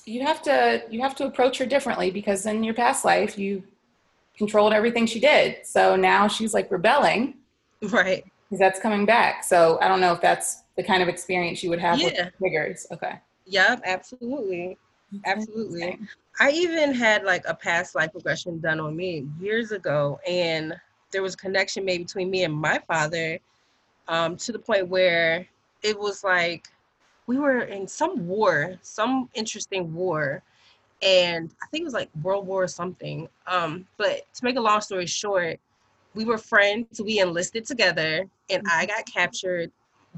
you 0.08 0.26
have 0.26 0.42
to 0.44 0.84
you 0.90 1.02
have 1.02 1.16
to 1.16 1.26
approach 1.26 1.58
her 1.58 1.66
differently 1.66 2.10
because 2.10 2.46
in 2.46 2.64
your 2.64 2.74
past 2.74 3.04
life 3.04 3.38
you 3.38 3.62
controlled 4.38 4.72
everything 4.72 5.06
she 5.06 5.20
did. 5.20 5.66
So 5.66 5.96
now 5.96 6.28
she's 6.28 6.54
like 6.54 6.72
rebelling 6.72 7.36
right 7.82 8.24
Because 8.50 8.60
that's 8.60 8.80
coming 8.80 9.06
back. 9.06 9.44
So 9.44 9.78
I 9.82 9.88
don't 9.88 10.00
know 10.00 10.14
if 10.14 10.22
that's 10.22 10.64
the 10.78 10.84
kind 10.84 11.04
of 11.04 11.10
experience 11.10 11.62
you 11.64 11.70
would 11.70 11.80
have 11.80 12.00
Yeah. 12.00 12.06
with 12.06 12.38
triggers. 12.38 12.88
Okay. 12.92 13.20
Yep, 13.46 13.82
absolutely. 13.86 14.78
Absolutely. 15.26 16.00
I 16.40 16.52
even 16.52 16.94
had 16.94 17.24
like 17.24 17.44
a 17.48 17.54
past 17.54 17.96
life 17.96 18.12
regression 18.14 18.60
done 18.60 18.80
on 18.80 18.96
me 18.96 19.26
years 19.40 19.72
ago, 19.72 20.20
and 20.28 20.74
there 21.12 21.24
was 21.24 21.34
a 21.34 21.38
connection 21.38 21.86
made 21.86 22.00
between 22.00 22.30
me 22.30 22.44
and 22.44 22.54
my 22.54 22.80
father 22.88 23.40
um, 24.08 24.36
to 24.38 24.52
the 24.52 24.60
point 24.60 24.88
where 24.88 25.48
it 25.82 25.98
was 25.98 26.24
like 26.24 26.68
we 27.28 27.38
were 27.38 27.60
in 27.60 27.88
some 27.88 28.28
war, 28.28 28.78
some 28.82 29.30
interesting 29.34 29.94
war, 29.94 30.42
and 31.02 31.54
I 31.62 31.68
think 31.68 31.82
it 31.82 31.86
was 31.86 31.94
like 31.94 32.10
World 32.24 32.48
War 32.48 32.64
or 32.64 32.68
something. 32.68 33.28
Um, 33.46 33.86
but 33.98 34.22
to 34.34 34.44
make 34.44 34.56
a 34.56 34.62
long 34.62 34.82
story 34.82 35.06
short, 35.06 35.60
we 36.16 36.26
were 36.26 36.38
friends, 36.38 37.00
we 37.00 37.20
enlisted 37.20 37.66
together, 37.66 38.28
and 38.50 38.64
I 38.72 38.86
got 38.86 39.06
captured 39.06 39.72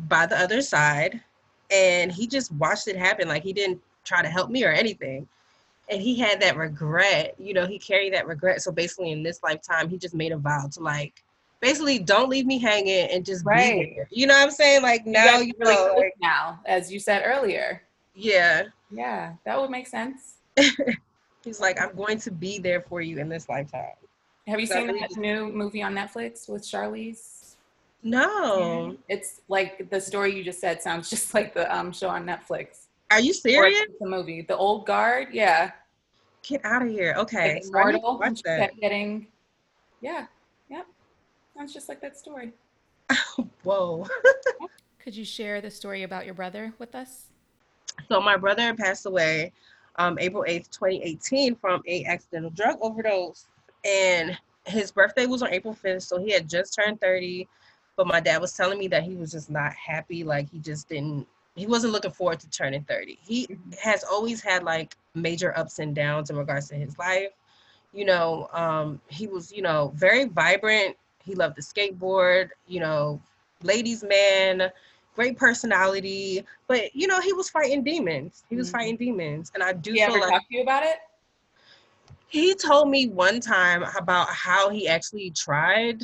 by 0.07 0.25
the 0.25 0.39
other 0.39 0.61
side, 0.61 1.19
and 1.71 2.11
he 2.11 2.27
just 2.27 2.51
watched 2.53 2.87
it 2.87 2.95
happen. 2.95 3.27
Like 3.27 3.43
he 3.43 3.53
didn't 3.53 3.81
try 4.05 4.21
to 4.21 4.29
help 4.29 4.49
me 4.49 4.63
or 4.63 4.71
anything 4.71 5.27
and 5.89 6.01
he 6.01 6.15
had 6.15 6.39
that 6.39 6.57
regret 6.57 7.35
you 7.37 7.53
know 7.53 7.65
he 7.65 7.77
carried 7.77 8.13
that 8.13 8.27
regret 8.27 8.61
so 8.61 8.71
basically 8.71 9.11
in 9.11 9.23
this 9.23 9.41
lifetime 9.43 9.89
he 9.89 9.97
just 9.97 10.15
made 10.15 10.31
a 10.31 10.37
vow 10.37 10.67
to 10.71 10.79
like 10.79 11.23
basically 11.61 11.99
don't 11.99 12.29
leave 12.29 12.45
me 12.45 12.57
hanging 12.57 13.09
and 13.11 13.25
just 13.25 13.45
Right. 13.45 13.95
you 14.11 14.27
know 14.27 14.33
what 14.35 14.43
i'm 14.43 14.51
saying 14.51 14.81
like 14.81 15.05
You 15.05 15.11
now 15.11 15.39
you 15.39 15.53
are 15.61 15.67
really 15.67 15.75
know 15.75 15.93
like, 15.97 16.13
now, 16.21 16.59
as 16.65 16.91
you 16.91 16.99
said 16.99 17.23
earlier. 17.25 17.81
yeah 18.15 18.63
Yeah, 18.91 19.33
that 19.45 19.59
would 19.59 19.69
make 19.69 19.87
sense. 19.87 20.35
he's 21.43 21.59
like 21.59 21.79
i'm 21.81 21.95
going 21.95 22.17
to 22.19 22.31
be 22.31 22.59
there 22.59 22.81
for 22.81 23.01
you 23.01 23.17
in 23.19 23.29
this 23.29 23.47
lifetime 23.49 23.95
Have 24.47 24.59
you 24.59 24.65
So 24.65 24.75
seen 24.75 24.87
that 24.87 25.11
new 25.17 25.51
movie 25.51 25.81
on 25.83 25.93
Netflix 25.95 26.49
with 26.49 26.63
Charlize? 26.63 27.55
no 28.03 28.95
It's 29.07 29.41
like 29.47 29.89
the 29.89 29.99
story 30.01 30.35
you 30.35 30.43
just 30.43 30.59
said 30.59 30.81
sounds 30.81 31.09
just 31.15 31.33
like 31.33 31.53
the 31.53 31.73
um, 31.75 31.91
show 31.91 32.09
on 32.09 32.25
Netflix. 32.25 32.87
are 33.11 33.19
you 33.19 33.33
serious 33.33 33.85
the 33.99 34.07
movie, 34.07 34.41
The 34.41 34.55
Old 34.55 34.85
Guard. 34.85 35.29
Yeah, 35.33 35.71
get 36.43 36.63
out 36.65 36.81
of 36.81 36.89
here 36.89 37.13
okay 37.17 37.35
like 37.45 37.49
I 37.49 37.53
need 37.55 37.61
to 37.61 37.67
immortal. 37.67 38.19
watch 38.19 38.41
that 38.43 38.59
kept 38.59 38.79
getting. 38.79 39.27
Yeah. 40.01 40.27
Sounds 41.59 41.73
just 41.73 41.89
like 41.89 41.99
that 41.99 42.17
story. 42.17 42.53
whoa 43.63 44.07
Could 44.99 45.13
you 45.13 45.25
share 45.25 45.59
the 45.59 45.69
story 45.69 46.03
about 46.03 46.23
your 46.23 46.33
brother 46.33 46.73
with 46.79 46.95
us? 46.95 47.25
So 48.07 48.21
my 48.21 48.37
brother 48.37 48.73
passed 48.73 49.05
away 49.05 49.51
um, 49.97 50.17
April 50.19 50.45
8th, 50.47 50.69
2018 50.69 51.57
from 51.57 51.83
a 51.85 52.05
accidental 52.05 52.49
drug 52.51 52.77
overdose. 52.79 53.47
And 53.83 54.37
his 54.67 54.89
birthday 54.89 55.25
was 55.25 55.41
on 55.41 55.51
April 55.51 55.75
5th, 55.75 56.03
so 56.03 56.17
he 56.17 56.31
had 56.31 56.47
just 56.47 56.73
turned 56.75 57.01
30. 57.01 57.45
But 57.97 58.07
my 58.07 58.21
dad 58.21 58.39
was 58.39 58.53
telling 58.53 58.79
me 58.79 58.87
that 58.87 59.03
he 59.03 59.15
was 59.15 59.31
just 59.31 59.49
not 59.49 59.73
happy. 59.73 60.23
Like 60.23 60.49
he 60.49 60.59
just 60.59 60.87
didn't, 60.87 61.27
he 61.57 61.67
wasn't 61.67 61.91
looking 61.91 62.11
forward 62.11 62.39
to 62.39 62.49
turning 62.51 62.85
30. 62.85 63.19
He 63.21 63.49
has 63.83 64.05
always 64.05 64.41
had 64.41 64.63
like 64.63 64.95
major 65.13 65.57
ups 65.57 65.79
and 65.79 65.93
downs 65.93 66.29
in 66.29 66.37
regards 66.37 66.69
to 66.69 66.75
his 66.75 66.97
life. 66.97 67.31
You 67.91 68.05
know, 68.05 68.47
um, 68.53 69.01
he 69.09 69.27
was, 69.27 69.51
you 69.51 69.61
know, 69.61 69.91
very 69.93 70.23
vibrant. 70.23 70.95
He 71.29 71.35
loved 71.35 71.55
the 71.57 71.61
skateboard, 71.61 72.49
you 72.67 72.79
know, 72.79 73.21
ladies' 73.61 74.03
man, 74.03 74.71
great 75.15 75.37
personality. 75.37 76.43
But, 76.67 76.95
you 76.95 77.07
know, 77.07 77.21
he 77.21 77.33
was 77.33 77.49
fighting 77.51 77.83
demons. 77.83 78.43
He 78.49 78.55
was 78.55 78.69
Mhm. 78.69 78.71
fighting 78.71 78.97
demons. 78.97 79.51
And 79.53 79.61
I 79.61 79.73
do 79.73 79.91
he 79.93 79.99
feel 79.99 80.15
ever 80.15 80.19
like 80.19 80.31
talk 80.31 80.47
to 80.49 80.55
you 80.55 80.61
about 80.63 80.83
it? 80.83 80.97
he 82.29 82.55
told 82.55 82.89
me 82.89 83.07
one 83.07 83.39
time 83.39 83.83
about 83.97 84.29
how 84.29 84.69
he 84.69 84.87
actually 84.87 85.29
tried, 85.31 86.03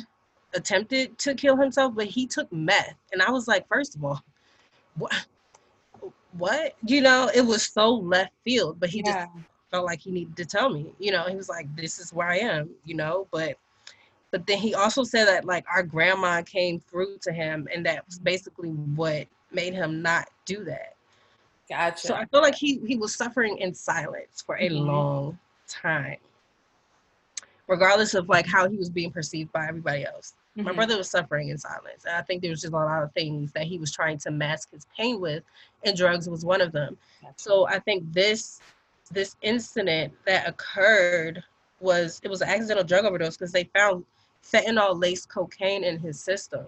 attempted 0.54 1.18
to 1.18 1.34
kill 1.34 1.56
himself, 1.56 1.94
but 1.94 2.06
he 2.06 2.26
took 2.26 2.52
meth. 2.52 2.94
And 3.12 3.20
I 3.22 3.30
was 3.30 3.48
like, 3.48 3.66
first 3.68 3.96
of 3.96 4.04
all, 4.04 4.22
what? 4.96 5.26
What? 6.32 6.74
You 6.84 7.00
know, 7.00 7.30
it 7.34 7.40
was 7.42 7.64
so 7.64 7.90
left 7.94 8.32
field, 8.44 8.78
but 8.78 8.90
he 8.90 9.02
just 9.02 9.18
felt 9.70 9.86
like 9.86 10.00
he 10.00 10.10
needed 10.12 10.36
to 10.36 10.44
tell 10.44 10.68
me. 10.70 10.92
You 10.98 11.12
know, 11.12 11.24
he 11.24 11.36
was 11.36 11.48
like, 11.48 11.74
"This 11.74 11.98
is 11.98 12.12
where 12.12 12.28
I 12.28 12.38
am," 12.38 12.70
you 12.84 12.94
know. 12.94 13.26
But, 13.32 13.56
but 14.32 14.46
then 14.46 14.58
he 14.58 14.74
also 14.74 15.04
said 15.04 15.26
that 15.26 15.44
like 15.44 15.64
our 15.72 15.82
grandma 15.82 16.42
came 16.42 16.80
through 16.80 17.18
to 17.22 17.32
him, 17.32 17.68
and 17.74 17.84
that 17.86 18.06
was 18.06 18.18
basically 18.18 18.70
what 18.70 19.26
made 19.52 19.74
him 19.74 20.02
not 20.02 20.28
do 20.44 20.64
that. 20.64 20.94
Gotcha. 21.68 22.08
So 22.08 22.14
I 22.14 22.24
feel 22.26 22.40
like 22.42 22.54
he 22.54 22.80
he 22.86 22.96
was 22.96 23.14
suffering 23.14 23.58
in 23.58 23.74
silence 23.74 24.42
for 24.42 24.56
a 24.58 24.68
Mhm. 24.68 24.86
long 24.86 25.38
time, 25.68 26.18
regardless 27.66 28.14
of 28.14 28.28
like 28.28 28.46
how 28.46 28.68
he 28.68 28.76
was 28.76 28.90
being 28.90 29.10
perceived 29.10 29.52
by 29.52 29.66
everybody 29.66 30.04
else. 30.04 30.34
My 30.62 30.72
Mhm. 30.72 30.76
brother 30.76 30.96
was 30.96 31.10
suffering 31.10 31.48
in 31.48 31.58
silence, 31.58 32.04
and 32.04 32.16
I 32.16 32.22
think 32.22 32.42
there 32.42 32.50
was 32.50 32.60
just 32.60 32.72
a 32.72 32.76
lot 32.76 33.02
of 33.02 33.12
things 33.12 33.52
that 33.52 33.64
he 33.64 33.78
was 33.78 33.92
trying 33.92 34.18
to 34.18 34.30
mask 34.30 34.70
his 34.72 34.86
pain 34.96 35.20
with, 35.20 35.42
and 35.84 35.96
drugs 35.96 36.28
was 36.28 36.44
one 36.44 36.60
of 36.60 36.72
them. 36.72 36.96
Gotcha. 37.22 37.34
So 37.36 37.66
I 37.68 37.78
think 37.78 38.12
this 38.12 38.62
this 39.12 39.36
incident 39.42 40.12
that 40.26 40.48
occurred 40.48 41.42
was 41.80 42.20
it 42.24 42.28
was 42.28 42.42
an 42.42 42.48
accidental 42.48 42.84
drug 42.84 43.04
overdose 43.04 43.36
because 43.36 43.52
they 43.52 43.64
found 43.64 44.04
fentanyl 44.52 45.00
laced 45.00 45.28
cocaine 45.28 45.84
in 45.84 45.98
his 45.98 46.20
system. 46.20 46.66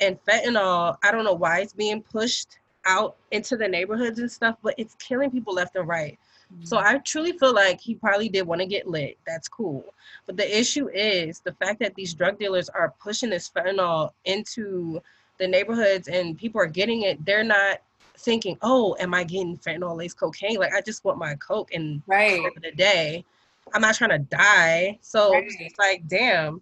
And 0.00 0.18
fentanyl, 0.24 0.96
I 1.02 1.10
don't 1.10 1.24
know 1.24 1.34
why 1.34 1.60
it's 1.60 1.72
being 1.72 2.02
pushed 2.02 2.58
out 2.86 3.16
into 3.30 3.56
the 3.56 3.68
neighborhoods 3.68 4.18
and 4.18 4.30
stuff, 4.30 4.56
but 4.62 4.74
it's 4.76 4.94
killing 4.96 5.30
people 5.30 5.54
left 5.54 5.76
and 5.76 5.88
right. 5.88 6.18
Mm-hmm. 6.52 6.64
So 6.64 6.78
I 6.78 6.98
truly 6.98 7.32
feel 7.32 7.54
like 7.54 7.80
he 7.80 7.94
probably 7.94 8.28
did 8.28 8.46
want 8.46 8.60
to 8.60 8.66
get 8.66 8.86
lit. 8.86 9.18
That's 9.26 9.48
cool. 9.48 9.94
But 10.26 10.36
the 10.36 10.58
issue 10.58 10.88
is 10.88 11.40
the 11.40 11.52
fact 11.52 11.80
that 11.80 11.94
these 11.94 12.14
drug 12.14 12.38
dealers 12.38 12.68
are 12.68 12.94
pushing 13.00 13.30
this 13.30 13.48
fentanyl 13.48 14.10
into 14.24 15.00
the 15.38 15.48
neighborhoods 15.48 16.08
and 16.08 16.36
people 16.36 16.60
are 16.60 16.66
getting 16.66 17.02
it. 17.02 17.24
They're 17.24 17.44
not 17.44 17.78
thinking, 18.18 18.56
oh, 18.62 18.96
am 19.00 19.14
I 19.14 19.24
getting 19.24 19.56
fentanyl 19.58 19.96
laced 19.96 20.18
cocaine? 20.18 20.58
Like, 20.58 20.72
I 20.72 20.80
just 20.80 21.04
want 21.04 21.18
my 21.18 21.34
Coke 21.36 21.72
and 21.72 22.02
right. 22.06 22.42
for 22.52 22.60
the 22.60 22.72
day. 22.72 23.24
I'm 23.72 23.80
not 23.80 23.94
trying 23.94 24.10
to 24.10 24.18
die. 24.18 24.98
So 25.00 25.32
it's 25.34 25.78
like, 25.78 26.06
damn. 26.06 26.60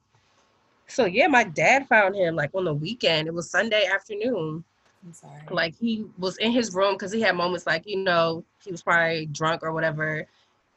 So 0.92 1.06
yeah, 1.06 1.26
my 1.26 1.44
dad 1.44 1.88
found 1.88 2.14
him 2.14 2.36
like 2.36 2.50
on 2.54 2.64
the 2.64 2.74
weekend. 2.74 3.26
It 3.26 3.32
was 3.32 3.48
Sunday 3.48 3.86
afternoon. 3.86 4.62
I'm 5.04 5.12
sorry. 5.14 5.40
like 5.50 5.74
he 5.74 6.04
was 6.18 6.36
in 6.36 6.52
his 6.52 6.74
room 6.74 6.94
because 6.94 7.10
he 7.10 7.20
had 7.22 7.34
moments 7.34 7.66
like 7.66 7.86
you 7.86 7.96
know 7.96 8.44
he 8.62 8.70
was 8.70 8.82
probably 8.82 9.24
drunk 9.26 9.62
or 9.62 9.72
whatever. 9.72 10.26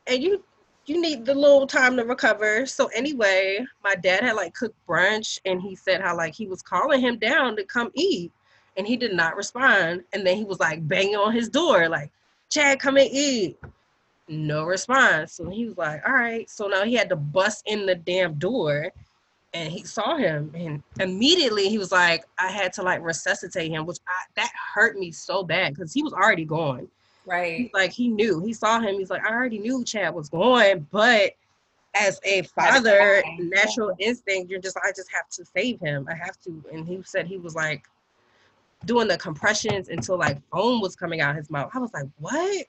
And 0.07 0.23
you 0.23 0.41
you 0.85 1.01
need 1.01 1.25
the 1.25 1.35
little 1.35 1.67
time 1.67 1.97
to 1.97 2.05
recover. 2.05 2.65
So 2.65 2.87
anyway 2.95 3.59
my 3.83 3.95
dad 3.95 4.23
had 4.23 4.37
like 4.37 4.53
cooked 4.53 4.77
brunch 4.87 5.37
and 5.43 5.61
he 5.61 5.75
said 5.75 5.99
how 5.99 6.15
like 6.15 6.33
he 6.33 6.47
was 6.47 6.61
calling 6.61 7.01
him 7.01 7.17
down 7.17 7.57
to 7.57 7.65
come 7.65 7.91
eat 7.93 8.31
and 8.77 8.87
he 8.87 8.95
did 8.95 9.13
not 9.13 9.35
respond. 9.35 10.05
And 10.13 10.25
then 10.25 10.37
he 10.37 10.45
was 10.45 10.61
like 10.61 10.87
banging 10.87 11.17
on 11.17 11.33
his 11.33 11.49
door 11.49 11.89
like 11.89 12.09
chad 12.49 12.79
come 12.79 12.95
and 12.95 13.09
eat. 13.11 13.57
No 14.29 14.63
response. 14.63 15.33
So 15.33 15.49
he 15.49 15.65
was 15.65 15.77
like 15.77 16.07
all 16.07 16.13
right. 16.13 16.49
So 16.49 16.67
now 16.67 16.85
he 16.85 16.93
had 16.93 17.09
to 17.09 17.17
bust 17.17 17.63
in 17.65 17.85
the 17.85 17.95
damn 17.95 18.35
door 18.35 18.93
and 19.55 19.71
he 19.71 19.83
saw 19.83 20.17
him 20.17 20.51
and 20.53 20.83
immediately 20.99 21.69
he 21.69 21.77
was 21.77 21.91
like 21.91 22.25
i 22.37 22.51
had 22.51 22.73
to 22.73 22.83
like 22.83 23.01
resuscitate 23.01 23.71
him 23.71 23.85
which 23.85 23.97
I, 24.07 24.23
that 24.35 24.51
hurt 24.73 24.97
me 24.97 25.11
so 25.11 25.43
bad 25.43 25.73
because 25.73 25.93
he 25.93 26.03
was 26.03 26.13
already 26.13 26.45
gone. 26.45 26.87
Right. 27.27 27.57
He's 27.57 27.73
like 27.73 27.91
he 27.91 28.07
knew. 28.07 28.39
He 28.41 28.53
saw 28.53 28.79
him. 28.79 28.99
He's 28.99 29.09
like 29.09 29.25
i 29.25 29.33
already 29.33 29.57
knew 29.57 29.83
chad 29.83 30.13
was 30.13 30.29
going 30.29 30.85
but 30.91 31.31
as 31.95 32.19
a 32.25 32.41
father 32.43 33.23
natural 33.39 33.95
instinct 33.99 34.51
you're 34.51 34.59
just 34.59 34.77
i 34.85 34.91
just 34.95 35.09
have 35.11 35.29
to 35.29 35.45
save 35.45 35.79
him. 35.79 36.05
I 36.09 36.15
have 36.15 36.39
to 36.41 36.63
and 36.71 36.85
he 36.85 37.01
said 37.03 37.25
he 37.25 37.37
was 37.37 37.55
like 37.55 37.85
doing 38.85 39.07
the 39.07 39.17
compressions 39.17 39.89
until 39.89 40.17
like 40.17 40.39
foam 40.51 40.79
was 40.81 40.95
coming 40.95 41.21
out 41.21 41.31
of 41.31 41.37
his 41.37 41.49
mouth 41.49 41.69
i 41.73 41.79
was 41.79 41.91
like 41.93 42.05
what 42.17 42.65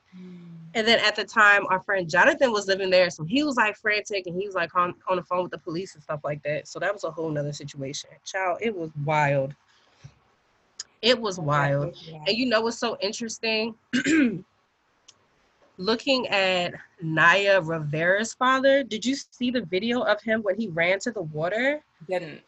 and 0.76 0.86
then 0.86 0.98
at 0.98 1.16
the 1.16 1.24
time, 1.24 1.66
our 1.70 1.80
friend 1.80 2.06
Jonathan 2.06 2.52
was 2.52 2.66
living 2.66 2.90
there, 2.90 3.08
so 3.08 3.24
he 3.24 3.42
was 3.42 3.56
like 3.56 3.76
frantic 3.76 4.26
and 4.26 4.38
he 4.38 4.44
was 4.44 4.54
like 4.54 4.74
on, 4.74 4.94
on 5.08 5.16
the 5.16 5.22
phone 5.22 5.44
with 5.44 5.52
the 5.52 5.56
police 5.56 5.94
and 5.94 6.02
stuff 6.02 6.20
like 6.22 6.42
that. 6.42 6.68
So 6.68 6.78
that 6.78 6.92
was 6.92 7.04
a 7.04 7.10
whole 7.10 7.30
nother 7.30 7.54
situation. 7.54 8.10
Child, 8.26 8.58
it 8.60 8.76
was 8.76 8.90
wild. 9.02 9.54
It 11.00 11.18
was 11.18 11.38
wild. 11.38 11.96
And 12.26 12.36
you 12.36 12.44
know 12.44 12.60
what's 12.60 12.78
so 12.78 12.98
interesting? 13.00 13.74
Looking 15.78 16.28
at 16.28 16.74
Naya 17.00 17.62
Rivera's 17.62 18.34
father, 18.34 18.84
did 18.84 19.02
you 19.02 19.14
see 19.14 19.50
the 19.50 19.62
video 19.62 20.02
of 20.02 20.20
him 20.20 20.42
when 20.42 20.60
he 20.60 20.68
ran 20.68 20.98
to 21.00 21.10
the 21.10 21.22
water? 21.22 21.82
Didn't. 22.06 22.42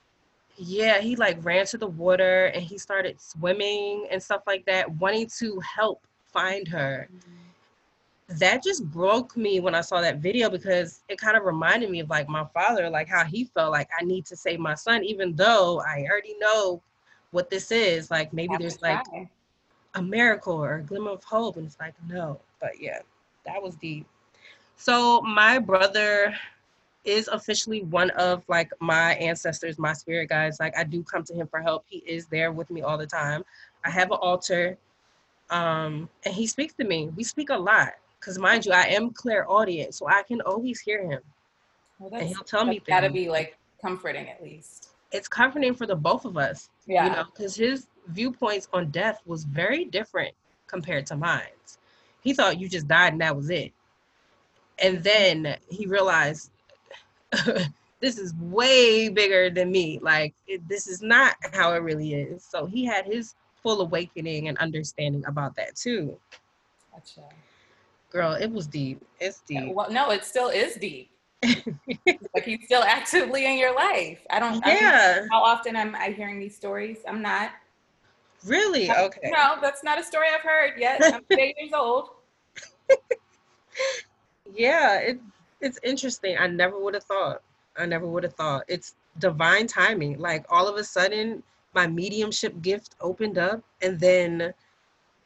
Yeah, 0.58 1.00
he 1.00 1.16
like 1.16 1.38
ran 1.44 1.66
to 1.66 1.78
the 1.78 1.86
water 1.86 2.46
and 2.46 2.62
he 2.62 2.78
started 2.78 3.20
swimming 3.20 4.08
and 4.10 4.22
stuff 4.22 4.42
like 4.46 4.66
that, 4.66 4.90
wanting 4.90 5.28
to 5.38 5.60
help 5.60 6.02
find 6.32 6.66
her 6.68 7.08
that 8.28 8.62
just 8.62 8.84
broke 8.90 9.36
me 9.36 9.58
when 9.58 9.74
I 9.74 9.80
saw 9.80 10.00
that 10.02 10.18
video 10.18 10.50
because 10.50 11.02
it 11.08 11.18
kind 11.18 11.36
of 11.36 11.44
reminded 11.44 11.90
me 11.90 12.00
of 12.00 12.10
like 12.10 12.28
my 12.28 12.44
father, 12.52 12.90
like 12.90 13.08
how 13.08 13.24
he 13.24 13.44
felt 13.44 13.72
like 13.72 13.88
I 13.98 14.04
need 14.04 14.26
to 14.26 14.36
save 14.36 14.60
my 14.60 14.74
son, 14.74 15.02
even 15.02 15.34
though 15.34 15.80
I 15.80 16.04
already 16.10 16.36
know 16.38 16.82
what 17.30 17.48
this 17.48 17.72
is. 17.72 18.10
Like 18.10 18.32
maybe 18.34 18.54
to 18.54 18.58
there's 18.58 18.82
like 18.82 19.02
try. 19.04 19.30
a 19.94 20.02
miracle 20.02 20.62
or 20.62 20.76
a 20.76 20.82
glimmer 20.82 21.12
of 21.12 21.24
hope. 21.24 21.56
And 21.56 21.66
it's 21.66 21.78
like, 21.80 21.94
no. 22.06 22.38
But 22.60 22.72
yeah, 22.78 22.98
that 23.46 23.62
was 23.62 23.76
deep. 23.76 24.06
So 24.76 25.22
my 25.22 25.58
brother 25.58 26.34
is 27.04 27.28
officially 27.28 27.82
one 27.84 28.10
of 28.10 28.44
like 28.48 28.70
my 28.80 29.14
ancestors, 29.14 29.78
my 29.78 29.92
spirit 29.92 30.28
guides. 30.28 30.60
Like 30.60 30.76
I 30.76 30.84
do 30.84 31.02
come 31.02 31.24
to 31.24 31.34
him 31.34 31.46
for 31.46 31.60
help. 31.60 31.84
He 31.88 31.98
is 31.98 32.26
there 32.26 32.52
with 32.52 32.70
me 32.70 32.82
all 32.82 32.98
the 32.98 33.06
time. 33.06 33.44
I 33.84 33.90
have 33.90 34.10
an 34.10 34.18
altar, 34.20 34.76
um, 35.50 36.08
and 36.24 36.34
he 36.34 36.46
speaks 36.46 36.74
to 36.74 36.84
me. 36.84 37.08
We 37.16 37.24
speak 37.24 37.50
a 37.50 37.56
lot 37.56 37.92
because, 38.20 38.38
mind 38.38 38.66
you, 38.66 38.72
I 38.72 38.82
am 38.82 39.10
clairaudient, 39.10 39.94
so 39.94 40.08
I 40.08 40.22
can 40.22 40.40
always 40.42 40.80
hear 40.80 41.02
him, 41.08 41.20
Well, 41.98 42.10
and 42.12 42.28
he'll 42.28 42.42
tell 42.42 42.64
me 42.64 42.78
that's 42.78 42.88
gotta 42.88 43.10
be 43.10 43.28
like 43.28 43.56
comforting 43.80 44.28
at 44.28 44.42
least. 44.42 44.88
It's 45.12 45.28
comforting 45.28 45.74
for 45.74 45.86
the 45.86 45.94
both 45.96 46.24
of 46.24 46.36
us, 46.36 46.68
Yeah. 46.86 47.04
you 47.04 47.10
know, 47.12 47.24
because 47.24 47.54
his 47.56 47.86
viewpoints 48.08 48.68
on 48.72 48.90
death 48.90 49.20
was 49.24 49.44
very 49.44 49.84
different 49.84 50.34
compared 50.66 51.06
to 51.06 51.16
mine. 51.16 51.42
He 52.20 52.34
thought 52.34 52.58
you 52.60 52.68
just 52.68 52.88
died 52.88 53.12
and 53.12 53.22
that 53.22 53.34
was 53.36 53.48
it, 53.48 53.72
and 54.80 55.02
then 55.02 55.56
he 55.70 55.86
realized 55.86 56.50
this 58.00 58.18
is 58.18 58.34
way 58.36 59.08
bigger 59.08 59.50
than 59.50 59.70
me. 59.70 59.98
Like 60.02 60.34
it, 60.46 60.66
this 60.68 60.86
is 60.86 61.02
not 61.02 61.34
how 61.52 61.72
it 61.74 61.78
really 61.78 62.14
is. 62.14 62.44
So 62.44 62.66
he 62.66 62.84
had 62.84 63.06
his 63.06 63.34
full 63.62 63.80
awakening 63.80 64.48
and 64.48 64.56
understanding 64.58 65.24
about 65.26 65.54
that 65.56 65.76
too. 65.76 66.18
Gotcha. 66.92 67.22
Girl, 68.10 68.32
it 68.34 68.50
was 68.50 68.66
deep. 68.66 69.02
It's 69.20 69.42
Yeah, 69.48 69.60
deep. 69.66 69.74
Well, 69.74 69.90
no, 69.90 70.10
it 70.10 70.24
still 70.24 70.48
is 70.48 70.76
deep. 70.76 71.10
like 71.44 72.44
he's 72.44 72.64
still 72.64 72.82
actively 72.82 73.44
in 73.46 73.58
your 73.58 73.74
life. 73.74 74.26
I 74.30 74.38
don't. 74.40 74.64
I 74.64 74.70
don't- 74.70 74.82
Yeah, 74.82 75.26
how 75.30 75.42
often 75.42 75.76
am 75.76 75.94
I 75.94 76.10
hearing 76.10 76.40
these 76.40 76.56
stories? 76.56 76.98
I'm 77.06 77.22
not. 77.22 77.52
really. 78.44 78.90
Okay. 78.90 79.30
No, 79.30 79.56
that's 79.60 79.84
not 79.84 79.98
a 80.00 80.02
story 80.04 80.26
I've 80.34 80.40
heard 80.40 80.72
yet. 80.78 81.00
I'm 81.02 81.24
eight 81.38 81.54
years 81.58 81.72
old. 81.74 82.10
Yeah, 84.54 84.98
it 84.98 85.20
it's 85.60 85.78
interesting. 85.82 86.36
I 86.38 86.46
never 86.46 86.78
would 86.78 86.94
have 86.94 87.04
thought. 87.04 87.42
I 87.76 87.86
never 87.86 88.06
would 88.06 88.24
have 88.24 88.34
thought. 88.34 88.64
It's 88.68 88.94
divine 89.18 89.66
timing. 89.66 90.18
Like 90.18 90.44
all 90.48 90.68
of 90.68 90.76
a 90.76 90.84
sudden, 90.84 91.42
my 91.74 91.86
mediumship 91.86 92.60
gift 92.62 92.94
opened 93.00 93.38
up, 93.38 93.62
and 93.82 94.00
then, 94.00 94.52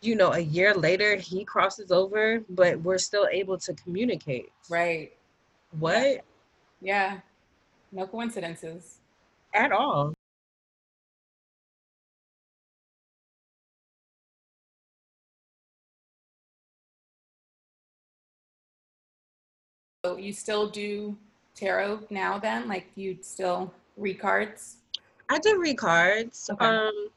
you 0.00 0.16
know, 0.16 0.32
a 0.32 0.40
year 0.40 0.74
later, 0.74 1.16
he 1.16 1.44
crosses 1.44 1.90
over, 1.90 2.42
but 2.50 2.80
we're 2.80 2.98
still 2.98 3.28
able 3.30 3.58
to 3.58 3.72
communicate. 3.74 4.52
Right. 4.68 5.12
What? 5.78 6.24
Yeah. 6.80 7.20
No 7.92 8.06
coincidences. 8.06 8.98
At 9.54 9.72
all. 9.72 10.14
So 20.04 20.16
you 20.16 20.32
still 20.32 20.68
do 20.68 21.16
tarot 21.54 22.00
now 22.10 22.36
then? 22.36 22.66
Like 22.66 22.88
you 22.96 23.18
still 23.20 23.72
read 23.96 24.18
cards? 24.18 24.78
I 25.28 25.38
do 25.38 25.60
read 25.60 25.78
cards. 25.78 26.50
Okay. 26.52 26.66
Um, 26.66 27.08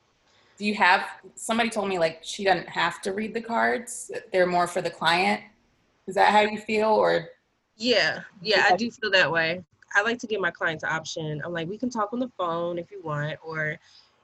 Do 0.59 0.65
you 0.65 0.75
have 0.75 1.07
somebody 1.33 1.71
told 1.71 1.89
me 1.89 1.97
like 1.97 2.19
she 2.21 2.43
doesn't 2.43 2.69
have 2.69 3.01
to 3.01 3.11
read 3.11 3.33
the 3.33 3.41
cards? 3.41 4.11
They're 4.31 4.45
more 4.45 4.67
for 4.67 4.83
the 4.83 4.91
client. 4.91 5.41
Is 6.05 6.13
that 6.13 6.29
how 6.31 6.41
you 6.41 6.59
feel 6.59 6.89
or 6.89 7.29
yeah, 7.75 8.21
yeah, 8.41 8.67
I 8.69 8.75
do 8.75 8.91
feel 8.91 9.09
that 9.11 9.31
way. 9.31 9.63
I 9.95 10.03
like 10.03 10.19
to 10.19 10.27
give 10.27 10.39
my 10.39 10.51
clients 10.51 10.83
an 10.83 10.91
option. 10.91 11.41
I'm 11.43 11.53
like, 11.53 11.67
we 11.67 11.79
can 11.79 11.89
talk 11.89 12.13
on 12.13 12.19
the 12.19 12.29
phone 12.37 12.77
if 12.77 12.91
you 12.91 13.01
want, 13.01 13.37
or 13.43 13.79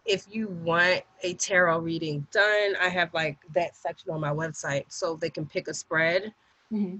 if 0.05 0.25
you 0.29 0.49
want 0.63 1.01
a 1.23 1.33
tarot 1.33 1.79
reading 1.79 2.27
done, 2.31 2.75
I 2.79 2.89
have 2.89 3.11
like 3.13 3.39
that 3.55 3.75
section 3.75 4.11
on 4.11 4.21
my 4.21 4.29
website 4.29 4.85
so 4.89 5.15
they 5.15 5.31
can 5.31 5.47
pick 5.47 5.67
a 5.67 5.73
spread. 5.73 6.33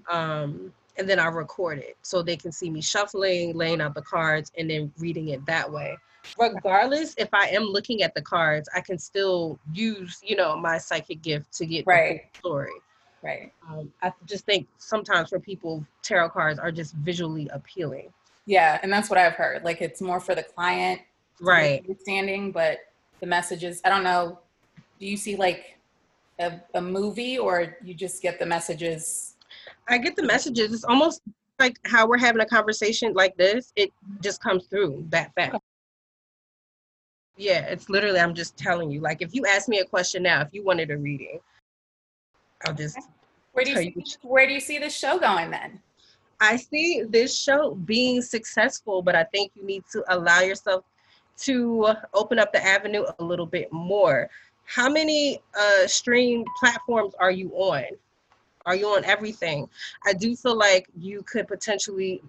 Um, 0.10 0.74
and 0.98 1.10
then 1.10 1.20
I 1.20 1.28
record 1.28 1.80
it 1.80 1.98
so 2.02 2.22
they 2.22 2.38
can 2.38 2.52
see 2.52 2.70
me 2.70 2.82
shuffling, 2.82 3.56
laying 3.56 3.82
out 3.82 3.96
the 3.96 4.02
cards, 4.02 4.52
and 4.58 4.70
then 4.70 4.92
reading 4.98 5.30
it 5.30 5.46
that 5.46 5.72
way. 5.72 5.98
Regardless, 6.38 7.14
if 7.18 7.30
I 7.34 7.48
am 7.48 7.64
looking 7.64 8.04
at 8.04 8.16
the 8.16 8.22
cards, 8.22 8.70
I 8.76 8.82
can 8.82 8.98
still 8.98 9.60
use, 9.74 10.20
you 10.24 10.36
know, 10.36 10.58
my 10.58 10.78
psychic 10.78 11.22
gift 11.22 11.54
to 11.58 11.66
get 11.66 11.86
the 11.86 11.92
Right. 11.92 12.22
story. 12.40 12.72
right? 13.24 13.52
Um, 13.70 13.92
I 14.02 14.12
just 14.26 14.46
think 14.46 14.68
sometimes 14.78 15.30
for 15.30 15.40
people, 15.40 15.86
tarot 16.02 16.30
cards 16.30 16.58
are 16.60 16.72
just 16.72 16.94
visually 16.96 17.48
appealing. 17.54 18.12
Yeah, 18.48 18.80
and 18.82 18.92
that's 18.92 19.10
what 19.10 19.20
I've 19.20 19.34
heard. 19.34 19.64
Like 19.64 19.82
it's 19.82 20.02
more 20.02 20.20
for 20.20 20.34
the 20.34 20.44
client 20.44 21.02
Right. 21.40 21.84
understanding, 21.88 22.52
but 22.52 22.80
the 23.20 23.28
messages, 23.28 23.82
I 23.86 23.90
don't 23.90 24.04
know. 24.04 24.40
Do 25.00 25.06
you 25.06 25.18
see 25.18 25.36
like 25.36 25.78
a, 26.40 26.60
a 26.74 26.82
movie 26.82 27.38
or 27.38 27.78
you 27.84 27.94
just 27.94 28.22
get 28.22 28.40
the 28.40 28.46
messages? 28.46 29.31
I 29.88 29.97
get 29.97 30.15
the 30.15 30.24
messages. 30.24 30.74
It's 30.74 30.84
almost 30.84 31.21
like 31.60 31.78
how 31.86 32.08
we're 32.08 32.17
having 32.17 32.41
a 32.41 32.45
conversation 32.45 33.13
like 33.13 33.36
this. 33.38 33.71
It 33.76 33.91
just 34.21 34.41
comes 34.41 34.65
through 34.67 35.06
that 35.10 35.34
fast. 35.36 35.58
Yeah, 37.38 37.65
it's 37.65 37.89
literally, 37.89 38.19
I'm 38.19 38.36
just 38.36 38.58
telling 38.58 38.91
you. 38.91 39.00
Like, 39.00 39.21
if 39.21 39.34
you 39.34 39.45
ask 39.45 39.67
me 39.67 39.80
a 39.80 39.86
question 39.86 40.24
now, 40.24 40.41
if 40.41 40.50
you 40.52 40.63
wanted 40.63 40.91
a 40.91 40.97
reading, 40.97 41.39
I'll 42.65 42.74
just 42.74 42.97
Where 43.54 43.65
do 43.65 43.71
you 43.71 43.76
Tell 43.76 43.84
see, 43.84 43.93
you 43.95 44.04
where 44.21 44.47
do 44.47 44.54
you 44.54 44.60
see 44.60 44.78
this 44.78 44.95
show 44.95 45.17
going 45.17 45.50
then? 45.50 45.80
I 46.39 46.58
see 46.58 47.04
this 47.08 47.39
show 47.39 47.76
being 47.76 48.21
successful, 48.21 49.02
but 49.02 49.15
I 49.15 49.24
think 49.26 49.52
you 49.56 49.63
need 49.63 49.84
to 49.91 50.04
allow 50.10 50.41
yourself 50.41 50.84
to 51.39 51.93
open 52.13 52.39
up 52.39 52.52
the 52.52 52.63
avenue 52.63 53.06
a 53.19 53.24
little 53.24 53.45
bit 53.45 53.71
more. 53.71 54.30
How 54.65 54.89
many 54.89 55.41
uh, 55.58 55.88
stream 55.88 56.43
platforms 56.60 57.13
are 57.19 57.32
you 57.32 57.50
on? 57.52 57.84
Are 58.65 58.76
you 58.76 58.88
on 58.88 59.04
everything? 59.06 59.69
I 60.06 60.13
do 60.13 60.36
feel 60.36 60.56
like 60.56 60.88
you 60.97 61.24
could 61.24 61.47
potentially 61.47 62.21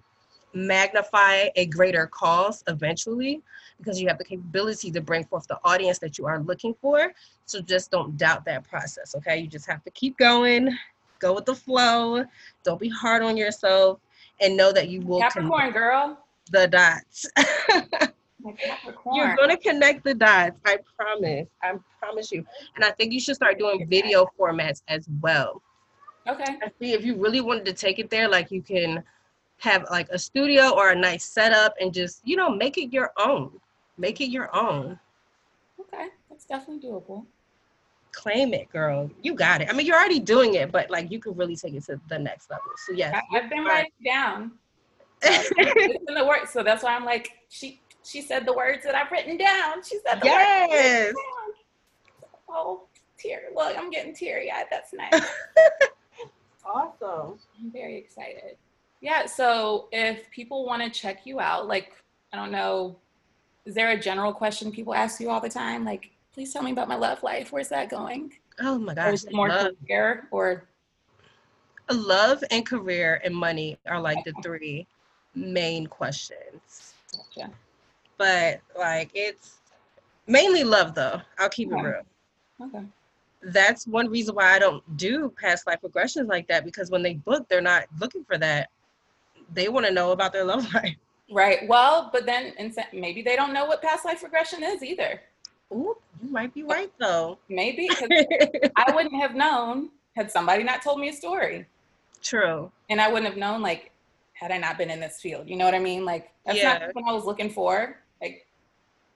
magnify 0.53 1.49
a 1.55 1.65
greater 1.65 2.07
cause 2.07 2.63
eventually 2.67 3.41
because 3.77 3.99
you 3.99 4.07
have 4.07 4.17
the 4.17 4.23
capability 4.23 4.91
to 4.91 5.01
bring 5.01 5.23
forth 5.25 5.47
the 5.47 5.59
audience 5.63 5.99
that 5.99 6.17
you 6.17 6.25
are 6.25 6.39
looking 6.39 6.75
for. 6.81 7.11
So 7.45 7.61
just 7.61 7.91
don't 7.91 8.17
doubt 8.17 8.45
that 8.45 8.67
process, 8.67 9.15
okay? 9.15 9.39
You 9.39 9.47
just 9.47 9.67
have 9.67 9.83
to 9.83 9.91
keep 9.91 10.17
going, 10.17 10.77
go 11.19 11.33
with 11.33 11.45
the 11.45 11.55
flow, 11.55 12.23
don't 12.63 12.79
be 12.79 12.89
hard 12.89 13.23
on 13.23 13.35
yourself, 13.35 13.99
and 14.41 14.55
know 14.55 14.71
that 14.71 14.89
you 14.89 15.01
will 15.01 15.19
Capricorn 15.19 15.71
girl. 15.71 16.19
the 16.51 16.67
dots. 16.67 17.25
You're 19.13 19.35
gonna 19.37 19.57
connect 19.57 20.03
the 20.03 20.13
dots. 20.13 20.59
I 20.65 20.77
promise. 20.97 21.47
I 21.61 21.73
promise 21.99 22.31
you. 22.31 22.45
And 22.75 22.83
I 22.83 22.91
think 22.91 23.13
you 23.13 23.19
should 23.21 23.35
start 23.35 23.57
doing 23.57 23.87
video 23.87 24.27
formats 24.37 24.81
as 24.89 25.07
well. 25.21 25.61
Okay. 26.27 26.57
I 26.61 26.71
see 26.79 26.93
if 26.93 27.05
you 27.05 27.15
really 27.15 27.41
wanted 27.41 27.65
to 27.65 27.73
take 27.73 27.99
it 27.99 28.09
there, 28.09 28.27
like 28.27 28.51
you 28.51 28.61
can 28.61 29.03
have 29.57 29.85
like 29.89 30.09
a 30.09 30.19
studio 30.19 30.71
or 30.71 30.91
a 30.91 30.95
nice 30.95 31.25
setup 31.25 31.73
and 31.79 31.93
just, 31.93 32.21
you 32.25 32.35
know, 32.35 32.49
make 32.49 32.77
it 32.77 32.91
your 32.91 33.11
own. 33.17 33.51
Make 33.97 34.21
it 34.21 34.29
your 34.29 34.53
own. 34.55 34.99
Okay. 35.79 36.07
That's 36.29 36.45
definitely 36.45 36.89
doable. 36.89 37.25
Claim 38.11 38.53
it, 38.53 38.69
girl. 38.69 39.09
You 39.21 39.33
got 39.33 39.61
it. 39.61 39.69
I 39.69 39.73
mean, 39.73 39.85
you're 39.85 39.97
already 39.97 40.19
doing 40.19 40.55
it, 40.55 40.71
but 40.71 40.89
like 40.89 41.11
you 41.11 41.19
could 41.19 41.37
really 41.37 41.55
take 41.55 41.73
it 41.73 41.83
to 41.85 41.99
the 42.09 42.19
next 42.19 42.49
level. 42.49 42.65
So 42.85 42.93
yes. 42.93 43.15
I, 43.15 43.37
I've 43.37 43.49
been 43.49 43.63
writing 43.63 43.91
it 43.99 44.09
down. 44.09 44.51
it's 45.23 46.03
in 46.07 46.15
the 46.15 46.25
work. 46.25 46.47
So 46.47 46.63
that's 46.63 46.83
why 46.83 46.95
I'm 46.95 47.05
like, 47.05 47.31
she 47.49 47.81
she 48.03 48.21
said 48.21 48.45
the 48.45 48.53
words 48.53 48.83
that 48.83 48.95
I've 48.95 49.09
written 49.11 49.37
down. 49.37 49.81
She 49.83 49.97
said 50.05 50.21
the 50.21 50.27
words. 50.27 50.35
that 50.35 50.63
I've 50.63 50.69
Yes. 50.69 50.99
written 50.99 51.15
down. 51.15 52.29
Oh, 52.49 52.83
tear. 53.17 53.43
Look, 53.55 53.77
I'm 53.77 53.89
getting 53.89 54.13
teary 54.13 54.51
eyed. 54.51 54.65
That's 54.69 54.93
nice. 54.93 55.09
Awesome. 56.65 57.39
I'm 57.59 57.71
very 57.71 57.97
excited. 57.97 58.57
Yeah. 59.01 59.25
So 59.25 59.87
if 59.91 60.29
people 60.31 60.65
want 60.65 60.81
to 60.83 60.89
check 60.89 61.25
you 61.25 61.39
out, 61.39 61.67
like, 61.67 61.93
I 62.31 62.37
don't 62.37 62.51
know, 62.51 62.95
is 63.65 63.75
there 63.75 63.91
a 63.91 63.99
general 63.99 64.33
question 64.33 64.71
people 64.71 64.93
ask 64.93 65.19
you 65.19 65.29
all 65.29 65.39
the 65.39 65.49
time? 65.49 65.85
Like, 65.85 66.09
please 66.33 66.51
tell 66.51 66.63
me 66.63 66.71
about 66.71 66.87
my 66.87 66.95
love 66.95 67.21
life. 67.23 67.51
Where's 67.51 67.69
that 67.69 67.89
going? 67.89 68.33
Oh 68.59 68.77
my 68.77 68.93
Or 68.93 68.95
gosh. 68.95 69.13
is 69.13 69.25
it 69.25 69.33
more 69.33 69.49
love. 69.49 69.73
career 69.87 70.27
or 70.31 70.63
love 71.91 72.43
and 72.51 72.65
career 72.65 73.21
and 73.23 73.35
money 73.35 73.77
are 73.87 73.99
like 73.99 74.23
the 74.23 74.33
three 74.41 74.87
main 75.35 75.87
questions. 75.87 76.93
Gotcha. 77.11 77.51
But 78.17 78.61
like 78.77 79.11
it's 79.13 79.57
mainly 80.27 80.63
love 80.63 80.95
though. 80.95 81.21
I'll 81.39 81.49
keep 81.49 81.71
it 81.71 81.75
real. 81.75 82.01
Okay. 82.61 82.83
That's 83.45 83.85
one 83.87 84.09
reason 84.09 84.35
why 84.35 84.53
I 84.55 84.59
don't 84.59 84.81
do 84.97 85.33
past 85.41 85.67
life 85.67 85.79
regressions 85.83 86.27
like 86.27 86.47
that 86.47 86.63
because 86.65 86.89
when 86.89 87.03
they 87.03 87.15
book, 87.15 87.47
they're 87.49 87.61
not 87.61 87.85
looking 87.99 88.23
for 88.23 88.37
that. 88.37 88.69
They 89.53 89.67
want 89.69 89.85
to 89.85 89.91
know 89.91 90.11
about 90.11 90.31
their 90.33 90.45
love 90.45 90.71
life. 90.73 90.95
Right. 91.31 91.67
Well, 91.67 92.09
but 92.13 92.25
then 92.25 92.53
maybe 92.93 93.21
they 93.21 93.35
don't 93.35 93.53
know 93.53 93.65
what 93.65 93.81
past 93.81 94.05
life 94.05 94.23
regression 94.23 94.63
is 94.63 94.83
either. 94.83 95.21
Ooh, 95.71 95.95
you 96.21 96.29
might 96.29 96.53
be 96.53 96.63
right 96.63 96.91
though. 96.99 97.37
Maybe 97.49 97.89
I 98.75 98.91
wouldn't 98.93 99.15
have 99.15 99.35
known 99.35 99.89
had 100.15 100.29
somebody 100.31 100.63
not 100.63 100.81
told 100.81 100.99
me 100.99 101.09
a 101.09 101.13
story. 101.13 101.65
True. 102.21 102.71
And 102.89 103.01
I 103.01 103.07
wouldn't 103.07 103.27
have 103.27 103.37
known 103.37 103.61
like 103.61 103.91
had 104.33 104.51
I 104.51 104.57
not 104.57 104.77
been 104.77 104.89
in 104.91 104.99
this 104.99 105.19
field. 105.19 105.49
You 105.49 105.55
know 105.55 105.65
what 105.65 105.73
I 105.73 105.79
mean? 105.79 106.05
Like 106.05 106.31
that's 106.45 106.57
Yeah. 106.59 106.77
not 106.77 106.95
what 106.95 107.05
I 107.09 107.13
was 107.13 107.25
looking 107.25 107.49
for, 107.49 107.97
like 108.21 108.45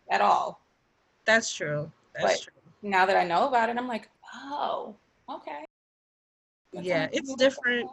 at 0.09 0.21
all. 0.21 0.59
That's 1.25 1.53
true. 1.53 1.91
That's 2.13 2.25
But- 2.39 2.43
true. 2.43 2.53
Now 2.83 3.05
that 3.07 3.17
I 3.17 3.23
know 3.23 3.47
about 3.47 3.69
it, 3.69 3.77
I'm 3.77 3.87
like, 3.87 4.07
oh, 4.37 4.95
okay. 5.29 5.65
That's 6.73 6.85
Yeah, 6.85 7.07
it's 7.11 7.33
different. 7.35 7.89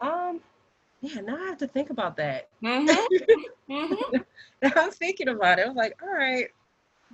Um, 0.00 0.40
Yeah, 1.00 1.20
now 1.20 1.36
I 1.36 1.46
have 1.46 1.58
to 1.58 1.66
think 1.66 1.90
about 1.90 2.16
that. 2.16 2.48
Mm-hmm. 2.64 3.42
hmm 3.72 4.16
Now 4.62 4.72
I'm 4.76 4.90
thinking 4.90 5.28
about 5.28 5.58
it. 5.58 5.64
I 5.64 5.68
was 5.68 5.76
like, 5.76 6.00
all 6.02 6.12
right, 6.12 6.48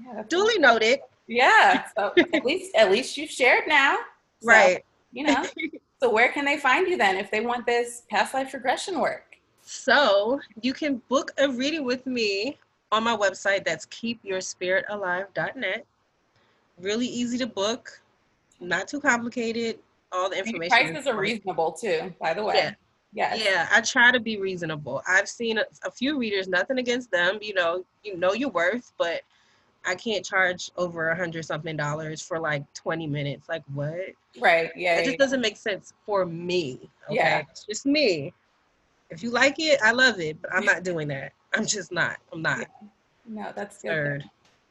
Yeah, 0.02 0.22
duly 0.28 0.58
noted. 0.58 1.00
Yeah. 1.26 1.84
So 1.96 2.12
at 2.34 2.44
least 2.44 2.74
at 2.74 2.90
least 2.90 3.16
you've 3.16 3.30
shared 3.30 3.64
now. 3.68 3.96
So, 4.40 4.48
Right. 4.48 4.84
You 5.12 5.24
know. 5.24 5.44
So 6.00 6.10
where 6.10 6.30
can 6.30 6.44
they 6.44 6.58
find 6.58 6.86
you 6.86 6.96
then 6.96 7.16
if 7.16 7.30
they 7.30 7.40
want 7.40 7.66
this 7.66 8.02
past 8.08 8.32
life 8.32 8.54
regression 8.54 9.00
work? 9.00 9.36
So 9.62 10.40
you 10.62 10.72
can 10.72 11.02
book 11.08 11.32
a 11.38 11.48
reading 11.48 11.84
with 11.84 12.06
me 12.06 12.56
on 12.92 13.04
my 13.04 13.16
website. 13.16 13.64
That's 13.64 13.86
keepyourspiritalive.net. 13.86 15.86
Really 16.80 17.06
easy 17.06 17.38
to 17.38 17.46
book, 17.46 18.00
not 18.60 18.88
too 18.88 19.00
complicated. 19.00 19.78
All 20.10 20.30
the 20.30 20.38
information. 20.38 20.70
prices 20.70 21.06
are 21.06 21.16
reasonable 21.16 21.72
too, 21.72 22.14
by 22.20 22.34
the 22.34 22.44
way. 22.44 22.54
Yeah. 22.56 22.74
Yes. 23.12 23.42
Yeah, 23.42 23.68
I 23.72 23.80
try 23.80 24.12
to 24.12 24.20
be 24.20 24.38
reasonable. 24.38 25.02
I've 25.08 25.28
seen 25.28 25.58
a, 25.58 25.64
a 25.84 25.90
few 25.90 26.18
readers, 26.18 26.46
nothing 26.46 26.78
against 26.78 27.10
them. 27.10 27.38
You 27.40 27.54
know, 27.54 27.84
you 28.04 28.16
know 28.18 28.34
your 28.34 28.50
worth, 28.50 28.92
but 28.98 29.22
I 29.86 29.94
can't 29.94 30.24
charge 30.24 30.70
over 30.76 31.08
a 31.08 31.16
hundred 31.16 31.44
something 31.44 31.76
dollars 31.76 32.20
for 32.20 32.38
like 32.38 32.70
20 32.74 33.06
minutes. 33.06 33.48
Like 33.48 33.62
what? 33.72 33.94
Right. 34.38 34.70
Yeah. 34.76 34.96
It 34.96 35.00
yeah, 35.00 35.04
just 35.04 35.18
doesn't 35.18 35.40
make 35.40 35.56
sense 35.56 35.94
for 36.04 36.26
me. 36.26 36.90
Okay? 37.06 37.16
Yeah. 37.16 37.42
It's 37.50 37.64
just 37.64 37.86
me. 37.86 38.34
If 39.10 39.22
you 39.22 39.30
like 39.30 39.58
it, 39.58 39.80
I 39.82 39.92
love 39.92 40.20
it, 40.20 40.40
but 40.42 40.52
I'm 40.52 40.66
not 40.66 40.82
doing 40.82 41.08
that. 41.08 41.32
I'm 41.54 41.64
just 41.64 41.90
not. 41.90 42.18
I'm 42.30 42.42
not. 42.42 42.66
No, 43.26 43.52
that's 43.56 43.80
good. 43.80 43.88
Third. 43.88 44.24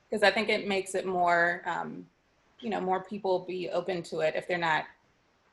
Because 0.10 0.22
I 0.22 0.30
think 0.30 0.50
it 0.50 0.68
makes 0.68 0.94
it 0.94 1.06
more, 1.06 1.64
um, 1.66 2.06
you 2.60 2.70
know, 2.70 2.80
more 2.82 3.04
people 3.04 3.40
be 3.40 3.70
open 3.70 4.02
to 4.04 4.20
it 4.20 4.36
if 4.36 4.48
they're 4.48 4.58
not 4.58 4.86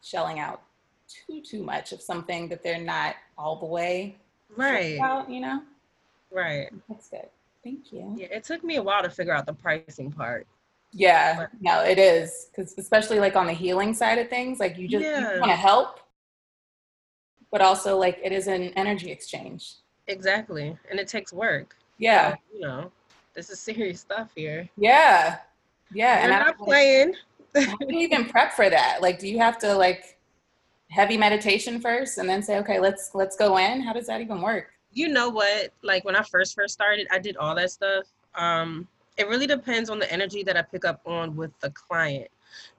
shelling 0.03 0.39
out 0.39 0.63
too 1.09 1.41
too 1.43 1.63
much 1.63 1.93
of 1.93 2.01
something 2.01 2.49
that 2.49 2.63
they're 2.63 2.81
not 2.81 3.17
all 3.39 3.57
the 3.57 3.67
way 3.67 4.17
Right. 4.57 4.99
you 5.29 5.41
know. 5.41 5.63
Right. 6.31 6.71
That's 6.89 7.09
good. 7.09 7.29
Thank 7.63 7.93
you. 7.93 8.15
Yeah, 8.17 8.27
it 8.31 8.45
took 8.45 8.63
me 8.65 8.77
a 8.77 8.83
while 8.83 9.03
to 9.03 9.11
figure 9.11 9.33
out 9.35 9.47
the 9.47 9.53
pricing 9.55 10.11
part. 10.13 10.47
Yeah, 10.93 11.47
no, 11.61 11.81
it 11.83 11.99
is 11.99 12.49
because 12.51 12.75
especially 12.79 13.19
like 13.19 13.35
on 13.37 13.47
the 13.47 13.53
healing 13.53 13.93
side 13.95 14.19
of 14.19 14.29
things, 14.29 14.61
like 14.61 14.77
you 14.79 14.87
just 14.89 15.05
Yeah. 15.05 15.39
want 15.41 15.51
to 15.51 15.57
help, 15.57 16.01
but 17.51 17.61
also 17.61 17.97
like 17.97 18.19
it 18.23 18.33
is 18.33 18.47
an 18.47 18.65
energy 18.77 19.11
exchange. 19.11 19.75
Exactly. 20.07 20.77
And 20.91 21.01
it 21.01 21.09
takes 21.09 21.33
work. 21.33 21.77
Yeah, 21.99 22.33
So, 22.35 22.39
you 22.55 22.61
know, 22.61 22.93
this 23.35 23.51
is 23.51 23.59
serious 23.61 24.01
stuff 24.01 24.31
here. 24.35 24.69
yeah, 24.77 25.39
yeah. 25.93 26.25
You're 26.25 26.33
And 26.33 26.45
I'm 26.45 26.55
playing. 26.55 27.15
how 27.55 27.77
do 27.77 27.95
you 27.95 28.01
even 28.01 28.27
prep 28.27 28.53
for 28.53 28.69
that? 28.71 29.03
Like, 29.03 29.19
do 29.19 29.29
you 29.29 29.39
have 29.39 29.59
to 29.59 29.75
like 29.75 30.19
heavy 30.91 31.17
meditation 31.17 31.81
first 31.81 32.19
and 32.19 32.29
then 32.29 32.43
say, 32.43 32.59
okay, 32.59 32.79
let's 32.81 33.11
let's 33.15 33.37
go 33.37 33.59
in? 33.59 33.81
How 33.81 33.93
does 33.93 34.07
that 34.07 34.21
even 34.21 34.41
work? 34.41 34.75
you 34.95 35.09
know 35.09 35.29
what 35.29 35.73
like 35.83 36.05
when 36.05 36.17
i 36.17 36.23
first 36.23 36.55
first 36.55 36.73
started 36.73 37.07
i 37.11 37.19
did 37.19 37.37
all 37.37 37.55
that 37.55 37.71
stuff 37.71 38.07
um 38.37 38.87
it 39.17 39.29
really 39.29 39.47
depends 39.47 39.91
on 39.91 39.99
the 39.99 40.11
energy 40.11 40.43
that 40.43 40.57
i 40.57 40.63
pick 40.63 40.85
up 40.85 41.01
on 41.05 41.37
with 41.37 41.51
the 41.61 41.71
client 41.71 42.29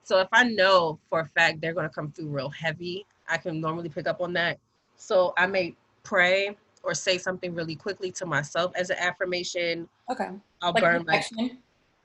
so 0.02 0.18
if 0.18 0.28
i 0.32 0.42
know 0.42 0.98
for 1.08 1.20
a 1.20 1.26
fact 1.26 1.60
they're 1.60 1.74
going 1.74 1.88
to 1.88 1.94
come 1.94 2.10
through 2.10 2.28
real 2.28 2.50
heavy 2.50 3.06
i 3.28 3.36
can 3.36 3.60
normally 3.60 3.88
pick 3.88 4.06
up 4.08 4.20
on 4.20 4.32
that 4.32 4.58
so 4.96 5.32
i 5.36 5.46
may 5.46 5.74
pray 6.02 6.56
or 6.82 6.94
say 6.94 7.18
something 7.18 7.54
really 7.54 7.76
quickly 7.76 8.10
to 8.10 8.24
myself 8.24 8.72
as 8.74 8.90
an 8.90 8.96
affirmation 8.98 9.88
Okay, 10.10 10.30
i'll 10.62 10.72
like 10.72 10.82
burn 10.82 11.04
like 11.04 11.24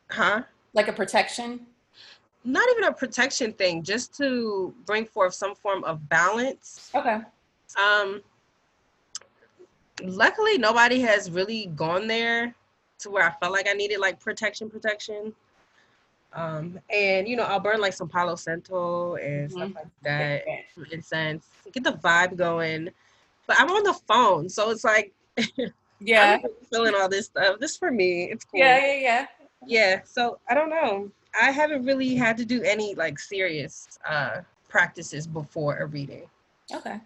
huh 0.09 0.41
like 0.73 0.87
a 0.87 0.93
protection. 0.93 1.65
not 2.43 2.67
even 2.71 2.85
a 2.85 2.93
protection 2.93 3.53
thing 3.53 3.83
just 3.83 4.15
to 4.17 4.73
bring 4.85 5.05
forth 5.05 5.33
some 5.33 5.53
form 5.55 5.83
of 5.83 6.07
balance 6.09 6.89
Okay, 6.95 7.21
Um, 7.77 8.21
luckily, 10.03 10.57
nobody 10.57 10.99
has 11.01 11.29
really 11.31 11.67
gone 11.75 12.07
there 12.07 12.53
to 12.99 13.09
where 13.09 13.23
I 13.23 13.31
felt 13.39 13.51
like 13.53 13.67
I 13.69 13.73
needed 13.73 13.99
like 13.99 14.19
protection, 14.19 14.69
protection. 14.69 15.33
Um, 16.33 16.79
and 16.89 17.27
you 17.27 17.35
know, 17.35 17.43
I'll 17.43 17.59
burn 17.59 17.81
like 17.81 17.93
some 17.93 18.07
Palo 18.07 18.35
Santo 18.35 19.15
and 19.15 19.51
stuff 19.51 19.69
Mhm. 19.69 19.75
like 19.75 19.87
that, 20.03 20.43
some 20.73 20.85
incense, 20.91 21.45
get 21.73 21.83
the 21.83 21.93
vibe 21.93 22.37
going. 22.37 22.89
But 23.47 23.59
I'm 23.59 23.69
on 23.69 23.83
the 23.83 23.93
phone, 23.93 24.47
so 24.49 24.69
it's 24.71 24.83
like 24.83 25.13
yeah, 25.99 26.39
I'm 26.43 26.49
feeling 26.71 26.93
all 26.95 27.09
this 27.09 27.25
stuff. 27.27 27.59
This 27.59 27.75
for 27.77 27.91
me, 27.91 28.31
it's 28.31 28.45
cool. 28.45 28.59
yeah, 28.59 28.77
yeah, 28.85 28.93
yeah. 28.95 29.25
Yeah, 29.65 30.01
so 30.03 30.39
I 30.49 30.53
don't 30.53 30.69
know. 30.69 31.11
I 31.39 31.51
haven't 31.51 31.85
really 31.85 32.15
had 32.15 32.37
to 32.37 32.45
do 32.45 32.61
any 32.63 32.95
like 32.95 33.19
serious 33.19 33.99
uh 34.07 34.41
practices 34.69 35.27
before 35.27 35.77
a 35.77 35.85
reading. 35.85 36.23
Okay. 36.73 36.99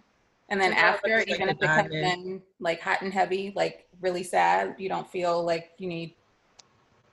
And 0.49 0.61
then 0.61 0.73
after, 0.73 1.17
like 1.17 1.29
even 1.29 1.47
like 1.47 1.57
if 1.57 1.63
it 1.63 1.67
comes 1.67 1.91
in 1.91 2.41
like 2.59 2.79
hot 2.79 3.01
and 3.01 3.11
heavy, 3.11 3.51
like 3.55 3.87
really 4.01 4.23
sad, 4.23 4.75
you 4.77 4.87
don't 4.89 5.09
feel 5.09 5.43
like 5.43 5.71
you 5.79 5.87
need. 5.87 6.13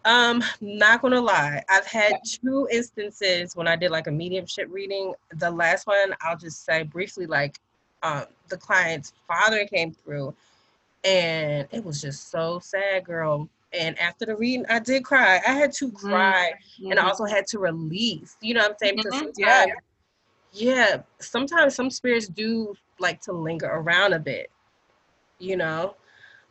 Um, 0.05 0.43
not 0.61 1.01
gonna 1.01 1.21
lie, 1.21 1.63
I've 1.71 1.87
had 1.87 2.19
two 2.25 2.69
instances 2.71 3.57
when 3.57 3.69
I 3.69 3.77
did 3.77 3.91
like 3.91 4.09
a 4.09 4.11
mediumship 4.11 4.69
reading. 4.71 5.15
The 5.37 5.51
last 5.51 5.87
one, 5.87 6.15
I'll 6.21 6.37
just 6.37 6.65
say 6.65 6.83
briefly, 6.83 7.25
like, 7.27 7.59
um, 8.03 8.25
the 8.49 8.57
client's 8.57 9.13
father 9.29 9.65
came 9.65 9.93
through, 9.93 10.35
and 11.05 11.69
it 11.71 11.85
was 11.85 12.03
just 12.03 12.31
so 12.31 12.59
sad, 12.59 13.05
girl. 13.05 13.49
And 13.73 13.99
after 13.99 14.27
the 14.27 14.37
reading, 14.37 14.65
I 14.69 14.79
did 14.79 15.05
cry. 15.05 15.41
I 15.47 15.53
had 15.53 15.73
to 15.75 15.91
cry, 15.93 16.53
and 16.91 16.99
I 16.99 17.03
Mhm. 17.03 17.07
also 17.07 17.25
had 17.25 17.47
to 17.49 17.59
release. 17.59 18.37
You 18.41 18.55
know 18.55 18.61
what 18.63 18.71
I'm 18.73 18.77
saying? 18.79 18.95
Because 18.97 19.17
Mhm, 19.17 19.19
sometimes, 19.19 19.37
yeah. 19.37 19.75
yeah, 20.53 21.03
sometimes 21.21 21.75
some 21.75 21.91
spirits 21.91 22.29
do 22.29 22.75
like 22.99 23.21
to 23.23 23.33
linger 23.33 23.67
around 23.69 24.13
a 24.13 24.19
bit. 24.19 24.51
You 25.39 25.57
know, 25.57 25.97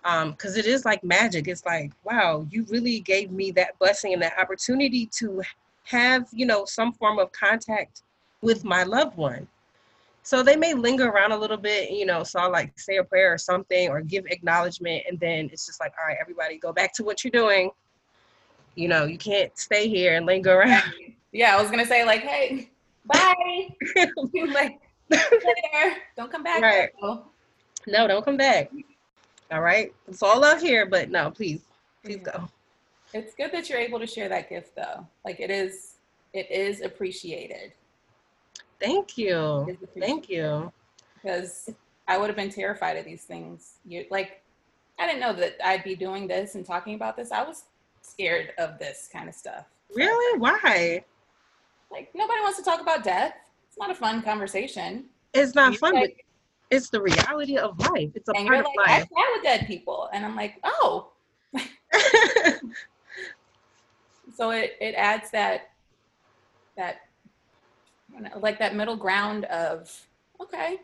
um 0.04 0.32
because 0.32 0.58
it 0.58 0.66
is 0.66 0.86
like 0.86 1.04
magic 1.04 1.48
it's 1.48 1.66
like 1.66 1.92
wow 2.04 2.46
you 2.50 2.66
really 2.70 3.00
gave 3.02 3.32
me 3.32 3.52
that 3.52 3.78
blessing 3.80 4.14
and 4.14 4.22
that 4.22 4.38
opportunity 4.40 5.06
to 5.08 5.42
have 5.86 6.28
you 6.32 6.46
know 6.46 6.66
some 6.66 6.92
form 6.94 7.20
of 7.20 7.32
contact 7.32 8.04
with 8.42 8.64
my 8.64 8.84
loved 8.84 9.18
one 9.18 9.48
so 10.24 10.44
they 10.44 10.56
may 10.56 10.74
linger 10.74 11.08
around 11.10 11.32
a 11.32 11.38
little 11.38 11.58
bit 11.58 11.90
you 11.90 12.06
know 12.06 12.24
so 12.24 12.40
i'll 12.40 12.52
like 12.52 12.78
say 12.80 12.98
a 12.98 13.04
prayer 13.04 13.34
or 13.34 13.38
something 13.38 13.90
or 13.90 14.02
give 14.02 14.26
acknowledgement 14.28 15.04
and 15.10 15.20
then 15.20 15.50
it's 15.52 15.66
just 15.66 15.80
like 15.80 15.94
all 16.00 16.08
right 16.08 16.18
everybody 16.22 16.58
go 16.58 16.72
back 16.72 16.94
to 16.94 17.04
what 17.04 17.24
you're 17.24 17.32
doing 17.32 17.70
you 18.76 18.88
know 18.88 19.06
you 19.06 19.18
can't 19.18 19.58
stay 19.58 19.88
here 19.90 20.16
and 20.16 20.26
linger 20.26 20.54
around 20.60 20.84
Yeah, 21.34 21.56
I 21.58 21.62
was 21.62 21.72
gonna 21.72 21.86
say 21.86 22.04
like, 22.04 22.24
hey, 22.24 22.70
bye. 23.06 23.34
like. 24.54 24.80
Don't 26.18 26.30
come 26.32 26.44
back. 26.44 26.62
Right. 26.62 26.90
though. 27.02 27.26
no 27.88 28.08
don't 28.08 28.24
come 28.24 28.38
back 28.38 28.70
all 29.52 29.62
right 29.62 29.94
it's 30.08 30.22
all 30.22 30.40
love 30.42 30.62
here 30.62 30.86
but 30.86 31.10
no 31.10 31.32
please 31.32 31.62
please 32.04 32.18
Yeah. 32.26 32.32
go 32.34 32.50
It's 33.14 33.34
good 33.36 33.52
that 33.52 33.70
you're 33.70 33.80
able 33.80 34.00
to 34.00 34.08
share 34.08 34.30
that 34.30 34.50
gift 34.50 34.76
though. 34.76 35.06
Like 35.26 35.40
it 35.42 35.52
is, 35.52 35.96
it 36.34 36.50
is 36.50 36.82
appreciated. 36.82 37.74
Thank 38.82 39.18
you 39.18 39.78
thank 40.00 40.30
you 40.30 40.72
because 41.16 41.70
I 42.08 42.18
would 42.18 42.28
have 42.28 42.36
been 42.36 42.50
terrified 42.52 42.98
of 42.98 43.06
these 43.06 43.24
things. 43.24 43.76
You 43.86 44.06
like, 44.10 44.42
I 45.00 45.06
didn't 45.06 45.22
know 45.22 45.34
that 45.34 45.56
I'd 45.64 45.84
be 45.84 45.96
doing 45.96 46.28
this 46.28 46.56
and 46.56 46.66
talking 46.66 46.96
about 46.96 47.16
this. 47.16 47.32
I 47.32 47.44
was 47.44 47.66
scared 48.02 48.52
of 48.58 48.80
this 48.80 49.08
kind 49.12 49.30
of 49.30 49.36
stuff. 49.36 49.66
really 49.96 50.40
why 50.40 51.04
Like 51.92 52.10
nobody 52.16 52.42
wants 52.42 52.58
to 52.58 52.66
talk 52.66 52.82
about 52.82 53.04
death. 53.04 53.34
It's 53.68 53.78
not 53.78 53.92
a 53.92 53.96
fun 53.96 54.22
conversation. 54.24 55.06
It's 55.34 55.56
not 55.56 55.76
fun, 55.78 55.94
but 55.94 56.02
like- 56.02 56.26
it's 56.72 56.90
the 56.90 57.02
reality 57.02 57.58
of 57.58 57.78
life. 57.80 58.12
It's 58.16 58.30
a 58.30 58.34
part 58.34 58.46
you're 58.46 58.56
of 58.56 58.66
like, 58.78 58.90
I 58.90 58.98
life. 59.00 59.10
chat 59.10 59.28
with 59.34 59.44
dead 59.44 59.68
people, 59.68 60.10
and 60.14 60.26
I'm 60.26 60.36
like, 60.36 60.56
oh. 60.64 61.10
So 64.34 64.52
it 64.52 64.76
it 64.80 64.96
adds 64.96 65.30
that 65.32 65.72
that 66.78 66.86
I 66.86 66.88
don't 66.88 67.02
know, 67.02 67.11
like 68.40 68.60
that 68.60 68.76
middle 68.76 68.96
ground 68.96 69.46
of 69.46 69.92
okay, 70.42 70.80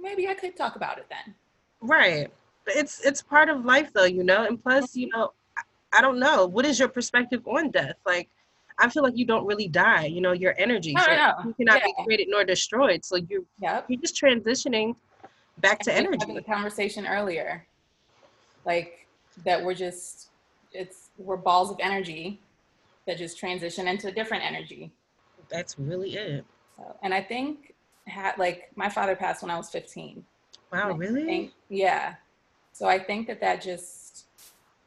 maybe 0.00 0.28
I 0.28 0.34
could 0.34 0.56
talk 0.56 0.76
about 0.76 0.98
it 0.98 1.06
then. 1.08 1.34
right. 1.80 2.30
But 2.64 2.76
it's 2.76 3.04
it's 3.04 3.22
part 3.22 3.48
of 3.48 3.64
life 3.64 3.92
though, 3.92 4.04
you 4.04 4.24
know. 4.24 4.44
And 4.44 4.60
plus, 4.62 4.96
you 4.96 5.08
know, 5.14 5.32
I, 5.92 6.00
don't 6.00 6.18
know. 6.18 6.46
What 6.46 6.66
is 6.66 6.78
your 6.78 6.88
perspective 6.88 7.46
on 7.46 7.70
death? 7.70 7.94
Like 8.04 8.28
I 8.78 8.88
feel 8.88 9.02
like 9.02 9.16
you 9.16 9.24
don't 9.24 9.46
really 9.46 9.68
die, 9.68 10.06
you 10.06 10.20
know, 10.20 10.32
your 10.32 10.54
energy. 10.58 10.94
So 10.96 11.12
you 11.44 11.54
cannot 11.54 11.82
be 11.84 11.94
created 12.04 12.26
nor 12.28 12.44
destroyed. 12.44 13.04
So 13.04 13.16
you're 13.16 13.42
Yep. 13.60 13.86
you're 13.88 14.00
just 14.00 14.20
transitioning 14.20 14.96
back 15.58 15.78
to 15.80 15.92
And 15.92 16.08
we 16.08 16.12
had 16.18 16.22
energy. 16.28 16.34
the 16.34 16.42
conversation 16.42 17.06
earlier, 17.06 17.66
like 18.64 19.06
that 19.44 19.64
we're 19.64 19.74
just 19.74 20.30
it's 20.72 21.10
we're 21.18 21.36
balls 21.36 21.70
of 21.70 21.76
energy 21.80 22.40
that 23.06 23.16
just 23.16 23.38
transition 23.38 23.86
into 23.86 24.08
a 24.08 24.12
different 24.12 24.44
energy. 24.44 24.92
That's 25.48 25.78
really 25.78 26.16
it. 26.16 26.44
So, 26.76 26.96
and 27.02 27.14
I 27.14 27.22
think 27.22 27.74
ha- 28.08 28.34
like 28.38 28.70
my 28.76 28.88
father 28.88 29.16
passed 29.16 29.42
when 29.42 29.50
I 29.50 29.56
was 29.56 29.70
15. 29.70 30.24
Wow, 30.72 30.92
really? 30.92 31.24
think- 31.24 31.52
yeah. 31.68 32.14
So 32.72 32.86
I 32.86 32.98
think 32.98 33.26
that 33.28 33.40
that 33.40 33.62
just 33.62 34.26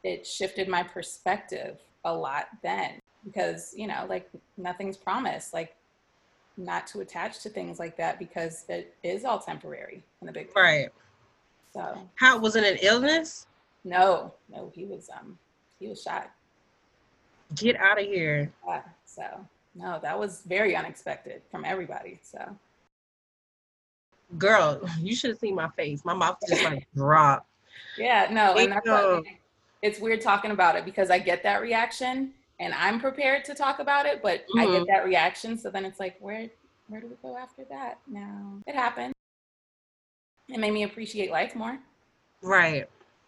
it 0.03 0.25
shifted 0.25 0.67
my 0.67 0.83
perspective 0.83 1.79
a 2.05 2.13
lot 2.13 2.47
then 2.63 2.99
because 3.25 3.73
you 3.75 3.87
know 3.87 4.05
like 4.07 4.29
nothing's 4.57 4.95
promised 4.95 5.53
like 5.53 5.75
not 6.55 6.87
to 6.87 6.99
attach 7.01 7.39
to 7.39 7.49
things 7.49 7.79
like 7.79 7.97
that 7.97 8.19
because 8.19 8.65
it 8.69 8.95
is 9.03 9.25
all 9.25 9.39
temporary 9.39 10.03
in 10.21 10.27
the 10.27 10.31
big. 10.33 10.49
Right. 10.55 10.89
So 11.73 11.97
How 12.15 12.37
was 12.37 12.55
it 12.55 12.63
an 12.63 12.77
illness? 12.81 13.47
no, 13.85 14.33
no, 14.49 14.71
he 14.75 14.85
was 14.85 15.09
um 15.17 15.37
he 15.79 15.87
was 15.87 16.01
shot. 16.01 16.29
Get 17.55 17.75
out 17.77 17.99
of 17.99 18.05
here. 18.05 18.51
Yeah, 18.67 18.81
so 19.05 19.23
no, 19.75 19.99
that 20.01 20.17
was 20.17 20.41
very 20.41 20.75
unexpected 20.75 21.41
from 21.51 21.65
everybody. 21.65 22.19
So 22.21 22.55
Girl, 24.37 24.79
you 24.99 25.15
should 25.15 25.31
have 25.31 25.39
seen 25.39 25.55
my 25.55 25.69
face. 25.69 26.05
My 26.05 26.13
mouth 26.13 26.37
just 26.47 26.63
like 26.63 26.87
dropped. 26.95 27.47
yeah, 27.97 28.27
no, 28.31 28.57
and 28.57 28.71
that's 28.71 28.85
why 28.87 29.23
it's 29.81 29.99
weird 29.99 30.21
talking 30.21 30.51
about 30.51 30.75
it 30.75 30.85
because 30.85 31.09
I 31.09 31.17
get 31.17 31.41
that 31.43 31.61
reaction 31.61 32.33
and 32.59 32.73
I'm 32.73 32.99
prepared 32.99 33.43
to 33.45 33.55
talk 33.55 33.79
about 33.79 34.05
it, 34.05 34.21
but 34.21 34.45
I 34.57 34.65
Mhm. 34.65 34.73
get 34.73 34.87
that 34.87 35.05
reaction. 35.05 35.57
So 35.57 35.69
then 35.71 35.85
it's 35.85 35.99
like, 35.99 36.17
where 36.19 36.49
where 36.89 37.01
do 37.01 37.07
we 37.07 37.15
go 37.21 37.37
after 37.37 37.63
that? 37.65 37.99
Now 38.07 38.59
it 38.67 38.75
happened. 38.75 39.13
It 40.47 40.59
made 40.59 40.71
me 40.73 40.83
appreciate 40.83 41.31
life 41.31 41.55
more. 41.55 41.79
Right. 42.41 42.87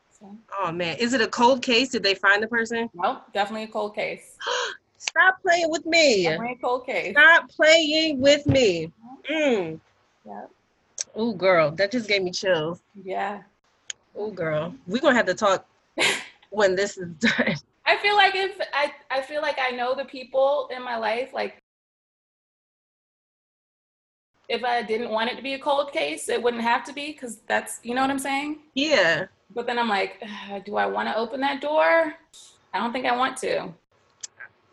So 0.09 0.35
Oh 0.59 0.71
man. 0.71 0.97
Is 0.97 1.13
it 1.13 1.21
a 1.21 1.27
cold 1.27 1.63
case? 1.63 1.89
Did 1.89 2.03
they 2.03 2.15
find 2.15 2.43
the 2.43 2.47
person? 2.47 2.89
nope, 2.93 3.23
definitely 3.33 3.63
a 3.63 3.67
cold 3.67 3.95
case. 3.95 4.37
Stop 5.01 5.41
playing 5.41 5.71
with 5.71 5.83
me. 5.87 6.25
Definitely 6.25 6.53
a 6.53 6.61
cold 6.61 6.85
case. 6.85 7.11
Stop 7.13 7.49
playing 7.49 8.21
with 8.21 8.45
me. 8.45 8.91
Mm. 9.29 9.79
Yep. 10.25 10.51
Oh 11.15 11.33
girl, 11.33 11.71
that 11.71 11.91
just 11.91 12.07
gave 12.07 12.21
me 12.21 12.29
chills. 12.29 12.81
Yeah. 13.03 13.41
Oh 14.15 14.29
girl. 14.29 14.75
We're 14.85 15.01
gonna 15.01 15.15
have 15.15 15.25
to 15.25 15.33
talk 15.33 15.65
when 16.51 16.75
this 16.75 16.99
is 16.99 17.09
done. 17.15 17.55
I 17.87 17.97
feel 17.97 18.15
like 18.15 18.35
if 18.35 18.61
I, 18.73 18.93
I 19.09 19.23
feel 19.23 19.41
like 19.41 19.57
I 19.59 19.71
know 19.71 19.95
the 19.95 20.05
people 20.05 20.69
in 20.73 20.83
my 20.83 20.97
life, 20.97 21.33
like 21.33 21.57
if 24.49 24.63
I 24.63 24.83
didn't 24.83 25.09
want 25.09 25.31
it 25.31 25.35
to 25.35 25.41
be 25.41 25.55
a 25.55 25.59
cold 25.59 25.91
case, 25.91 26.29
it 26.29 26.41
wouldn't 26.41 26.61
have 26.61 26.83
to 26.85 26.93
be 26.93 27.11
because 27.11 27.39
that's 27.47 27.79
you 27.81 27.95
know 27.95 28.01
what 28.01 28.11
I'm 28.11 28.19
saying. 28.19 28.59
Yeah. 28.75 29.25
But 29.55 29.65
then 29.65 29.79
I'm 29.79 29.89
like, 29.89 30.23
do 30.63 30.75
I 30.75 30.85
want 30.85 31.09
to 31.09 31.17
open 31.17 31.41
that 31.41 31.59
door? 31.59 32.13
I 32.71 32.77
don't 32.77 32.93
think 32.93 33.07
I 33.07 33.17
want 33.17 33.35
to. 33.37 33.73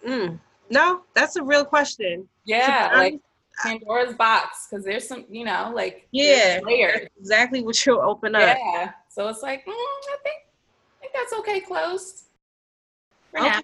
Mm. 0.06 0.38
No, 0.70 1.02
that's 1.14 1.36
a 1.36 1.42
real 1.42 1.64
question. 1.64 2.28
Yeah, 2.44 2.90
like 2.94 3.20
Pandora's 3.62 4.14
box 4.14 4.68
because 4.70 4.84
there's 4.84 5.06
some, 5.08 5.24
you 5.28 5.44
know, 5.44 5.72
like 5.74 6.06
Yeah. 6.12 6.60
layers. 6.62 7.08
Exactly 7.18 7.62
what 7.62 7.84
you'll 7.84 8.00
open 8.00 8.34
up. 8.34 8.42
Yeah, 8.42 8.92
so 9.08 9.28
it's 9.28 9.42
like, 9.42 9.64
mm, 9.66 9.70
I 9.72 10.16
think 10.22 10.36
I 10.98 11.00
think 11.00 11.12
that's 11.14 11.32
okay 11.40 11.60
closed. 11.60 12.24
For 13.30 13.40
Okay. 13.40 13.48
now. 13.48 13.62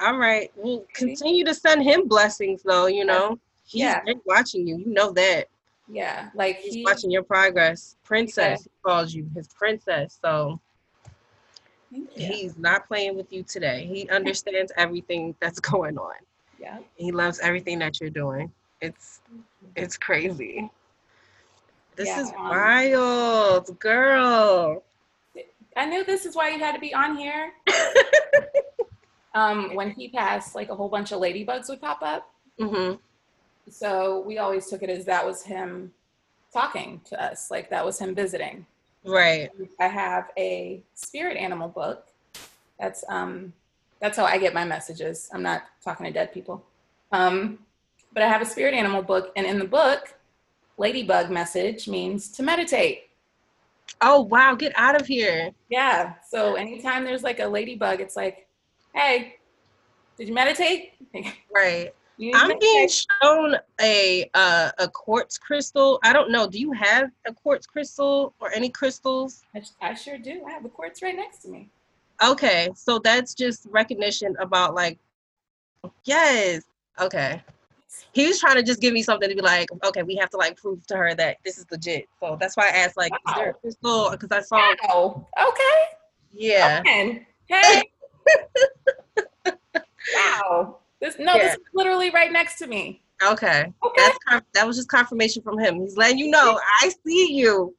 All 0.00 0.16
right. 0.16 0.50
Well, 0.56 0.84
continue 0.94 1.44
to 1.44 1.54
send 1.54 1.82
him 1.82 2.08
blessings 2.08 2.62
though, 2.62 2.86
you 2.86 3.04
know. 3.04 3.38
He's 3.64 3.82
Yeah. 3.82 4.02
watching 4.24 4.66
you. 4.66 4.78
You 4.78 4.86
know 4.86 5.12
that. 5.12 5.48
Yeah, 5.92 6.30
like 6.34 6.56
He's 6.58 6.74
he, 6.74 6.84
watching 6.84 7.10
your 7.10 7.24
progress. 7.24 7.96
Princess 8.04 8.62
he 8.62 8.70
calls 8.84 9.12
you 9.12 9.28
his 9.34 9.48
princess. 9.48 10.18
So. 10.22 10.60
He's 12.14 12.56
not 12.58 12.86
playing 12.86 13.16
with 13.16 13.32
you 13.32 13.42
today. 13.42 13.86
He 13.86 14.08
understands 14.08 14.72
everything 14.76 15.34
that's 15.40 15.60
going 15.72 15.98
on. 15.98 16.14
yeah. 16.58 16.78
He 16.96 17.12
loves 17.12 17.40
everything 17.40 17.78
that 17.80 18.00
you're 18.00 18.10
doing. 18.10 18.52
It's 18.80 19.20
it's 19.76 19.96
crazy. 19.96 20.70
This 21.96 22.08
Yeah, 22.08 22.22
is 22.22 22.32
um, 22.38 22.48
wild, 22.50 23.78
girl. 23.78 24.82
I 25.76 25.86
knew 25.86 26.04
this 26.04 26.26
is 26.26 26.34
why 26.34 26.50
you 26.50 26.58
had 26.58 26.72
to 26.72 26.80
be 26.80 26.94
on 26.94 27.16
here. 27.16 27.52
um, 29.34 29.74
when 29.74 29.90
he 29.90 30.08
passed, 30.08 30.54
like 30.54 30.68
a 30.70 30.74
whole 30.74 30.88
bunch 30.88 31.12
of 31.12 31.20
ladybugs 31.20 31.68
would 31.68 31.80
pop 31.80 31.98
up. 32.02 32.30
hmm 32.58 32.92
So 33.68 34.20
we 34.26 34.38
always 34.38 34.66
took 34.66 34.82
it 34.82 34.90
as 34.90 35.04
that 35.06 35.24
was 35.24 35.42
him 35.42 35.92
talking 36.52 37.00
to 37.06 37.22
us, 37.22 37.50
like 37.50 37.70
that 37.70 37.84
was 37.84 37.98
him 37.98 38.14
visiting. 38.14 38.66
Right. 39.04 39.50
I 39.78 39.86
have 39.86 40.30
a 40.36 40.82
spirit 40.94 41.36
animal 41.36 41.68
book. 41.68 42.06
That's 42.78 43.04
um, 43.08 43.52
that's 44.00 44.16
how 44.16 44.24
I 44.24 44.38
get 44.38 44.54
my 44.54 44.64
messages. 44.64 45.28
I'm 45.32 45.42
not 45.42 45.62
talking 45.82 46.06
to 46.06 46.12
dead 46.12 46.32
people. 46.32 46.64
Um, 47.12 47.58
but 48.12 48.22
I 48.22 48.28
have 48.28 48.42
a 48.42 48.46
spirit 48.46 48.74
animal 48.74 49.02
book, 49.02 49.32
and 49.36 49.46
in 49.46 49.58
the 49.58 49.64
book, 49.64 50.14
ladybug 50.78 51.30
message 51.30 51.88
means 51.88 52.28
to 52.30 52.42
meditate. 52.42 53.10
Oh 54.00 54.22
wow, 54.22 54.54
get 54.54 54.72
out 54.76 55.00
of 55.00 55.06
here. 55.06 55.50
Yeah. 55.68 56.14
So 56.28 56.54
anytime 56.54 57.04
there's 57.04 57.22
like 57.22 57.40
a 57.40 57.46
ladybug, 57.46 58.00
it's 58.00 58.16
like, 58.16 58.46
hey, 58.94 59.36
did 60.16 60.28
you 60.28 60.34
meditate? 60.34 60.92
Right. 61.52 61.92
You 62.20 62.26
need 62.26 62.32
to 62.32 62.38
I'm 62.38 62.58
being 62.58 62.88
shown 63.22 63.56
a 63.80 64.28
uh, 64.34 64.70
a 64.78 64.88
quartz 64.88 65.38
crystal. 65.38 65.98
I 66.04 66.12
don't 66.12 66.30
know. 66.30 66.46
Do 66.46 66.60
you 66.60 66.70
have 66.72 67.10
a 67.26 67.32
quartz 67.32 67.66
crystal 67.66 68.34
or 68.40 68.52
any 68.52 68.68
crystals? 68.68 69.42
I, 69.54 69.62
I 69.80 69.94
sure 69.94 70.18
do. 70.18 70.44
I 70.46 70.50
have 70.50 70.66
a 70.66 70.68
quartz 70.68 71.00
right 71.00 71.16
next 71.16 71.38
to 71.44 71.48
me. 71.48 71.70
Okay, 72.22 72.68
so 72.74 72.98
that's 72.98 73.32
just 73.32 73.66
recognition 73.70 74.36
about 74.38 74.74
like, 74.74 74.98
yes. 76.04 76.64
Okay. 77.00 77.42
He 78.12 78.26
was 78.26 78.38
trying 78.38 78.56
to 78.56 78.62
just 78.62 78.82
give 78.82 78.92
me 78.92 79.02
something 79.02 79.30
to 79.30 79.34
be 79.34 79.40
like, 79.40 79.68
okay, 79.82 80.02
we 80.02 80.16
have 80.16 80.28
to 80.30 80.36
like 80.36 80.58
prove 80.58 80.86
to 80.88 80.98
her 80.98 81.14
that 81.14 81.38
this 81.42 81.56
is 81.56 81.64
legit. 81.70 82.04
So 82.20 82.36
that's 82.38 82.54
why 82.54 82.66
I 82.66 82.76
asked, 82.76 82.98
like, 82.98 83.12
is 83.12 83.34
there 83.34 83.50
a 83.50 83.54
crystal? 83.54 84.10
Because 84.10 84.30
I 84.30 84.42
saw, 84.42 84.74
Oh, 84.90 85.26
okay. 85.48 85.84
yeah. 86.34 86.82
And 86.86 87.24
hey. 87.46 87.82
wow. 90.14 90.79
This 91.00 91.18
no, 91.18 91.34
Yeah. 91.34 91.42
this 91.42 91.54
is 91.54 91.60
literally 91.74 92.10
right 92.10 92.30
next 92.32 92.58
to 92.58 92.66
me. 92.66 93.02
Okay. 93.22 93.72
Okay. 93.84 94.08
That's 94.28 94.46
that 94.54 94.66
was 94.66 94.76
just 94.76 94.88
confirmation 94.88 95.42
from 95.42 95.58
him. 95.58 95.80
He's 95.80 95.96
letting 95.96 96.18
you 96.18 96.30
know, 96.30 96.58
I 96.80 96.90
see 97.06 97.32
you. 97.32 97.74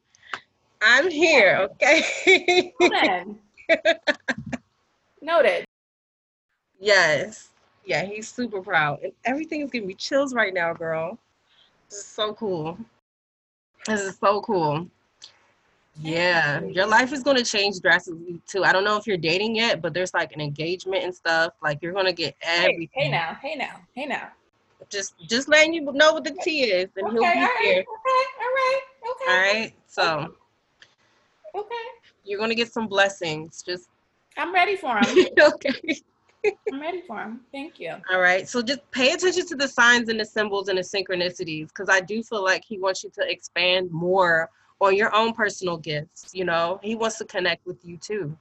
I'm 0.81 1.09
here. 1.09 1.69
Okay. 1.73 2.73
Then. 2.79 3.39
Noted. 5.21 5.65
Yes. 6.79 7.49
Yeah, 7.85 8.03
he's 8.05 8.27
super 8.27 8.61
proud. 8.61 8.99
And 9.03 9.13
everything 9.25 9.61
is 9.61 9.69
giving 9.69 9.87
me 9.87 9.93
chills 9.93 10.33
right 10.33 10.53
now, 10.53 10.73
girl. 10.73 11.17
This 11.89 11.99
is 11.99 12.05
so 12.05 12.33
cool. 12.33 12.77
This 13.85 14.01
is 14.01 14.17
so 14.17 14.41
cool. 14.41 14.87
Yeah, 15.99 16.61
your 16.63 16.87
life 16.87 17.13
is 17.13 17.21
going 17.21 17.37
to 17.37 17.43
change 17.43 17.79
drastically 17.79 18.41
too. 18.47 18.63
I 18.63 18.71
don't 18.71 18.83
know 18.83 18.97
if 18.97 19.05
you're 19.05 19.17
dating 19.17 19.55
yet, 19.55 19.81
but 19.81 19.93
there's 19.93 20.13
like 20.13 20.31
an 20.31 20.41
engagement 20.41 21.03
and 21.03 21.13
stuff. 21.13 21.53
Like 21.61 21.79
you're 21.81 21.93
going 21.93 22.05
to 22.05 22.13
get 22.13 22.35
Hey, 22.41 22.69
everything. 22.71 22.89
hey 22.93 23.09
now, 23.11 23.37
hey 23.41 23.55
now, 23.55 23.75
hey 23.93 24.05
now. 24.05 24.29
Just 24.89 25.13
just 25.29 25.47
letting 25.47 25.73
you 25.73 25.81
know 25.81 26.13
what 26.13 26.23
the 26.23 26.31
tea 26.43 26.63
is, 26.63 26.89
and 26.95 27.07
Okay, 27.07 27.13
he'll 27.13 27.23
be 27.23 27.29
right, 27.39 27.63
here. 27.63 27.81
okay, 27.81 28.23
all 28.39 28.53
right, 28.55 28.81
okay. 29.11 29.31
All 29.31 29.37
right. 29.37 29.73
So 29.87 30.33
Okay. 31.55 31.75
you're 32.23 32.39
going 32.39 32.49
to 32.49 32.55
get 32.55 32.71
some 32.71 32.87
blessings. 32.87 33.61
Just 33.61 33.89
I'm 34.37 34.53
ready 34.53 34.75
for 34.75 34.97
him. 34.97 35.25
okay. 35.39 36.01
I'm 36.71 36.81
ready 36.81 37.01
for 37.05 37.17
him. 37.17 37.41
Thank 37.51 37.79
you. 37.79 37.95
All 38.11 38.19
right. 38.19 38.47
So 38.47 38.61
just 38.61 38.79
pay 38.91 39.11
attention 39.11 39.45
to 39.47 39.55
the 39.55 39.67
signs 39.67 40.09
and 40.09 40.19
the 40.19 40.25
symbols 40.25 40.69
and 40.69 40.77
the 40.77 40.81
synchronicities 40.81 41.67
because 41.67 41.89
I 41.89 41.99
do 41.99 42.23
feel 42.23 42.43
like 42.43 42.63
he 42.65 42.79
wants 42.79 43.03
you 43.03 43.11
to 43.19 43.29
expand 43.29 43.91
more 43.91 44.49
on 44.81 44.95
your 44.95 45.15
own 45.15 45.33
personal 45.33 45.77
gifts. 45.77 46.31
You 46.33 46.45
know, 46.45 46.79
he 46.83 46.95
wants 46.95 47.17
to 47.19 47.25
connect 47.25 47.65
with 47.65 47.77
you 47.85 47.97
too. 47.97 48.35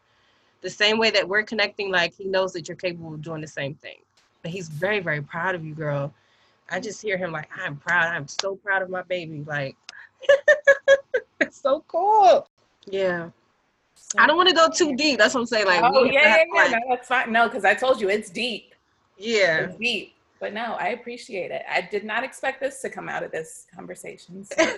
The 0.63 0.71
same 0.71 0.99
way 0.99 1.11
that 1.11 1.27
we're 1.27 1.43
connecting, 1.43 1.91
like 1.91 2.15
he 2.15 2.25
knows 2.25 2.53
that 2.55 2.69
you're 2.69 2.77
capable 2.77 3.15
of 3.15 3.23
doing 3.23 3.41
the 3.41 3.47
same 3.47 3.75
thing. 3.75 3.99
But 4.43 4.51
he's 4.51 4.69
very, 4.69 5.01
very 5.01 5.23
proud 5.23 5.55
of 5.55 5.65
you, 5.65 5.75
girl. 5.75 6.13
I 6.71 6.81
just 6.81 7.03
hear 7.03 7.17
him 7.17 7.33
like, 7.33 7.49
I'm 7.57 7.77
proud. 7.77 8.09
I'm 8.09 8.29
so 8.29 8.57
proud 8.57 8.83
of 8.83 8.91
my 8.91 9.03
baby. 9.03 9.45
Like, 9.47 9.77
it's 11.41 11.61
so 11.61 11.85
cool. 11.89 12.49
Yeah. 12.87 13.31
I 14.19 14.27
don't 14.27 14.37
want 14.37 14.49
to 14.49 14.55
go 14.55 14.69
too 14.69 14.97
deep. 14.97 15.19
That's 15.19 15.35
what 15.35 15.41
I'm 15.41 15.47
saying. 15.47 15.67
Like, 15.67 15.83
oh 15.85 16.05
yeah, 16.05 16.37
yeah, 16.37 16.45
yeah. 16.53 16.69
No, 16.69 16.79
that's 16.89 17.09
fine. 17.09 17.31
No, 17.31 17.49
because 17.49 17.65
I 17.65 17.75
told 17.75 18.01
you 18.01 18.09
it's 18.09 18.31
deep. 18.31 18.75
yeah. 19.19 19.59
It's 19.67 19.77
deep. 19.77 20.15
But 20.41 20.55
no, 20.55 20.77
I 20.81 20.89
appreciate 20.89 21.51
it. 21.51 21.63
I 21.71 21.83
did 21.83 22.03
not 22.03 22.25
expect 22.25 22.61
this 22.61 22.81
to 22.81 22.89
come 22.89 23.09
out 23.09 23.23
of 23.23 23.31
this 23.31 23.67
conversation. 23.75 24.45
So 24.45 24.55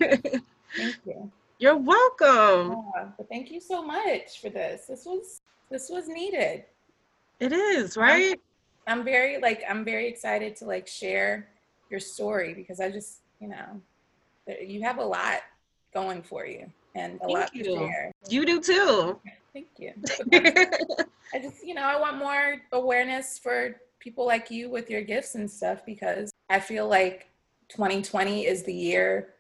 thank 0.77 0.97
you. 1.07 1.31
You're 1.63 1.77
welcome. 1.77 2.83
Yeah, 2.97 3.05
but 3.17 3.29
thank 3.29 3.53
you 3.53 3.61
so 3.61 3.87
much 3.87 4.41
for 4.41 4.51
this. 4.51 4.87
This 4.87 5.07
was 5.07 5.41
this 5.71 5.89
was 5.89 6.09
needed. 6.09 6.65
It 7.39 7.53
is, 7.53 7.97
right? 7.97 8.41
I'm 8.89 9.05
very 9.05 9.39
like 9.39 9.63
I'm 9.71 9.85
very 9.85 10.09
excited 10.09 10.57
to 10.57 10.65
like 10.65 10.89
share 10.89 11.51
your 11.89 12.01
story 12.01 12.53
because 12.53 12.81
I 12.81 12.91
just 12.91 13.19
you 13.39 13.47
know 13.47 13.81
you 14.61 14.83
have 14.83 14.99
a 14.99 15.05
lot 15.05 15.43
going 15.95 16.25
for 16.25 16.47
you 16.47 16.69
and 16.97 17.15
a 17.23 17.27
Thank 17.27 17.31
lot 17.31 17.53
to 17.55 17.63
share. 17.63 18.11
You 18.29 18.45
do 18.45 18.61
too. 18.61 19.21
Thank 19.53 19.69
you. 19.79 19.93
I 21.33 21.39
just, 21.41 21.65
you 21.65 21.75
know, 21.75 21.85
I 21.85 21.97
want 21.97 22.17
more 22.17 22.57
awareness 22.73 23.39
for 23.39 23.81
people 24.01 24.27
like 24.27 24.51
you 24.51 24.69
with 24.69 24.91
your 24.91 25.03
gifts 25.03 25.37
and 25.37 25.49
stuff 25.49 25.87
because 25.87 26.33
I 26.51 26.59
feel 26.59 26.89
like 26.89 27.29
2020 27.69 28.47
is 28.47 28.65
the 28.65 28.75
year 28.75 29.35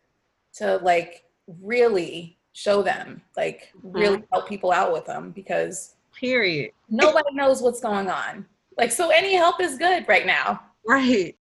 to 0.55 0.77
like 0.85 1.25
really 1.61 2.39
show 2.53 2.83
them, 2.83 3.23
like 3.37 3.73
mm-hmm. 3.77 3.93
really 3.93 4.25
help 4.33 4.49
people 4.49 4.73
out 4.73 4.93
with 4.93 5.07
them 5.07 5.31
because 5.31 5.95
Period. 6.15 6.73
nobody 6.89 7.35
knows 7.35 7.63
what's 7.63 7.81
going 7.81 8.09
on. 8.09 8.47
Like, 8.77 8.91
so 8.91 9.11
any 9.11 9.35
help 9.35 9.61
is 9.61 9.77
good 9.77 10.07
right 10.09 10.27
now. 10.27 10.63
Right. 10.87 11.37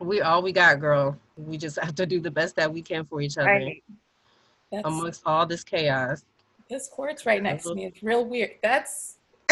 We 0.00 0.20
all 0.20 0.42
we 0.42 0.52
got, 0.52 0.80
girl. 0.80 1.18
We 1.36 1.56
just 1.56 1.78
have 1.78 1.94
to 1.96 2.06
do 2.06 2.20
the 2.20 2.30
best 2.30 2.56
that 2.56 2.72
we 2.72 2.80
can 2.82 3.04
for 3.04 3.20
each 3.20 3.38
other. 3.38 3.48
Right. 3.48 3.82
Amongst 4.84 5.22
all 5.24 5.46
this 5.46 5.62
chaos. 5.62 6.24
this 6.68 6.88
quartz 6.88 7.26
right 7.26 7.42
next 7.42 7.64
to 7.64 7.74
me. 7.74 7.86
It's 7.86 8.02
real 8.02 8.24
weird. 8.24 8.52
That's 8.62 9.16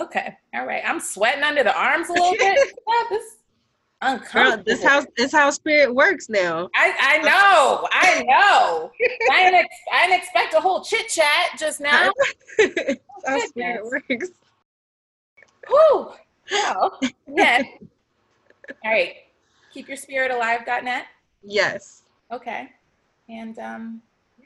okay. 0.00 0.36
All 0.54 0.66
right. 0.66 0.82
I'm 0.84 1.00
sweating 1.00 1.42
under 1.42 1.64
the 1.64 1.76
arms 1.76 2.08
a 2.10 2.12
little 2.12 2.32
bit. 2.38 2.74
Yeah, 2.86 3.02
this 3.10 3.36
Girl, 4.32 4.62
this 4.64 4.82
how 4.82 5.04
this 5.16 5.32
how 5.32 5.50
spirit 5.50 5.94
works 5.94 6.28
now. 6.28 6.68
I, 6.74 6.94
I 7.00 7.18
know. 7.18 7.88
I 7.90 8.22
know. 8.24 8.90
I 9.32 9.44
didn't, 9.44 9.60
ex- 9.60 9.76
I 9.92 10.06
didn't 10.06 10.22
expect 10.22 10.54
a 10.54 10.60
whole 10.60 10.82
chit 10.82 11.08
chat 11.08 11.58
just 11.58 11.80
now. 11.80 12.12
That's 12.58 12.98
how 13.26 13.38
spirit 13.38 13.84
works. 13.84 14.30
Whew. 15.68 16.12
Wow. 16.52 16.98
Yeah. 17.26 17.62
All 18.84 18.90
right. 18.92 19.14
Keep 19.72 19.88
your 19.88 19.96
spirit 19.96 20.30
alive.net. 20.30 21.06
Yes. 21.42 22.02
Okay. 22.30 22.68
And 23.28 23.58
um, 23.58 24.02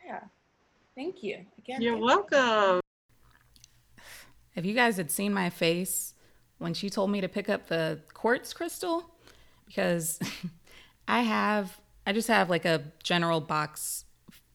yeah. 0.06 0.20
Thank 0.94 1.22
you. 1.22 1.38
Again. 1.58 1.82
You're 1.82 1.98
welcome. 1.98 2.80
If 4.54 4.64
you 4.64 4.74
guys 4.74 4.96
had 4.96 5.10
seen 5.10 5.32
my 5.32 5.50
face 5.50 6.14
when 6.58 6.74
she 6.74 6.90
told 6.90 7.10
me 7.10 7.20
to 7.20 7.28
pick 7.28 7.48
up 7.48 7.66
the 7.68 8.00
quartz 8.14 8.52
crystal, 8.52 9.10
because 9.68 10.18
I 11.08 11.22
have, 11.22 11.78
I 12.06 12.12
just 12.12 12.28
have 12.28 12.50
like 12.50 12.64
a 12.64 12.82
general 13.02 13.40
box 13.40 14.04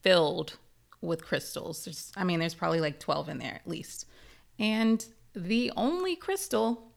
filled 0.02 0.58
with 1.00 1.24
crystals. 1.24 1.84
There's, 1.84 2.12
I 2.16 2.24
mean, 2.24 2.40
there's 2.40 2.54
probably 2.54 2.80
like 2.80 3.00
12 3.00 3.30
in 3.30 3.38
there 3.38 3.54
at 3.54 3.66
least. 3.66 4.06
And 4.58 5.04
the 5.34 5.72
only 5.76 6.16
crystal 6.16 6.92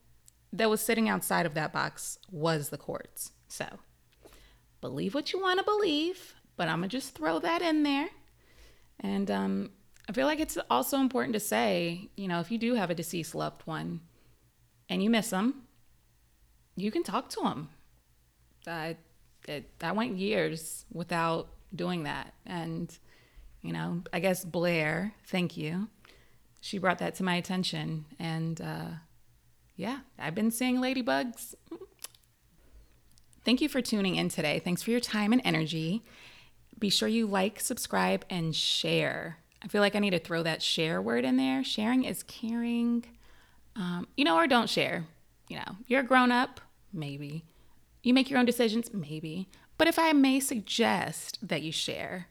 that 0.54 0.70
was 0.70 0.82
sitting 0.82 1.10
outside 1.10 1.46
of 1.46 1.54
that 1.54 1.74
box 1.74 2.20
was 2.32 2.70
the 2.70 2.78
quartz. 2.78 3.32
So 3.48 3.66
believe 4.82 5.14
what 5.14 5.34
you 5.34 5.42
want 5.42 5.60
to 5.60 5.66
believe, 5.66 6.36
but 6.56 6.68
I'm 6.68 6.80
going 6.80 6.90
to 6.90 6.98
just 6.98 7.16
throw 7.16 7.40
that 7.40 7.62
in 7.62 7.84
there. 7.84 8.10
And 9.00 9.30
um, 9.30 9.72
I 10.10 10.14
feel 10.14 10.26
like 10.26 10.40
it's 10.40 10.58
also 10.70 10.98
important 10.98 11.34
to 11.34 11.40
say, 11.40 12.10
you 12.16 12.28
know, 12.28 12.40
if 12.40 12.52
you 12.52 12.58
do 12.58 12.76
have 12.76 12.90
a 12.90 12.96
deceased 12.96 13.36
loved 13.36 13.62
one 13.66 14.02
and 14.90 15.04
you 15.04 15.10
miss 15.10 15.30
them, 15.30 15.64
you 16.76 16.92
can 16.92 17.04
talk 17.04 17.30
to 17.30 17.42
them. 17.42 17.70
I, 18.68 18.98
it, 19.48 19.70
I 19.82 19.92
went 19.92 20.18
years 20.18 20.86
without 20.92 21.50
doing 21.76 22.04
that. 22.04 22.34
And, 22.46 22.96
you 23.62 23.74
know, 23.74 24.04
I 24.12 24.20
guess 24.20 24.44
Blair, 24.46 25.14
thank 25.28 25.58
you. 25.58 25.88
She 26.62 26.78
brought 26.78 27.00
that 27.00 27.16
to 27.16 27.24
my 27.24 27.36
attention. 27.36 28.06
And 28.20 28.60
uh, 28.60 28.90
yeah, 29.76 30.00
I've 30.20 30.36
been 30.36 30.52
seeing 30.52 30.78
ladybugs. 30.78 31.56
Thank 33.46 33.62
you 33.62 33.70
for 33.70 33.82
tuning 33.82 34.16
in 34.16 34.28
today. 34.28 34.60
Thanks 34.60 34.84
for 34.84 34.92
your 34.92 35.00
time 35.00 35.32
and 35.32 35.42
energy. 35.46 36.04
Be 36.78 36.90
sure 36.90 37.08
you 37.08 37.28
like, 37.28 37.60
subscribe, 37.60 38.26
and 38.30 38.56
share. 38.56 39.38
I 39.64 39.68
feel 39.68 39.82
like 39.82 39.96
I 39.96 40.00
need 40.00 40.12
to 40.12 40.20
throw 40.20 40.44
that 40.44 40.62
share 40.62 41.02
word 41.02 41.24
in 41.26 41.38
there. 41.38 41.64
Sharing 41.64 42.04
is 42.04 42.24
caring. 42.24 43.06
Um, 43.76 44.08
you 44.18 44.26
know, 44.26 44.36
or 44.36 44.48
don't 44.48 44.70
share. 44.70 45.06
You 45.48 45.58
know, 45.58 45.76
you're 45.88 46.02
a 46.02 46.04
grown 46.04 46.32
up, 46.32 46.60
maybe. 46.92 47.46
You 48.08 48.14
make 48.14 48.30
your 48.30 48.40
own 48.40 48.46
decisions, 48.46 48.94
maybe. 48.94 49.50
But 49.78 49.90
if 49.90 50.00
I 50.00 50.14
may 50.14 50.40
suggest 50.40 51.40
that 51.46 51.62
you 51.62 51.74
share, 51.74 52.28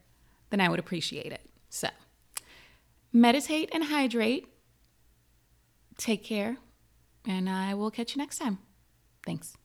then 0.49 0.59
I 0.59 0.69
would 0.69 0.79
appreciate 0.79 1.31
it. 1.31 1.51
So, 1.69 1.89
meditate 3.13 3.69
and 3.71 3.83
hydrate. 3.83 4.47
Take 5.95 6.23
care, 6.23 6.57
and 7.27 7.47
I 7.47 7.75
will 7.75 7.91
catch 7.91 8.15
you 8.15 8.19
next 8.19 8.39
time. 8.39 8.57
Thanks. 9.23 9.55